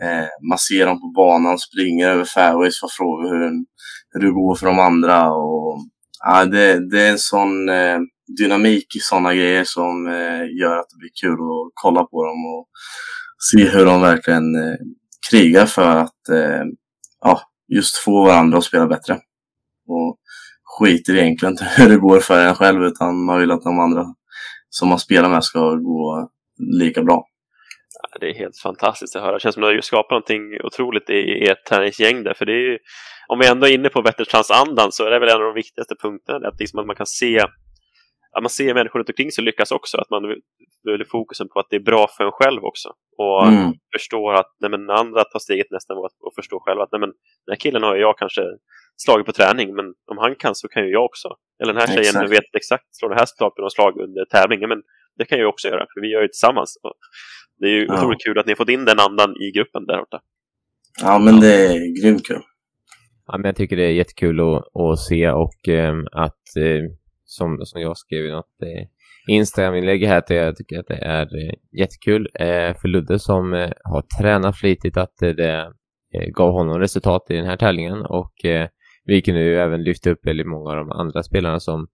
Eh, 0.01 0.27
man 0.49 0.57
ser 0.57 0.85
dem 0.85 1.01
på 1.01 1.07
banan, 1.15 1.59
springer 1.59 2.09
över 2.09 2.25
fairways 2.25 2.83
och 2.83 2.91
frågar 2.91 3.29
hur, 3.29 3.51
hur 4.09 4.19
det 4.19 4.31
går 4.31 4.55
för 4.55 4.65
de 4.65 4.79
andra. 4.79 5.31
Och, 5.31 5.77
ja, 6.19 6.45
det, 6.45 6.89
det 6.89 7.01
är 7.01 7.11
en 7.11 7.19
sån 7.19 7.69
eh, 7.69 7.99
dynamik 8.37 8.95
i 8.95 8.99
sådana 8.99 9.33
grejer 9.33 9.63
som 9.63 10.07
eh, 10.07 10.59
gör 10.59 10.77
att 10.77 10.89
det 10.89 10.97
blir 10.97 11.09
kul 11.21 11.33
att 11.33 11.71
kolla 11.73 12.03
på 12.03 12.25
dem 12.25 12.45
och 12.45 12.67
se 13.51 13.69
hur 13.69 13.85
de 13.85 14.01
verkligen 14.01 14.55
eh, 14.55 14.77
krigar 15.29 15.65
för 15.65 15.97
att 15.97 16.29
eh, 16.29 16.63
ja, 17.21 17.41
just 17.67 17.97
få 17.97 18.23
varandra 18.25 18.57
att 18.57 18.63
spela 18.63 18.87
bättre. 18.87 19.13
Och 19.87 20.17
skiter 20.63 21.15
egentligen 21.15 21.53
inte 21.53 21.65
hur 21.77 21.89
det 21.89 21.97
går 21.97 22.19
för 22.19 22.47
en 22.47 22.55
själv 22.55 22.83
utan 22.83 23.25
man 23.25 23.39
vill 23.39 23.51
att 23.51 23.63
de 23.63 23.79
andra 23.79 24.05
som 24.69 24.89
man 24.89 24.99
spelar 24.99 25.29
med 25.29 25.43
ska 25.43 25.59
gå 25.75 26.29
lika 26.79 27.03
bra. 27.03 27.25
det 28.19 28.29
är 28.29 28.33
helt 28.33 28.57
fantastiskt 28.57 29.15
att 29.15 29.21
höra. 29.21 29.33
Det 29.33 29.39
känns 29.39 29.55
som 29.55 29.63
att 29.63 29.69
du 29.69 29.75
har 29.75 29.81
skapat 29.81 30.11
någonting 30.11 30.41
otroligt 30.63 31.09
i 31.09 31.47
ert 31.49 31.65
träningsgäng 31.65 32.23
där. 32.23 32.33
För 32.33 32.45
det 32.45 32.53
är 32.53 32.71
ju, 32.71 32.77
om 33.27 33.39
vi 33.39 33.47
ändå 33.47 33.67
är 33.67 33.73
inne 33.73 33.89
på 33.89 34.01
Wetterstrands 34.01 34.51
andan 34.51 34.91
så 34.91 35.05
är 35.05 35.11
det 35.11 35.19
väl 35.19 35.29
en 35.29 35.35
av 35.35 35.41
de 35.41 35.53
viktigaste 35.53 35.95
punkterna. 36.01 36.47
Att, 36.47 36.59
liksom 36.59 36.79
att 36.79 36.85
man 36.85 36.95
kan 36.95 37.05
se 37.05 37.39
att 38.31 38.43
man 38.43 38.49
ser 38.49 38.73
människor 38.73 38.99
runt 38.99 39.09
omkring 39.09 39.31
sig 39.31 39.43
lyckas 39.43 39.71
också. 39.71 39.97
Att 39.97 40.09
man 40.09 40.23
väljer 40.83 41.05
fokusen 41.11 41.47
på 41.49 41.59
att 41.59 41.67
det 41.69 41.75
är 41.75 41.83
bra 41.91 42.07
för 42.17 42.23
en 42.23 42.31
själv 42.31 42.63
också. 42.63 42.89
Och 43.17 43.47
mm. 43.47 43.73
förstår 43.97 44.33
att 44.33 44.55
nej, 44.59 44.71
men, 44.71 44.89
andra 44.89 45.23
tar 45.23 45.39
steget 45.39 45.71
nästan 45.71 45.97
och 45.97 46.33
förstår 46.35 46.59
själva 46.59 46.83
att 46.83 46.91
nej, 46.91 46.99
men, 46.99 47.09
den 47.45 47.51
här 47.51 47.59
killen 47.59 47.83
har 47.83 47.95
jag 47.95 48.17
kanske 48.17 48.41
slagit 49.05 49.25
på 49.25 49.31
träning, 49.31 49.75
men 49.75 49.85
om 50.11 50.17
han 50.17 50.35
kan 50.35 50.55
så 50.55 50.67
kan 50.67 50.83
ju 50.85 50.91
jag 50.91 51.05
också. 51.05 51.29
Eller 51.61 51.73
den 51.73 51.81
här 51.81 51.87
tjejen 51.87 52.15
exakt. 52.15 52.31
vet 52.31 52.55
exakt, 52.57 52.85
slår 52.91 53.09
det 53.09 53.15
här 53.15 53.25
slaget 53.25 53.59
och 53.59 53.71
slag 53.71 53.93
under 54.05 54.25
tävlingen, 54.25 54.69
men 54.69 54.81
det 55.17 55.25
kan 55.25 55.39
jag 55.39 55.49
också 55.49 55.67
göra, 55.67 55.85
för 55.93 56.01
vi 56.01 56.07
gör 56.07 56.21
det 56.21 56.27
tillsammans. 56.27 56.77
Det 57.59 57.65
är 57.65 57.71
ju 57.71 57.85
ja. 57.85 57.93
otroligt 57.93 58.23
kul 58.25 58.39
att 58.39 58.45
ni 58.45 58.51
har 58.51 58.57
fått 58.57 58.69
in 58.69 58.85
den 58.85 58.99
andan 58.99 59.29
i 59.35 59.51
gruppen 59.51 59.85
där 59.85 59.97
borta. 59.97 60.19
Ja, 61.01 61.19
men 61.19 61.39
det 61.39 61.65
är 61.65 62.01
grymt 62.01 62.27
kul. 62.27 62.41
Ja, 63.27 63.37
men 63.37 63.45
jag 63.45 63.55
tycker 63.55 63.75
det 63.75 63.83
är 63.83 63.91
jättekul 63.91 64.39
att, 64.39 64.75
att 64.81 64.99
se 64.99 65.29
och 65.29 65.67
eh, 65.67 65.95
att, 66.11 66.55
eh, 66.57 66.83
som, 67.25 67.59
som 67.65 67.81
jag 67.81 67.97
skrev 67.97 68.25
i 68.25 68.31
något 68.31 68.61
eh, 68.63 68.87
Instagram-inlägg 69.35 70.03
här, 70.03 70.17
att 70.17 70.29
jag 70.29 70.55
tycker 70.55 70.79
att 70.79 70.87
det 70.87 70.97
är 70.97 71.21
eh, 71.21 71.53
jättekul 71.79 72.29
eh, 72.33 72.75
för 72.81 72.87
Ludde 72.87 73.19
som 73.19 73.51
har 73.83 74.21
tränat 74.21 74.59
flitigt 74.59 74.97
att 74.97 75.17
det 75.17 75.73
gav 76.33 76.51
honom 76.51 76.79
resultat 76.79 77.25
i 77.29 77.35
den 77.35 77.45
här 77.45 77.57
tävlingen 77.57 78.05
och 78.05 78.33
vi 79.09 79.21
kan 79.21 79.35
nu 79.35 79.59
även 79.59 79.83
lyfta 79.83 80.09
upp 80.09 80.27
väldigt 80.27 80.47
många 80.47 80.69
av 80.69 80.75
de 80.75 80.91
andra 80.91 81.23
spelarna 81.23 81.59
som 81.59 81.87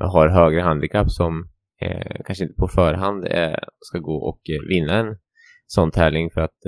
har 0.00 0.28
högre 0.28 0.60
handikapp 0.60 1.10
som 1.10 1.48
kanske 2.26 2.44
inte 2.44 2.54
på 2.54 2.68
förhand 2.68 3.24
ska 3.80 3.98
gå 3.98 4.16
och 4.16 4.40
vinna 4.68 4.94
en 4.94 5.16
sån 5.66 5.90
tävling 5.90 6.30
för 6.30 6.40
att 6.40 6.58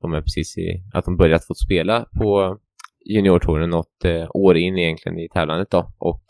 de 0.00 0.14
är 0.14 0.20
precis 0.20 0.58
i, 0.58 0.82
att 0.94 1.04
de 1.04 1.16
börjat 1.16 1.46
få 1.46 1.54
spela 1.54 2.06
på 2.18 2.58
juniortouren 3.04 3.70
något 3.70 4.04
år 4.34 4.56
in 4.56 4.78
egentligen 4.78 5.18
i 5.18 5.28
tävlandet 5.28 5.70
då 5.70 5.92
och 5.98 6.24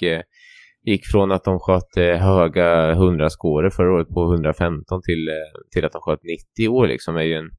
gick 0.84 1.06
från 1.06 1.32
att 1.32 1.44
de 1.44 1.58
sköt 1.60 1.96
eh, 1.96 2.16
höga 2.16 2.90
100 2.90 3.30
skåror 3.30 3.70
förra 3.70 3.92
året 3.92 4.08
på 4.08 4.32
115 4.32 5.02
till, 5.02 5.28
eh, 5.28 5.60
till 5.72 5.84
att 5.84 5.92
de 5.92 6.00
sköt 6.00 6.20
90 6.58 6.68
år 6.68 6.86
liksom 6.86 7.16
är 7.16 7.22
ju 7.22 7.34
en 7.34 7.50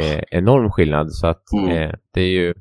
eh, 0.00 0.22
enorm 0.30 0.70
skillnad. 0.70 1.12
Så 1.12 1.26
att 1.26 1.52
mm. 1.52 1.70
eh, 1.70 1.94
det 2.14 2.20
är 2.20 2.30
ju 2.30 2.54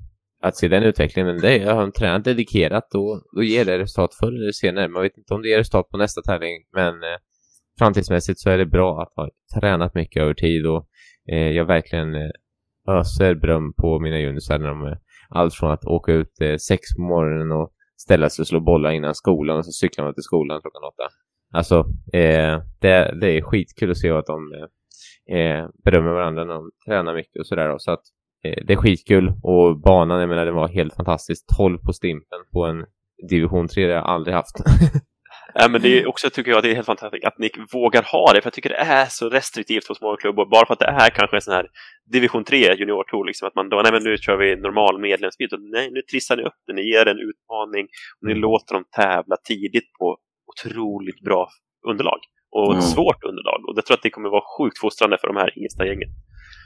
att 0.43 0.57
se 0.57 0.67
den 0.67 0.83
utvecklingen, 0.83 1.27
men 1.27 1.41
det 1.41 1.59
är, 1.59 1.73
har 1.73 1.81
de 1.81 1.91
tränat 1.91 2.23
dedikerat 2.23 2.87
då, 2.91 3.21
då 3.35 3.43
ger 3.43 3.65
det 3.65 3.79
resultat 3.79 4.15
förr 4.15 4.27
eller 4.27 4.51
senare. 4.51 4.87
Man 4.87 5.01
vet 5.01 5.17
inte 5.17 5.33
om 5.33 5.41
det 5.41 5.49
ger 5.49 5.57
resultat 5.57 5.89
på 5.89 5.97
nästa 5.97 6.21
tävling, 6.21 6.63
men 6.73 6.93
eh, 6.93 7.17
framtidsmässigt 7.79 8.39
så 8.39 8.49
är 8.49 8.57
det 8.57 8.65
bra 8.65 9.01
att 9.01 9.13
ha 9.15 9.29
tränat 9.59 9.95
mycket 9.95 10.21
över 10.21 10.33
tid 10.33 10.67
och 10.67 10.87
eh, 11.31 11.51
jag 11.51 11.65
verkligen 11.65 12.15
eh, 12.15 12.29
öser 12.89 13.35
beröm 13.35 13.73
på 13.73 13.99
mina 13.99 14.19
junisar 14.19 14.59
när 14.59 14.67
de 14.67 14.87
eh, 14.87 14.97
allt 15.29 15.53
från 15.53 15.71
att 15.71 15.85
åka 15.85 16.11
ut 16.11 16.41
eh, 16.41 16.55
sex 16.55 16.81
på 16.95 17.01
morgonen 17.01 17.51
och 17.51 17.73
ställa 17.97 18.29
sig 18.29 18.43
och 18.43 18.47
slå 18.47 18.59
bollar 18.59 18.91
innan 18.91 19.15
skolan 19.15 19.57
och 19.57 19.65
så 19.65 19.71
cyklar 19.71 20.05
man 20.05 20.13
till 20.13 20.23
skolan 20.23 20.61
klockan 20.61 20.83
åtta. 20.83 21.09
Alltså, 21.53 21.75
eh, 22.13 22.61
det, 22.79 23.17
det 23.21 23.37
är 23.37 23.41
skitkul 23.41 23.91
att 23.91 23.97
se 23.97 24.11
att 24.11 24.25
de 24.25 24.53
eh, 24.53 25.37
eh 25.37 25.67
berömmer 25.85 26.11
varandra 26.11 26.43
när 26.43 26.53
de 26.53 26.71
tränar 26.85 27.15
mycket 27.15 27.39
och 27.39 27.47
sådär. 27.47 27.75
Så 27.77 27.91
att 27.91 28.03
det 28.43 28.73
är 28.73 28.77
skitkul 28.77 29.33
och 29.43 29.79
banan, 29.79 30.19
jag 30.19 30.29
menar, 30.29 30.45
det 30.45 30.51
var 30.51 30.67
helt 30.67 30.95
fantastiskt. 30.95 31.45
12 31.57 31.77
på 31.77 31.93
Stimpen 31.93 32.39
på 32.53 32.65
en 32.65 32.85
division 33.29 33.67
3, 33.67 33.87
det 33.87 33.93
har 33.93 33.97
jag 33.97 34.05
aldrig 34.05 34.35
haft. 34.35 34.55
Ja, 35.55 35.67
men 35.69 35.81
det 35.81 35.99
är 35.99 36.07
också, 36.07 36.29
tycker 36.29 36.51
jag, 36.51 36.63
det 36.63 36.71
är 36.71 36.75
helt 36.75 36.85
fantastiskt 36.85 37.25
att 37.25 37.37
ni 37.37 37.49
vågar 37.73 38.03
ha 38.03 38.33
det, 38.33 38.41
för 38.41 38.47
jag 38.47 38.53
tycker 38.53 38.69
det 38.69 38.75
är 38.75 39.05
så 39.05 39.29
restriktivt 39.29 39.87
hos 39.87 40.01
många 40.01 40.17
klubbar, 40.17 40.45
bara 40.45 40.65
för 40.65 40.73
att 40.73 40.79
det 40.79 40.85
är 40.85 41.09
kanske 41.09 41.37
en 41.37 41.41
sån 41.41 41.53
här 41.53 41.67
division 42.11 42.43
3 42.43 42.75
juniortour, 42.75 43.25
liksom, 43.25 43.47
att 43.47 43.55
man 43.55 43.69
då, 43.69 43.81
nej 43.81 43.91
men 43.91 44.03
nu 44.03 44.17
kör 44.17 44.37
vi 44.37 44.55
normal 44.55 44.99
medlemsbit, 44.99 45.51
nej 45.59 45.89
nu 45.91 46.01
trissar 46.01 46.37
ni 46.37 46.43
upp 46.43 46.59
det, 46.67 46.73
ni 46.73 46.81
ger 46.81 47.07
en 47.07 47.19
utmaning, 47.19 47.85
och 48.19 48.27
ni 48.27 48.31
mm. 48.31 48.41
låter 48.41 48.73
dem 48.73 48.85
tävla 48.95 49.35
tidigt 49.47 49.93
på 49.99 50.17
otroligt 50.51 51.21
bra 51.21 51.47
underlag, 51.89 52.19
och 52.51 52.71
mm. 52.71 52.81
svårt 52.81 53.23
underlag, 53.23 53.59
och 53.67 53.73
jag 53.77 53.85
tror 53.85 53.97
att 53.97 54.03
det 54.03 54.09
kommer 54.09 54.29
vara 54.29 54.43
sjukt 54.57 54.79
fostrande 54.79 55.17
för 55.21 55.27
de 55.27 55.37
här 55.37 55.57
Ingelstad-gängen. 55.57 56.09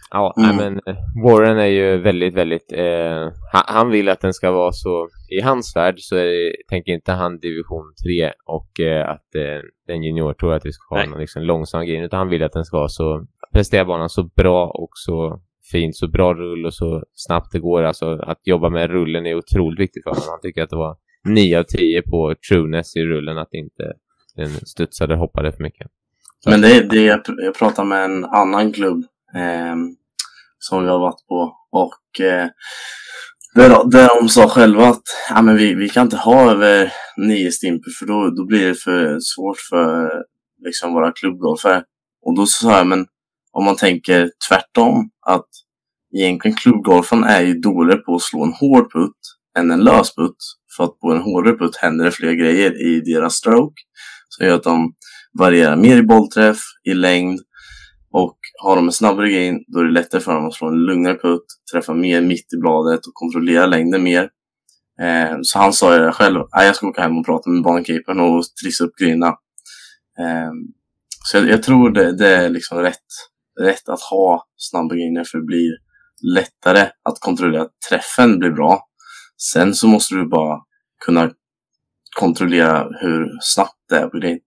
Ja, 0.09 0.33
mm. 0.37 0.55
men 0.55 0.73
eh, 0.85 0.95
Warren 1.23 1.57
är 1.57 1.65
ju 1.65 1.97
väldigt, 1.97 2.33
väldigt... 2.33 2.73
Eh, 2.73 3.31
han, 3.51 3.63
han, 3.67 3.89
vill 3.89 4.09
att 4.09 4.21
den 4.21 4.33
ska 4.33 4.51
vara 4.51 4.71
så... 4.71 5.09
I 5.29 5.41
hans 5.41 5.75
värld 5.75 5.95
så 5.97 6.15
är, 6.15 6.55
tänker 6.69 6.91
inte 6.91 7.11
han 7.11 7.39
division 7.39 7.93
3 8.05 8.31
och 8.45 8.79
eh, 8.79 9.09
att 9.09 9.35
eh, 9.35 9.61
den 9.87 10.03
junior 10.03 10.33
tror 10.33 10.53
att 10.53 10.65
vi 10.65 10.71
ska 10.71 10.95
ha 10.95 10.97
Nej. 10.97 11.09
någon 11.09 11.19
liksom, 11.19 11.43
långsam 11.43 11.85
grej, 11.85 12.05
utan 12.05 12.17
han 12.19 12.29
vill 12.29 12.43
att 12.43 12.51
den 12.51 12.65
ska 12.65 12.77
vara 12.77 12.89
så... 12.89 13.25
Prestera 13.53 13.85
banan 13.85 14.09
så 14.09 14.23
bra 14.23 14.67
och 14.67 14.91
så 14.93 15.41
fint, 15.71 15.95
så 15.95 16.07
bra 16.07 16.33
rull 16.33 16.65
och 16.65 16.73
så 16.73 17.03
snabbt 17.13 17.51
det 17.51 17.59
går. 17.59 17.83
Alltså 17.83 18.19
att 18.19 18.39
jobba 18.43 18.69
med 18.69 18.89
rullen 18.89 19.25
är 19.25 19.35
otroligt 19.35 19.79
viktigt 19.79 20.03
för 20.03 20.09
honom. 20.09 20.25
Han 20.29 20.41
tycker 20.41 20.63
att 20.63 20.69
det 20.69 20.75
var 20.75 20.97
9 21.27 21.59
av 21.59 21.63
10 21.63 22.01
på 22.01 22.35
trueness 22.49 22.95
i 22.95 23.03
rullen, 23.03 23.37
att 23.37 23.53
inte 23.53 23.93
den 24.35 24.49
studsade 24.49 25.15
hoppade 25.15 25.51
för 25.51 25.63
mycket. 25.63 25.87
Men 26.45 26.61
det 26.61 26.71
är 26.71 26.83
det 26.83 27.01
jag, 27.03 27.21
jag 27.27 27.55
pratade 27.55 27.87
med 27.87 28.05
en 28.05 28.25
annan 28.25 28.73
klubb 28.73 29.05
Ehm, 29.37 29.95
som 30.59 30.83
vi 30.83 30.89
har 30.89 30.99
varit 30.99 31.27
på. 31.27 31.53
Och 31.71 32.25
eh, 32.25 32.47
där, 33.55 33.89
där 33.91 34.21
de 34.21 34.29
sa 34.29 34.49
själva 34.49 34.87
att 34.87 35.03
ja, 35.29 35.41
men 35.41 35.57
vi, 35.57 35.73
vi 35.73 35.89
kan 35.89 36.03
inte 36.05 36.17
ha 36.17 36.51
över 36.51 36.93
nio 37.17 37.51
stimper 37.51 37.91
för 37.99 38.05
då, 38.05 38.29
då 38.29 38.45
blir 38.45 38.67
det 38.67 38.75
för 38.75 39.17
svårt 39.19 39.57
för 39.69 40.11
liksom, 40.65 40.93
våra 40.93 41.11
klubbgolfare. 41.11 41.83
Och 42.21 42.35
då 42.35 42.45
sa 42.45 42.77
jag, 42.77 42.87
men 42.87 43.05
om 43.51 43.65
man 43.65 43.75
tänker 43.75 44.31
tvärtom, 44.49 45.09
att 45.27 45.47
egentligen 46.17 46.57
klubbgolfen 46.57 47.23
är 47.23 47.41
ju 47.41 47.53
dåligare 47.53 47.99
på 47.99 48.15
att 48.15 48.21
slå 48.21 48.43
en 48.43 48.53
hård 48.53 48.91
putt 48.91 49.19
än 49.57 49.71
en 49.71 49.83
lös 49.83 50.15
putt. 50.15 50.37
För 50.77 50.83
att 50.83 50.99
på 50.99 51.11
en 51.11 51.21
hårdare 51.21 51.57
putt 51.57 51.75
händer 51.75 52.05
det 52.05 52.11
fler 52.11 52.33
grejer 52.33 52.87
i 52.87 53.01
deras 53.01 53.33
stroke. 53.33 53.81
Så 54.29 54.43
gör 54.43 54.55
att 54.55 54.63
de 54.63 54.93
varierar 55.39 55.75
mer 55.75 55.97
i 55.97 56.03
bollträff, 56.03 56.57
i 56.83 56.93
längd 56.93 57.39
och 58.17 58.37
har 58.63 58.75
de 58.75 58.85
en 58.85 58.91
snabbare 58.91 59.29
gain, 59.29 59.63
då 59.67 59.79
är 59.79 59.83
det 59.83 59.91
lättare 59.91 60.21
för 60.21 60.33
dem 60.33 60.47
att 60.47 60.53
slå 60.53 60.67
en 60.67 60.85
lugnare 60.85 61.17
putt, 61.17 61.45
träffa 61.71 61.93
mer 61.93 62.21
mitt 62.21 62.53
i 62.53 62.57
bladet 62.57 63.07
och 63.07 63.13
kontrollera 63.13 63.65
längden 63.65 64.03
mer. 64.03 64.29
Eh, 65.01 65.37
så 65.41 65.59
han 65.59 65.73
sa 65.73 65.93
ju 65.93 65.99
det 65.99 66.11
själv, 66.11 66.43
jag 66.51 66.75
ska 66.75 66.87
åka 66.87 67.01
hem 67.01 67.17
och 67.17 67.25
prata 67.25 67.49
med 67.49 67.63
bankkeepern 67.63 68.19
och 68.19 68.43
trissa 68.63 68.83
upp 68.83 68.95
grejerna. 68.95 69.27
Eh, 70.19 70.51
så 71.25 71.37
jag, 71.37 71.49
jag, 71.49 71.63
tror 71.63 71.89
det, 71.89 72.17
det, 72.17 72.35
är 72.35 72.49
liksom 72.49 72.77
rätt, 72.77 73.07
rätt 73.59 73.89
att 73.89 74.01
ha 74.01 74.47
snabba 74.55 74.95
grejer 74.95 75.23
för 75.23 75.37
det 75.37 75.45
blir 75.45 75.71
lättare 76.33 76.89
att 77.03 77.19
kontrollera 77.19 77.61
att 77.61 77.81
träffen 77.89 78.39
blir 78.39 78.51
bra. 78.51 78.87
Sen 79.51 79.75
så 79.75 79.87
måste 79.87 80.15
du 80.15 80.27
bara 80.27 80.59
kunna 81.05 81.31
kontrollera 82.19 82.87
hur 83.01 83.37
snabbt 83.41 83.77
det 83.89 83.95
är 83.95 84.07
på 84.07 84.17
grejen. 84.17 84.39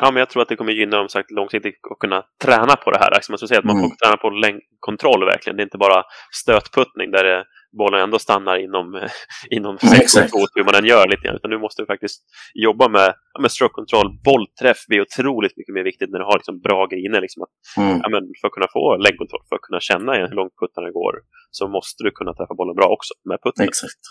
Ja, 0.00 0.10
men 0.10 0.20
jag 0.20 0.30
tror 0.30 0.42
att 0.42 0.48
det 0.48 0.56
kommer 0.56 0.72
gynna 0.72 0.96
dem 0.96 1.08
sagt, 1.08 1.30
långsiktigt 1.30 1.74
att 1.90 1.98
kunna 1.98 2.24
träna 2.44 2.76
på 2.76 2.90
det 2.90 2.98
här. 2.98 3.10
Alltså 3.14 3.32
man 3.32 3.38
ska 3.38 3.46
säga 3.46 3.58
att 3.58 3.64
man 3.64 3.76
mm. 3.76 3.88
får 3.88 3.96
träna 3.96 4.16
på 4.16 4.60
kontroll 4.80 5.24
verkligen. 5.24 5.56
Det 5.56 5.62
är 5.62 5.70
inte 5.70 5.78
bara 5.78 6.02
stötputtning 6.42 7.10
där 7.10 7.24
det, 7.24 7.44
bollen 7.78 8.00
ändå 8.00 8.18
stannar 8.18 8.56
inom, 8.56 8.86
inom 9.56 9.78
sex 9.78 10.14
och 10.16 10.48
hur 10.54 10.64
man 10.64 10.74
än 10.74 10.86
gör 10.86 11.08
lite 11.08 11.22
grann. 11.22 11.36
Utan 11.36 11.50
nu 11.50 11.58
måste 11.58 11.82
du 11.82 11.86
faktiskt 11.86 12.18
jobba 12.54 12.88
med, 12.88 13.14
med 13.42 13.50
stroke 13.50 13.72
control. 13.72 14.06
Bollträff 14.24 14.80
blir 14.88 15.00
otroligt 15.00 15.56
mycket 15.56 15.74
mer 15.74 15.84
viktigt 15.84 16.10
när 16.10 16.18
du 16.18 16.24
har 16.24 16.38
liksom 16.40 16.60
bra 16.60 16.86
griner. 16.86 17.20
Liksom 17.20 17.42
att, 17.42 17.54
mm. 17.76 18.00
ja, 18.02 18.08
men 18.08 18.22
för 18.40 18.46
att 18.48 18.56
kunna 18.56 18.70
få 18.72 18.96
läggkontroll, 18.96 19.44
för 19.48 19.56
att 19.56 19.66
kunna 19.68 19.80
känna 19.80 20.12
hur 20.30 20.36
långt 20.40 20.54
puttarna 20.60 20.90
går, 20.90 21.14
så 21.50 21.68
måste 21.76 22.04
du 22.04 22.10
kunna 22.10 22.32
träffa 22.34 22.54
bollen 22.54 22.76
bra 22.80 22.88
också 22.96 23.12
med 23.28 23.38
putten. 23.44 23.68
Exakt. 23.68 24.02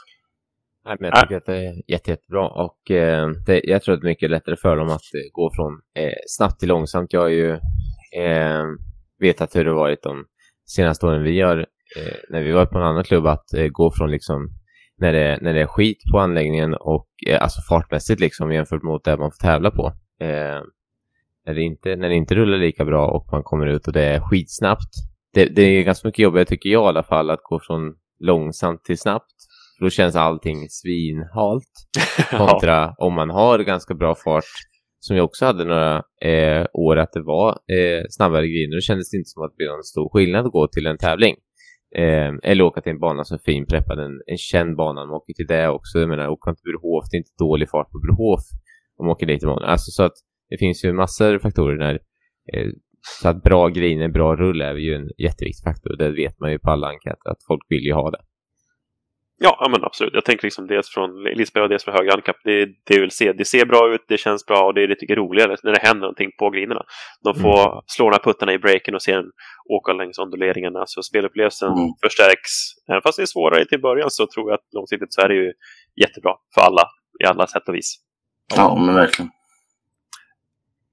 Nej, 0.85 0.97
men 0.99 1.09
jag 1.09 1.21
tycker 1.21 1.37
att 1.37 1.45
det 1.45 1.57
är 1.57 1.83
jätte, 1.87 2.11
jättebra 2.11 2.49
och 2.49 2.91
eh, 2.91 3.29
det, 3.45 3.61
jag 3.63 3.81
tror 3.81 3.95
att 3.95 4.01
det 4.01 4.07
är 4.07 4.09
mycket 4.09 4.29
lättare 4.29 4.55
för 4.55 4.77
dem 4.77 4.87
att 4.87 4.91
eh, 4.91 5.31
gå 5.31 5.51
från 5.55 5.73
eh, 5.95 6.13
snabbt 6.27 6.59
till 6.59 6.69
långsamt. 6.69 7.13
Jag 7.13 7.21
har 7.21 7.27
ju 7.27 7.51
eh, 8.17 8.63
vetat 9.19 9.55
hur 9.55 9.65
det 9.65 9.73
varit 9.73 10.03
de 10.03 10.25
senaste 10.65 11.05
åren 11.05 11.23
vi 11.23 11.41
har, 11.41 11.57
eh, 11.97 12.15
när 12.29 12.43
vi 12.43 12.51
var 12.51 12.65
på 12.65 12.77
en 12.77 12.83
annan 12.83 13.03
klubb, 13.03 13.27
att 13.27 13.53
eh, 13.53 13.67
gå 13.67 13.91
från 13.91 14.11
liksom 14.11 14.49
när 14.97 15.13
det, 15.13 15.39
när 15.41 15.53
det 15.53 15.61
är 15.61 15.67
skit 15.67 15.97
på 16.11 16.19
anläggningen 16.19 16.73
och 16.73 17.07
alltså 17.39 17.61
fartmässigt 17.69 18.19
liksom 18.19 18.51
jämfört 18.51 18.83
mot 18.83 19.03
det 19.03 19.17
man 19.17 19.31
får 19.31 19.47
tävla 19.47 19.71
på. 19.71 19.91
när, 21.45 21.53
det 21.53 21.61
inte, 21.61 21.95
när 21.95 22.09
det 22.09 22.15
inte 22.15 22.35
rullar 22.35 22.57
lika 22.57 22.85
bra 22.85 23.07
och 23.07 23.27
man 23.31 23.43
kommer 23.43 23.67
ut 23.67 23.87
och 23.87 23.93
det 23.93 24.03
är 24.03 24.19
skitsnabbt. 24.19 24.89
Det, 25.33 25.45
det 25.45 25.61
är 25.61 25.83
ganska 25.83 26.07
mycket 26.07 26.23
jobbigare 26.23 26.45
tycker 26.45 26.69
jag 26.69 26.83
i 26.83 26.87
alla 26.87 27.03
fall 27.03 27.29
att 27.29 27.43
gå 27.43 27.59
från 27.59 27.95
långsamt 28.19 28.83
till 28.83 28.97
snabbt 28.97 29.35
för 29.77 29.85
då 29.85 29.89
känns 29.89 30.15
allting 30.15 30.69
svinhalt. 30.69 31.73
Kontra 32.31 32.93
om 32.97 33.13
man 33.13 33.29
har 33.29 33.59
ganska 33.59 33.93
bra 33.93 34.15
fart, 34.15 34.43
som 34.99 35.15
jag 35.15 35.25
också 35.25 35.45
hade 35.45 35.65
några 35.65 36.03
eh, 36.21 36.65
år 36.73 36.97
att 36.97 37.13
det 37.13 37.21
var 37.21 37.49
eh, 37.49 38.03
snabbare 38.09 38.47
griner. 38.47 38.75
Då 38.75 38.81
kändes 38.81 39.11
det 39.11 39.17
inte 39.17 39.29
som 39.29 39.43
att 39.43 39.51
det 39.51 39.57
blev 39.57 39.69
någon 39.69 39.83
stor 39.83 40.09
skillnad 40.13 40.45
att 40.45 40.51
gå 40.51 40.67
till 40.67 40.85
en 40.85 40.97
tävling. 40.97 41.35
Eh, 41.95 42.31
eller 42.43 42.63
åka 42.63 42.81
till 42.81 42.91
en 42.91 42.99
bana 42.99 43.23
som 43.23 43.35
är 43.35 43.51
fin 43.51 43.65
preppad, 43.65 43.99
en, 43.99 44.21
en 44.27 44.37
känd 44.37 44.75
bana. 44.75 45.05
Man 45.05 45.15
åker 45.15 45.33
till 45.33 45.47
det 45.47 45.69
också. 45.69 45.99
Jag 45.99 46.09
menar, 46.09 46.27
åka 46.27 46.55
till 46.55 46.71
Brohof, 46.71 47.05
det 47.11 47.17
är 47.17 47.19
inte 47.19 47.37
dålig 47.39 47.69
fart 47.69 47.91
på 47.91 47.99
Brohof 47.99 48.43
om 48.97 49.05
man 49.05 49.13
åker 49.13 49.25
dit 49.25 49.43
imorgon. 49.43 49.63
Alltså 49.63 49.91
så 49.91 50.03
att 50.03 50.17
det 50.49 50.57
finns 50.57 50.85
ju 50.85 50.93
massor 50.93 51.35
av 51.35 51.39
faktorer 51.39 51.77
där. 51.77 51.99
Eh, 52.53 52.69
så 53.21 53.29
att 53.29 53.43
bra 53.43 53.67
griner, 53.67 54.07
bra 54.07 54.35
rull 54.35 54.61
är 54.61 54.75
ju 54.75 54.95
en 54.95 55.09
jätteviktig 55.17 55.63
faktor. 55.63 55.95
Det 55.97 56.11
vet 56.11 56.39
man 56.39 56.51
ju 56.51 56.59
på 56.59 56.69
alla 56.71 56.87
enkäter 56.87 57.29
att 57.31 57.43
folk 57.47 57.61
vill 57.69 57.85
ju 57.85 57.93
ha 57.93 58.11
det. 58.11 58.21
Ja, 59.37 59.57
ja, 59.59 59.69
men 59.69 59.83
absolut. 59.83 60.13
Jag 60.13 60.25
tänker 60.25 60.43
liksom 60.43 60.67
dels 60.67 60.89
från 60.89 61.27
elitspelare 61.27 61.65
och 61.65 61.69
dels 61.69 61.83
från 61.83 61.93
högre 61.93 62.09
handikapp. 62.09 62.35
Det, 62.43 62.65
det 62.83 62.99
vill 63.01 63.11
se. 63.11 63.33
Det 63.33 63.45
ser 63.45 63.65
bra 63.65 63.93
ut, 63.93 64.05
det 64.07 64.17
känns 64.17 64.45
bra 64.45 64.65
och 64.65 64.73
det 64.73 64.83
är 64.83 64.87
lite 64.87 65.15
roligare 65.15 65.57
när 65.63 65.71
det 65.71 65.87
händer 65.87 66.01
någonting 66.01 66.31
på 66.39 66.49
grinerna. 66.49 66.81
De 67.23 67.35
får 67.35 67.71
mm. 67.71 67.81
slå 67.85 68.11
här 68.11 68.19
puttarna 68.19 68.53
i 68.53 68.59
breaken 68.59 68.95
och 68.95 69.01
sen 69.01 69.23
åka 69.69 69.93
längs 69.93 70.19
onduleringarna. 70.19 70.83
Så 70.85 71.03
spelupplevelsen 71.03 71.71
mm. 71.73 71.89
förstärks. 72.03 72.51
Även 72.89 73.01
fast 73.01 73.17
det 73.17 73.21
är 73.21 73.25
svårare 73.25 73.65
till 73.65 73.81
början 73.81 74.09
så 74.11 74.27
tror 74.27 74.49
jag 74.49 74.55
att 74.55 74.73
långsiktigt 74.75 75.13
så 75.13 75.21
är 75.21 75.27
det 75.27 75.35
ju 75.35 75.53
jättebra 76.01 76.33
för 76.53 76.61
alla 76.61 76.83
i 77.23 77.25
alla 77.25 77.47
sätt 77.47 77.69
och 77.69 77.75
vis. 77.75 77.95
Ja, 78.55 78.75
men 78.85 78.95
verkligen. 78.95 79.31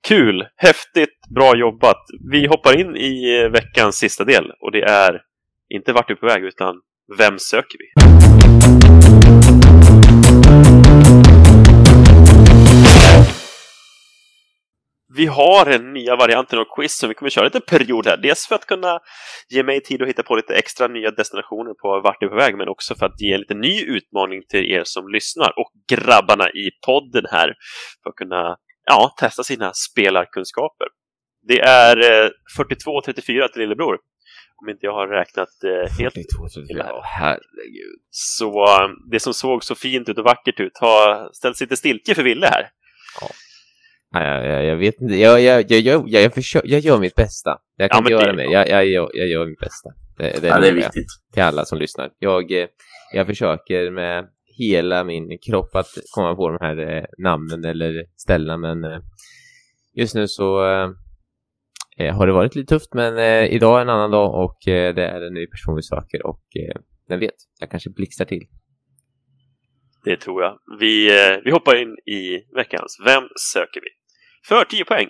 Kul! 0.09 0.47
Häftigt! 0.57 1.19
Bra 1.35 1.57
jobbat! 1.57 2.03
Vi 2.33 2.47
hoppar 2.47 2.81
in 2.81 2.97
i 2.97 3.49
veckans 3.49 3.97
sista 3.97 4.25
del 4.25 4.53
och 4.61 4.73
det 4.73 4.83
är 4.83 5.21
inte 5.69 5.93
vart 5.93 6.09
du 6.09 6.15
är 6.15 6.19
på 6.19 6.27
väg 6.27 6.45
utan 6.45 6.75
vem 7.19 7.39
söker 7.39 7.79
vi? 7.79 7.93
Vi 15.15 15.27
har 15.27 15.67
en 15.67 15.93
nya 15.93 16.17
varianten 16.17 16.59
av 16.59 16.65
quiz 16.77 16.99
som 16.99 17.09
vi 17.09 17.15
kommer 17.15 17.31
köra 17.31 17.45
lite 17.45 17.61
period 17.61 18.07
här. 18.07 18.17
Dels 18.17 18.47
för 18.47 18.55
att 18.55 18.67
kunna 18.67 18.99
ge 19.49 19.63
mig 19.63 19.81
tid 19.81 20.03
att 20.03 20.09
hitta 20.09 20.23
på 20.23 20.37
lite 20.37 20.55
extra 20.55 20.89
nya 20.89 21.11
destinationer 21.11 21.75
på 21.75 22.01
vart 22.05 22.17
vi 22.21 22.27
är 22.27 22.31
på 22.31 22.37
väg, 22.37 22.57
men 22.57 22.69
också 22.69 22.95
för 22.95 23.07
att 23.07 23.21
ge 23.21 23.33
en 23.33 23.41
lite 23.41 23.55
ny 23.55 23.83
utmaning 23.83 24.43
till 24.49 24.73
er 24.73 24.83
som 24.85 25.09
lyssnar 25.09 25.59
och 25.59 25.71
grabbarna 25.93 26.51
i 26.51 26.71
podden 26.87 27.25
här 27.31 27.55
för 28.03 28.11
att 28.11 28.17
kunna 28.17 28.57
ja, 28.87 29.15
testa 29.19 29.43
sina 29.43 29.73
spelarkunskaper. 29.75 30.87
Det 31.49 31.61
är 31.61 32.25
eh, 32.25 32.31
42-34 32.59 33.49
till 33.49 33.61
lillebror 33.63 33.99
om 34.63 34.69
inte 34.69 34.87
jag 34.87 34.93
har 34.93 35.09
räknat 35.09 35.49
eh, 35.65 35.99
helt 35.99 36.15
42, 36.15 36.49
Ja, 36.69 37.03
herregud. 37.05 38.01
Så 38.11 38.65
eh, 38.65 38.89
det 39.11 39.21
som 39.21 39.35
såg 39.35 39.65
så 39.65 39.75
fint 39.75 40.09
ut 40.09 40.19
och 40.19 40.25
vackert 40.25 40.61
ut 40.61 40.79
har 40.81 41.31
ställts 41.33 41.61
lite 41.61 41.77
stiltje 41.77 42.15
för 42.15 42.23
Ville 42.23 42.47
här. 42.47 42.69
Ja. 43.21 43.29
Jag, 44.21 44.47
jag, 44.47 44.65
jag 44.65 44.77
vet 44.77 45.01
inte, 45.01 45.15
jag, 45.15 45.41
jag, 45.41 45.71
jag, 45.71 45.81
jag, 45.81 46.09
jag, 46.09 46.35
försöker, 46.35 46.69
jag 46.69 46.81
gör 46.81 46.99
mitt 46.99 47.15
bästa. 47.15 47.59
Jag 47.77 47.91
kan 47.91 48.05
ja, 48.05 48.11
inte 48.11 48.25
göra 48.25 48.37
mer, 48.37 48.45
jag, 48.45 48.69
jag, 48.69 48.87
jag, 48.87 49.11
jag 49.15 49.29
gör 49.29 49.47
mitt 49.47 49.59
bästa. 49.59 49.91
Det, 50.19 50.41
det, 50.43 50.49
ja, 50.49 50.61
det 50.61 50.69
är 50.69 50.73
viktigt. 50.73 51.07
Till 51.33 51.43
alla 51.43 51.65
som 51.65 51.79
lyssnar. 51.79 52.11
Jag, 52.19 52.53
eh, 52.53 52.67
jag 53.15 53.27
försöker 53.27 53.91
med 53.91 54.29
hela 54.59 55.05
min 55.05 55.39
kropp 55.39 55.77
att 55.77 55.89
komma 56.15 56.35
på 56.35 56.49
de 56.49 56.59
här 56.61 56.97
eh, 56.97 57.05
namnen 57.19 57.65
eller 57.65 58.05
ställena, 58.17 58.57
men 58.57 58.85
eh, 58.85 59.01
just 59.95 60.15
nu 60.15 60.29
så 60.29 60.63
eh, 61.99 62.17
har 62.17 62.27
det 62.27 62.33
varit 62.33 62.55
lite 62.55 62.75
tufft, 62.75 62.95
men 62.95 63.19
eh, 63.19 63.55
idag 63.55 63.79
är 63.79 63.83
en 63.83 63.89
annan 63.89 64.11
dag 64.11 64.45
och 64.45 64.69
eh, 64.69 64.95
det 64.95 65.07
är 65.07 65.21
en 65.21 65.35
ny 65.35 65.47
person 65.47 65.77
vi 65.77 65.83
söker 65.83 66.27
och 66.27 66.43
eh, 66.57 66.81
vem 67.09 67.21
vet, 67.21 67.35
jag 67.61 67.71
kanske 67.71 67.91
blixtrar 67.91 68.27
till. 68.27 68.47
Det 70.05 70.17
tror 70.17 70.43
jag. 70.43 70.59
Vi, 70.81 71.11
eh, 71.11 71.39
vi 71.45 71.51
hoppar 71.51 71.83
in 71.83 71.97
i 72.15 72.45
veckans 72.57 72.99
Vem 73.07 73.23
söker 73.53 73.81
vi? 73.81 73.89
För 74.49 74.65
10 74.65 74.85
poäng. 74.85 75.09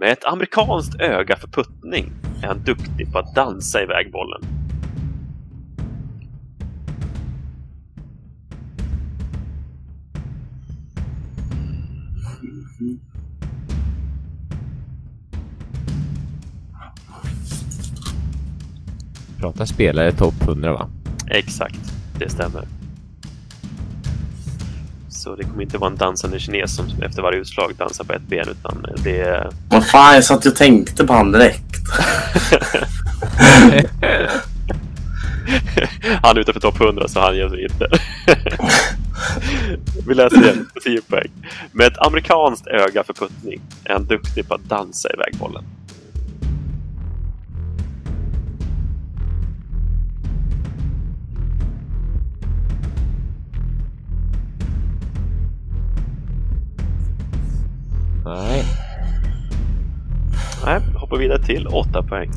Med 0.00 0.12
ett 0.12 0.24
amerikanskt 0.24 1.00
öga 1.00 1.36
för 1.36 1.48
puttning 1.48 2.12
är 2.42 2.46
han 2.46 2.64
duktig 2.64 3.12
på 3.12 3.18
att 3.18 3.34
dansa 3.34 3.82
iväg 3.82 4.12
bollen. 4.12 4.61
Prata 19.42 19.66
spelare 19.66 20.12
topp 20.12 20.34
100 20.42 20.72
va? 20.72 20.88
Exakt, 21.30 21.92
det 22.18 22.28
stämmer. 22.28 22.64
Så 25.08 25.36
det 25.36 25.44
kommer 25.44 25.62
inte 25.62 25.78
vara 25.78 25.90
en 25.90 25.96
dansande 25.96 26.38
kines 26.38 26.76
som 26.76 26.86
efter 27.02 27.22
varje 27.22 27.40
utslag 27.40 27.74
dansar 27.78 28.04
på 28.04 28.12
ett 28.12 28.22
ben 28.22 28.48
utan 28.48 28.86
det 29.04 29.20
är... 29.20 29.50
Vad 29.68 29.86
fan, 29.86 30.14
jag 30.14 30.24
satt 30.24 30.46
och 30.46 30.56
tänkte 30.56 31.06
på 31.06 31.12
han 31.12 31.32
direkt. 31.32 31.76
han 36.22 36.36
är 36.36 36.40
utanför 36.40 36.60
topp 36.60 36.80
100 36.80 37.08
så 37.08 37.20
han 37.20 37.36
ger 37.36 37.48
sig 37.48 37.62
inte. 37.62 37.88
Vi 40.06 40.14
läser 40.14 40.42
igen, 40.42 40.68
10 40.84 41.00
poäng. 41.02 41.30
Med 41.72 41.86
ett 41.86 41.98
amerikanskt 41.98 42.66
öga 42.66 43.04
för 43.04 43.12
puttning 43.12 43.60
är 43.84 43.92
han 43.92 44.04
duktig 44.04 44.48
på 44.48 44.54
att 44.54 44.64
dansa 44.68 45.08
iväg 45.12 45.36
bollen. 45.38 45.64
Nej. 58.24 58.64
Nej, 60.64 60.80
hoppar 60.94 61.16
vidare 61.16 61.42
till 61.42 61.66
8 61.66 62.02
poäng. 62.02 62.30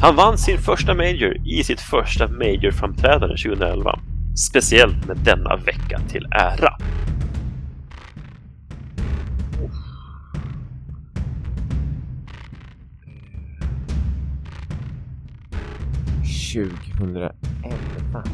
Han 0.00 0.16
vann 0.16 0.38
sin 0.38 0.58
första 0.58 0.94
Major 0.94 1.36
i 1.46 1.64
sitt 1.64 1.80
första 1.80 2.28
Major-framträdande 2.28 3.36
2011. 3.36 3.98
Speciellt 4.50 5.06
med 5.06 5.16
denna 5.16 5.56
vecka 5.56 6.00
till 6.08 6.26
ära. 6.30 6.78
Tjugohundraelva. 16.24 18.24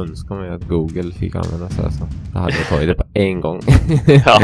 Önskar 0.00 0.34
mig 0.34 0.50
att 0.50 0.68
Google 0.68 1.12
fick 1.12 1.34
användas 1.34 1.78
alltså. 1.78 2.08
Då 2.32 2.38
hade 2.38 2.56
jag 2.56 2.66
tagit 2.66 2.88
det 2.88 2.94
på 2.94 3.04
en 3.14 3.40
gång. 3.40 3.60
ja. 4.26 4.40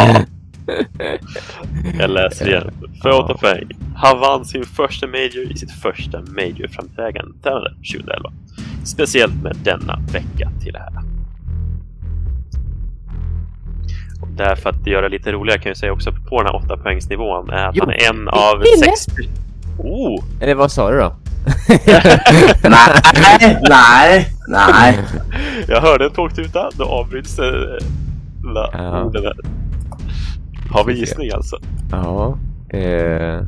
Jag 1.99 2.11
läser 2.11 2.49
igen. 2.49 2.71
För 3.03 3.09
ja. 3.09 3.39
poäng. 3.41 3.69
Han 3.97 4.21
vann 4.21 4.45
sin 4.45 4.65
första 4.65 5.07
Major 5.07 5.53
i 5.53 5.57
sitt 5.57 5.73
första 5.73 6.21
Major-framträdande 6.21 7.71
2011. 7.93 8.33
Speciellt 8.85 9.43
med 9.43 9.57
denna 9.65 9.99
vecka 10.13 10.51
till 10.63 10.77
ära. 10.77 11.03
Och 14.23 14.29
därför 14.29 14.71
att 14.71 14.87
göra 14.87 15.09
det 15.09 15.09
lite 15.09 15.33
roligare 15.33 15.61
kan 15.61 15.71
jag 15.71 15.77
säga 15.77 15.93
också 15.93 16.13
på 16.29 16.43
den 16.43 16.47
här 16.47 16.65
8 16.65 16.77
poängsnivån 16.77 17.51
är 17.51 17.67
att 17.69 17.77
jo, 17.77 17.85
han 17.85 17.95
är 17.95 18.11
en 18.11 18.29
av 18.29 18.63
sex... 18.79 19.07
Oh! 19.79 20.25
Eller 20.41 20.55
vad 20.55 20.73
sa 20.73 20.91
du 20.91 20.99
då? 20.99 21.17
Nej, 21.69 23.61
nej, 23.69 24.33
nej. 24.49 25.05
Jag 25.69 25.81
hörde 25.81 26.05
en 26.05 26.13
tågtuta, 26.13 26.71
då 26.79 26.85
avbryts 26.85 27.39
eh, 27.39 27.79
ja. 28.55 29.03
orden 29.05 29.25
här. 29.25 29.35
Har 30.71 30.85
vi 30.85 30.99
gissning 30.99 31.31
alltså? 31.33 31.57
Ja. 31.91 32.39
Eh. 32.69 33.43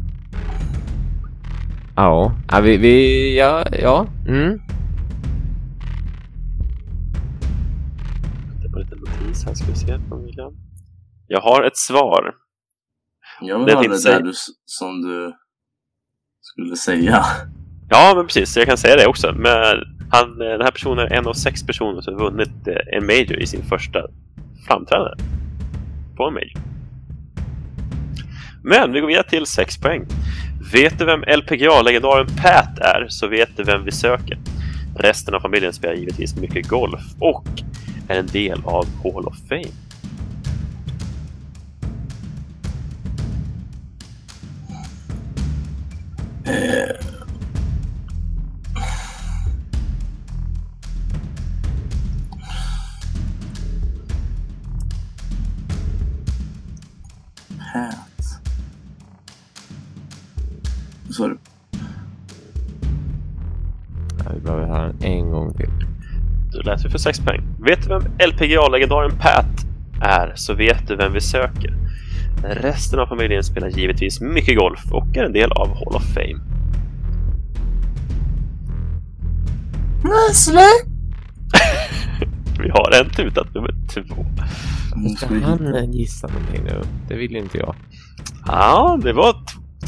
Ja. 1.96 2.32
ja, 2.50 2.60
vi, 2.60 2.76
vi, 2.76 3.38
ja, 3.38 3.64
ja. 3.72 4.06
Mm. 4.28 4.60
Det 8.62 8.68
var 8.68 8.80
lite 8.80 8.96
notis 8.96 9.44
här, 9.44 9.54
ska 9.54 9.66
vi 9.66 9.74
se 9.74 9.98
från 10.08 10.24
William. 10.24 10.52
Jag 11.26 11.40
har 11.40 11.62
ett 11.62 11.76
svar. 11.76 12.34
Jag 13.40 13.64
vill 13.64 13.74
ha 13.74 13.82
det 13.82 14.04
där 14.04 14.22
du, 14.22 14.32
som 14.64 15.02
du 15.02 15.32
skulle 16.40 16.76
säga. 16.76 17.24
Ja, 17.88 18.12
men 18.16 18.26
precis. 18.26 18.56
Jag 18.56 18.66
kan 18.66 18.78
säga 18.78 18.96
det 18.96 19.06
också. 19.06 19.34
Men 19.36 19.84
han, 20.10 20.40
eh, 20.42 20.48
den 20.48 20.60
här 20.60 20.70
personen 20.70 21.06
är 21.06 21.12
en 21.12 21.26
av 21.26 21.32
sex 21.32 21.66
personer 21.66 22.00
som 22.00 22.16
vunnit 22.16 22.68
eh, 22.68 22.96
en 22.96 23.06
Major 23.06 23.42
i 23.42 23.46
sin 23.46 23.62
första 23.62 24.06
framträdande 24.66 25.24
på 26.16 26.24
en 26.24 26.34
Major. 26.34 26.60
Men 28.62 28.92
vi 28.92 29.00
går 29.00 29.06
vidare 29.06 29.28
till 29.28 29.46
6 29.46 29.78
poäng. 29.78 30.06
Vet 30.72 30.98
du 30.98 31.04
vem 31.04 31.22
LPGA-legendaren 31.22 32.26
Pat 32.26 32.78
är 32.78 33.06
så 33.08 33.26
vet 33.26 33.56
du 33.56 33.62
vem 33.62 33.84
vi 33.84 33.92
söker. 33.92 34.38
Resten 34.96 35.34
av 35.34 35.40
familjen 35.40 35.72
spelar 35.72 35.94
givetvis 35.94 36.36
mycket 36.36 36.68
golf 36.68 37.00
och 37.18 37.46
är 38.08 38.18
en 38.18 38.26
del 38.26 38.62
av 38.64 38.86
Hall 39.02 39.26
of 39.26 39.36
Fame. 39.48 39.64
Eh, 46.44 47.07
Vi 66.84 66.90
för 66.90 66.98
sex 66.98 67.20
poäng. 67.20 67.42
Vet 67.58 67.82
du 67.82 67.88
vem 67.88 68.02
LPGA-legendaren 68.18 69.18
Pat 69.18 69.66
är 70.02 70.32
så 70.34 70.54
vet 70.54 70.88
du 70.88 70.96
vem 70.96 71.12
vi 71.12 71.20
söker. 71.20 71.74
Resten 72.42 72.98
av 72.98 73.06
familjen 73.06 73.44
spelar 73.44 73.68
givetvis 73.68 74.20
mycket 74.20 74.58
golf 74.58 74.80
och 74.90 75.16
är 75.16 75.24
en 75.24 75.32
del 75.32 75.52
av 75.52 75.68
Hall 75.68 75.96
of 75.96 76.14
Fame. 76.14 76.40
Wesley! 80.02 80.72
Vi 82.60 82.70
har 82.70 83.00
en 83.00 83.10
tutat 83.10 83.54
nummer 83.54 83.74
två. 83.94 84.26
Ska 85.16 85.26
han 85.28 85.92
gissa 85.92 86.26
någonting 86.26 86.64
nu? 86.64 86.82
Det 87.08 87.14
vill 87.14 87.36
inte 87.36 87.58
jag. 87.58 87.74
Ja, 88.46 88.98
det 89.02 89.12
var 89.12 89.36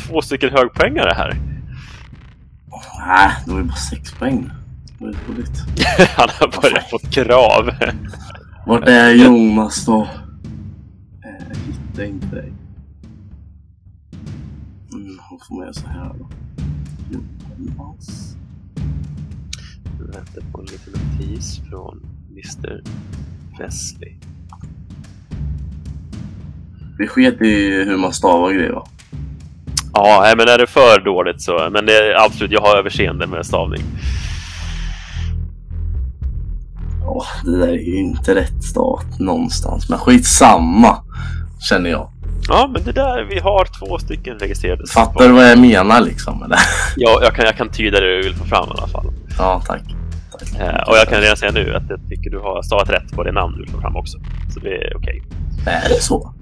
två 0.07 0.23
stycken 0.23 0.51
högpoängare 0.51 1.13
här. 1.17 1.37
Nej, 3.07 3.31
det 3.45 3.51
var 3.51 3.59
ju 3.59 3.65
bara 3.65 3.77
sex 3.77 4.13
poäng. 4.13 4.51
Roligt. 5.01 5.63
Han 6.17 6.29
har 6.41 6.63
börjat 6.63 6.91
få 6.91 6.99
krav. 6.99 7.71
Vart 8.67 8.89
är 8.89 9.11
Jonas 9.11 9.87
då? 9.87 10.03
Eh, 10.03 11.47
Jag 11.49 11.57
hittar 11.57 12.05
inte 12.05 12.27
dig. 12.37 12.53
Mm, 14.93 15.19
han 15.31 15.39
får 15.49 15.65
med 15.65 15.75
så 15.75 15.87
här 15.87 16.13
då. 16.19 16.29
Jonas. 17.13 18.37
Väntar 20.01 20.43
på 20.53 20.61
en 20.61 20.67
liten 20.67 20.93
notis 20.93 21.61
från 21.71 22.01
Mr. 22.31 22.81
Wesley. 23.59 24.15
Vi 26.99 27.07
sket 27.07 27.43
i 27.43 27.85
hur 27.85 27.97
man 27.97 28.13
stavar 28.13 28.53
grejer 28.53 28.73
va? 28.73 28.87
Ja, 29.93 30.35
men 30.37 30.49
är 30.49 30.59
det 30.59 30.67
för 30.67 31.05
dåligt 31.05 31.43
så... 31.43 31.69
Men 31.73 31.87
det 31.87 31.93
är 31.93 32.25
absolut, 32.25 32.51
jag 32.53 32.61
har 32.61 32.77
överseende 32.77 33.27
med 33.27 33.47
stavning. 33.47 33.81
Det 37.45 37.59
där 37.59 37.69
är 37.69 37.73
ju 37.73 37.97
inte 37.97 38.35
rätt 38.35 38.65
stat 38.65 39.19
någonstans. 39.19 39.89
Men 39.89 39.99
skitsamma. 39.99 40.97
Känner 41.69 41.91
jag. 41.91 42.11
Ja, 42.49 42.71
men 42.73 42.85
det 42.85 42.93
där, 42.93 43.27
vi 43.31 43.39
har 43.39 43.65
två 43.65 43.99
stycken 43.99 44.39
registrerade. 44.39 44.87
Fattar 44.87 45.29
du 45.29 45.35
vad 45.35 45.51
jag 45.51 45.59
menar 45.59 46.01
liksom? 46.01 46.43
Eller? 46.43 46.59
Ja, 46.97 47.19
jag 47.23 47.35
kan, 47.35 47.45
jag 47.45 47.57
kan 47.57 47.69
tyda 47.69 48.01
det 48.01 48.17
du 48.17 48.23
vill 48.23 48.35
få 48.35 48.45
fram 48.45 48.69
i 48.69 48.71
alla 48.79 48.89
fall. 48.89 49.07
Ja, 49.39 49.63
tack. 49.67 49.83
tack. 50.33 50.61
Eh, 50.61 50.89
och 50.89 50.97
jag 50.97 51.09
kan 51.09 51.21
redan 51.21 51.37
säga 51.37 51.53
nu 51.53 51.75
att 51.75 51.83
jag 51.89 52.01
tycker 52.09 52.31
du 52.31 52.39
har 52.39 52.63
stavat 52.63 52.91
rätt 52.91 53.13
på 53.13 53.23
det 53.23 53.33
namn 53.33 53.55
du 53.55 53.63
vill 53.63 53.71
få 53.71 53.81
fram 53.81 53.97
också. 53.97 54.19
Så 54.55 54.61
det 54.61 54.75
är 54.75 54.97
okej. 54.97 55.23
Är 55.67 55.89
det 55.89 56.03
så? 56.03 56.35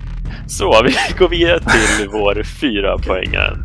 Så, 0.47 0.83
vi 0.85 0.95
går 1.19 1.29
vidare 1.29 1.61
till 1.61 2.09
vår 2.09 2.43
fyra 2.43 2.99
poängare. 2.99 3.57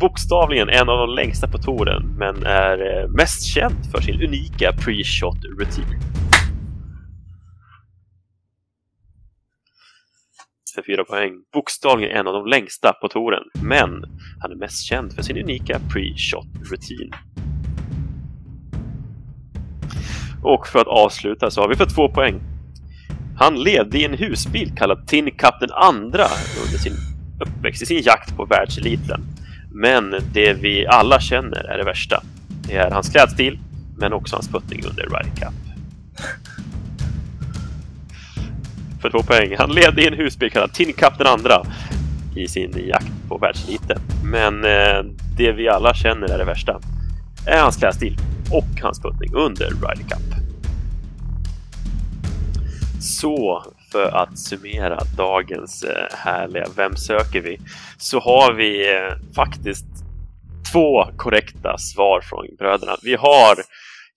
Bokstavligen 0.00 0.68
en 0.68 0.88
av 0.88 0.98
de 0.98 1.14
längsta 1.14 1.48
på 1.48 1.58
touren, 1.58 2.14
men 2.18 2.46
är 2.46 3.02
eh, 3.02 3.08
mest 3.08 3.44
känd 3.44 3.74
för 3.92 4.00
sin 4.00 4.22
unika 4.22 4.72
pre-shot 4.72 5.42
rutin. 5.58 5.84
För 10.78 10.82
fyra 10.82 11.04
poäng. 11.04 11.32
Bokstavligen 11.52 12.16
en 12.16 12.26
av 12.26 12.32
de 12.32 12.46
längsta 12.46 12.92
på 12.92 13.08
touren, 13.08 13.42
men 13.62 13.90
han 14.40 14.52
är 14.52 14.56
mest 14.56 14.84
känd 14.84 15.12
för 15.12 15.22
sin 15.22 15.36
unika 15.38 15.78
pre-shot 15.78 16.70
rutin. 16.70 17.10
Och 20.42 20.66
för 20.66 20.78
att 20.78 20.86
avsluta 20.86 21.50
så 21.50 21.60
har 21.60 21.68
vi 21.68 21.76
för 21.76 21.86
två 21.86 22.08
poäng. 22.08 22.40
Han 23.36 23.62
levde 23.62 23.98
i 23.98 24.04
en 24.04 24.14
husbil 24.14 24.72
kallad 24.76 25.06
Tin 25.06 25.30
Cup 25.30 25.54
den 25.60 25.72
andra 25.72 26.24
under 26.64 26.78
sin 26.78 26.94
uppväxt 27.40 27.82
i 27.82 27.86
sin 27.86 28.02
jakt 28.02 28.36
på 28.36 28.44
världseliten. 28.44 29.20
Men 29.72 30.14
det 30.32 30.52
vi 30.52 30.86
alla 30.86 31.20
känner 31.20 31.64
är 31.64 31.78
det 31.78 31.84
värsta. 31.84 32.22
Det 32.68 32.76
är 32.76 32.90
hans 32.90 33.08
klädstil, 33.08 33.58
men 33.96 34.12
också 34.12 34.36
hans 34.36 34.48
puttning 34.48 34.84
under 34.84 35.02
Ryder 35.02 35.36
Cup. 35.36 35.54
För 39.10 39.18
två 39.18 39.26
poäng. 39.26 39.54
Han 39.58 39.70
ledde 39.70 40.02
i 40.02 40.06
en 40.06 40.14
husbil 40.14 40.50
kallad 40.50 40.72
Tin 40.72 40.92
Cup 40.92 41.18
den 41.18 41.26
andra 41.26 41.62
i 42.36 42.48
sin 42.48 42.86
jakt 42.88 43.28
på 43.28 43.38
världseliten. 43.38 43.98
Men 44.24 44.64
eh, 44.64 45.02
det 45.36 45.52
vi 45.52 45.68
alla 45.68 45.94
känner 45.94 46.28
är 46.28 46.38
det 46.38 46.44
värsta. 46.44 46.80
Är 47.46 47.60
hans 47.60 47.76
klädstil 47.76 48.16
och 48.52 48.82
hans 48.82 49.00
puttning 49.00 49.34
under 49.34 49.66
Ryder 49.66 50.08
Cup. 50.08 50.34
Så 53.00 53.64
för 53.92 54.16
att 54.16 54.38
summera 54.38 54.98
dagens 55.16 55.82
eh, 55.82 56.16
härliga 56.16 56.66
Vem 56.76 56.96
söker 56.96 57.40
vi? 57.40 57.60
Så 57.98 58.20
har 58.20 58.52
vi 58.52 58.94
eh, 58.96 59.34
faktiskt 59.34 59.86
två 60.72 61.04
korrekta 61.16 61.78
svar 61.78 62.20
från 62.20 62.46
bröderna. 62.58 62.96
Vi 63.02 63.14
har 63.14 63.54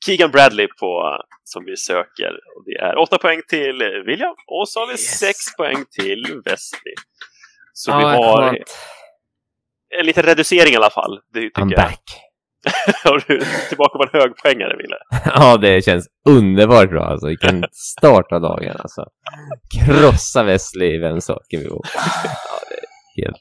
Keegan 0.06 0.32
Bradley 0.32 0.68
på, 0.80 1.18
som 1.44 1.66
vi 1.66 1.78
söker. 1.78 2.32
Och 2.56 2.64
det 2.66 2.78
är 2.82 2.98
åtta 2.98 3.18
poäng 3.18 3.42
till 3.50 3.84
William 4.06 4.36
och 4.48 4.70
så 4.70 4.80
har 4.80 4.88
vi 4.88 4.94
Yes. 4.94 5.20
sex 5.20 5.38
poäng 5.58 5.86
till 6.00 6.42
Wesley. 6.46 6.94
Så 7.74 7.92
Ja, 7.92 7.98
vi 7.98 8.04
har 8.04 8.58
en 10.00 10.06
liten 10.06 10.24
reducering 10.24 10.74
i 10.74 10.76
alla 10.76 10.90
fall. 10.90 11.20
Det 11.34 11.40
tycker 11.42 11.62
I'm 11.62 11.72
jag. 11.72 11.78
back. 11.82 12.04
Har 13.04 13.24
du 13.28 13.40
tillbaka 13.70 13.98
på 13.98 14.04
en 14.04 14.22
högpoängare, 14.22 14.76
Wille? 14.78 14.96
Ja, 15.36 15.58
det 15.58 15.86
känns 15.86 16.08
underbart 16.30 16.90
bra. 16.90 17.04
Alltså, 17.06 17.28
vilken 17.28 17.66
start 17.72 18.32
av 18.32 18.42
dagen. 18.42 18.76
Alltså. 18.80 19.06
Krossa 19.86 20.44
Wesley 20.44 20.96
i 20.96 20.98
Vem 20.98 21.22
söker 21.22 21.58
vi? 21.58 21.66
Ja, 21.66 21.80
det 22.70 22.76
är 23.22 23.26
helt 23.26 23.38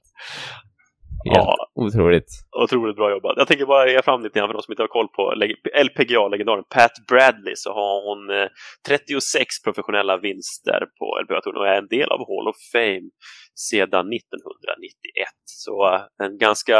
Ja. 1.24 1.56
otroligt. 1.74 2.30
Otroligt 2.64 2.96
bra 2.96 3.10
jobbat. 3.10 3.34
Jag 3.36 3.48
tänker 3.48 3.66
bara 3.66 3.90
ge 3.90 4.02
fram 4.02 4.22
lite 4.22 4.38
grann 4.38 4.48
för 4.48 4.54
de 4.54 4.62
som 4.62 4.72
inte 4.72 4.82
har 4.82 4.88
koll 4.88 5.08
på 5.08 5.22
leg- 5.36 5.84
LPGA-legendaren 5.86 6.64
Pat 6.74 6.92
Bradley 7.08 7.52
så 7.56 7.72
har 7.72 7.94
hon 8.08 8.30
eh, 8.40 8.48
36 8.88 9.62
professionella 9.64 10.16
vinster 10.16 10.80
på 10.98 11.06
LPGA-touren 11.22 11.56
och 11.60 11.68
är 11.68 11.78
en 11.78 11.88
del 11.88 12.08
av 12.10 12.18
Hall 12.18 12.48
of 12.48 12.56
Fame 12.72 13.06
sedan 13.54 14.12
1991. 14.12 15.28
Så 15.44 15.94
eh, 15.94 16.00
en 16.26 16.38
ganska 16.38 16.78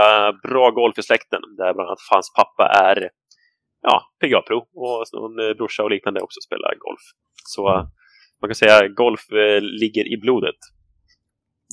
bra 0.49 0.71
golf 0.71 0.99
i 0.99 1.03
släkten 1.03 1.41
där 1.57 1.75
bland 1.75 1.89
annat 1.89 1.99
hans 2.11 2.33
pappa 2.39 2.65
är 2.91 3.11
ja, 3.83 4.03
PGA-pro 4.21 4.59
och 4.75 5.05
någon 5.13 5.39
eh, 5.49 5.55
brorsa 5.59 5.83
och 5.83 5.91
liknande 5.91 6.21
också 6.21 6.41
spelar 6.47 6.75
golf. 6.87 7.05
Så 7.45 7.69
eh, 7.69 7.85
man 8.41 8.49
kan 8.51 8.55
säga 8.55 8.89
golf 8.89 9.21
eh, 9.33 9.61
ligger 9.63 10.05
i 10.15 10.17
blodet. 10.21 10.61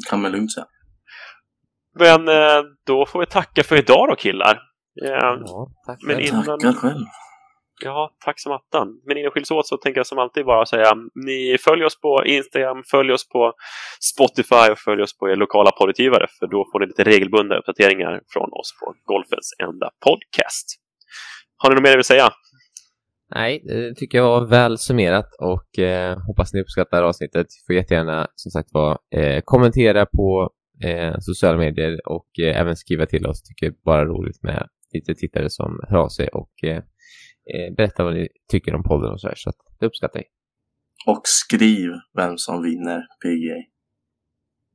Kan 0.09 0.21
man 0.21 0.31
lugnt 0.31 0.53
säga. 0.53 0.65
Men 1.99 2.27
eh, 2.27 2.63
då 2.87 3.05
får 3.05 3.19
vi 3.19 3.25
tacka 3.25 3.63
för 3.63 3.75
idag 3.75 4.07
då 4.09 4.15
killar. 4.15 4.59
Eh, 5.05 5.09
Ja, 5.45 5.67
tack 5.85 5.97
Men 6.07 6.19
innan- 6.19 6.43
Tackar 6.45 6.73
själv. 6.73 7.05
Ja, 7.83 8.11
tack 8.25 8.39
som 8.39 8.51
attan. 8.51 8.87
Men 9.05 9.17
innan 9.17 9.27
vi 9.27 9.33
skiljs 9.33 9.51
åt 9.51 9.67
så 9.67 9.77
tänker 9.77 9.99
jag 9.99 10.07
som 10.07 10.17
alltid 10.19 10.45
bara 10.45 10.65
säga 10.65 10.93
ni 11.25 11.57
följer 11.65 11.85
oss 11.85 12.01
på 12.01 12.25
Instagram, 12.25 12.83
följ 12.91 13.11
oss 13.11 13.29
på 13.29 13.53
Spotify 14.13 14.71
och 14.71 14.77
följ 14.79 15.01
oss 15.01 15.17
på 15.17 15.29
er 15.29 15.35
lokala 15.35 15.71
poddutgivare 15.71 16.27
för 16.39 16.47
då 16.47 16.65
får 16.71 16.79
ni 16.79 16.85
lite 16.85 17.03
regelbundna 17.03 17.55
uppdateringar 17.57 18.21
från 18.33 18.43
oss 18.59 18.69
på 18.79 18.93
Golfens 19.13 19.53
enda 19.63 19.89
podcast. 20.05 20.65
Har 21.57 21.69
ni 21.69 21.75
något 21.75 21.83
mer 21.83 21.97
att 21.97 22.05
säga? 22.05 22.29
Nej, 23.35 23.61
det 23.65 23.95
tycker 23.95 24.17
jag 24.17 24.25
var 24.39 24.45
väl 24.47 24.77
summerat 24.77 25.29
och 25.39 25.79
eh, 25.79 26.17
hoppas 26.27 26.53
ni 26.53 26.61
uppskattar 26.61 27.03
avsnittet. 27.03 27.47
Får 27.67 27.75
jättegärna 27.75 28.27
som 28.35 28.51
sagt 28.51 28.69
var 28.71 28.97
eh, 29.15 29.41
kommentera 29.45 30.05
på 30.05 30.49
eh, 30.83 31.15
sociala 31.19 31.57
medier 31.57 32.07
och 32.09 32.39
eh, 32.39 32.59
även 32.61 32.75
skriva 32.75 33.05
till 33.05 33.25
oss. 33.25 33.43
Tycker 33.43 33.73
bara 33.85 34.05
roligt 34.05 34.43
med 34.43 34.67
lite 34.93 35.15
tittare 35.15 35.49
som 35.49 35.79
hör 35.89 35.97
av 35.97 36.09
sig 36.09 36.27
och 36.27 36.63
eh, 36.63 36.77
eh, 36.77 37.73
berätta 37.77 38.03
vad 38.03 38.13
ni 38.13 38.27
tycker 38.51 38.75
om 38.75 38.83
podden 38.83 39.11
och 39.11 39.21
så 39.21 39.27
här. 39.27 39.35
Så 39.35 39.49
att 39.49 39.55
det 39.79 39.85
uppskattar 39.85 40.19
jag. 40.19 40.27
Och 41.15 41.21
skriv 41.23 41.91
vem 42.17 42.37
som 42.37 42.63
vinner 42.63 43.01
PGA. 43.23 43.63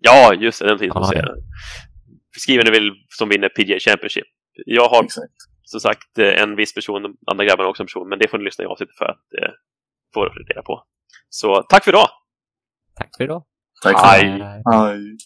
Ja, 0.00 0.34
just 0.34 0.59
det, 0.61 0.66
den 0.68 0.78
finns 0.78 0.92
Ja, 0.94 1.00
att 1.00 1.09
säga. 1.09 1.22
ja. 1.26 1.34
Skriver 2.38 2.64
ni 2.64 2.70
väl 2.70 2.90
som 3.09 3.28
vinner 3.28 3.48
PGA 3.48 3.78
Championship. 3.78 4.26
Jag 4.66 4.88
har 4.88 5.05
Exakt. 5.05 5.32
som 5.62 5.80
sagt 5.80 6.18
eh, 6.18 6.42
en 6.42 6.57
viss 6.57 6.74
person, 6.74 7.16
andra 7.26 7.44
grabbarna 7.44 7.68
också 7.68 7.82
en 7.82 7.86
person, 7.86 8.09
men 8.09 8.18
det 8.18 8.28
får 8.28 8.38
ni 8.38 8.44
lyssna 8.44 8.64
i 8.64 8.66
avsnittet 8.66 8.96
för 8.96 9.05
att 9.05 9.26
eh, 9.42 9.50
få 10.14 10.24
reda 10.24 10.62
på. 10.62 10.84
Så 11.28 11.62
tack 11.68 11.84
för 11.84 11.90
idag! 11.90 12.09
Tack 12.94 13.11
för 13.16 13.24
idag. 13.24 13.44
Tack 13.82 14.00
för. 14.00 14.07
Hej. 14.07 15.16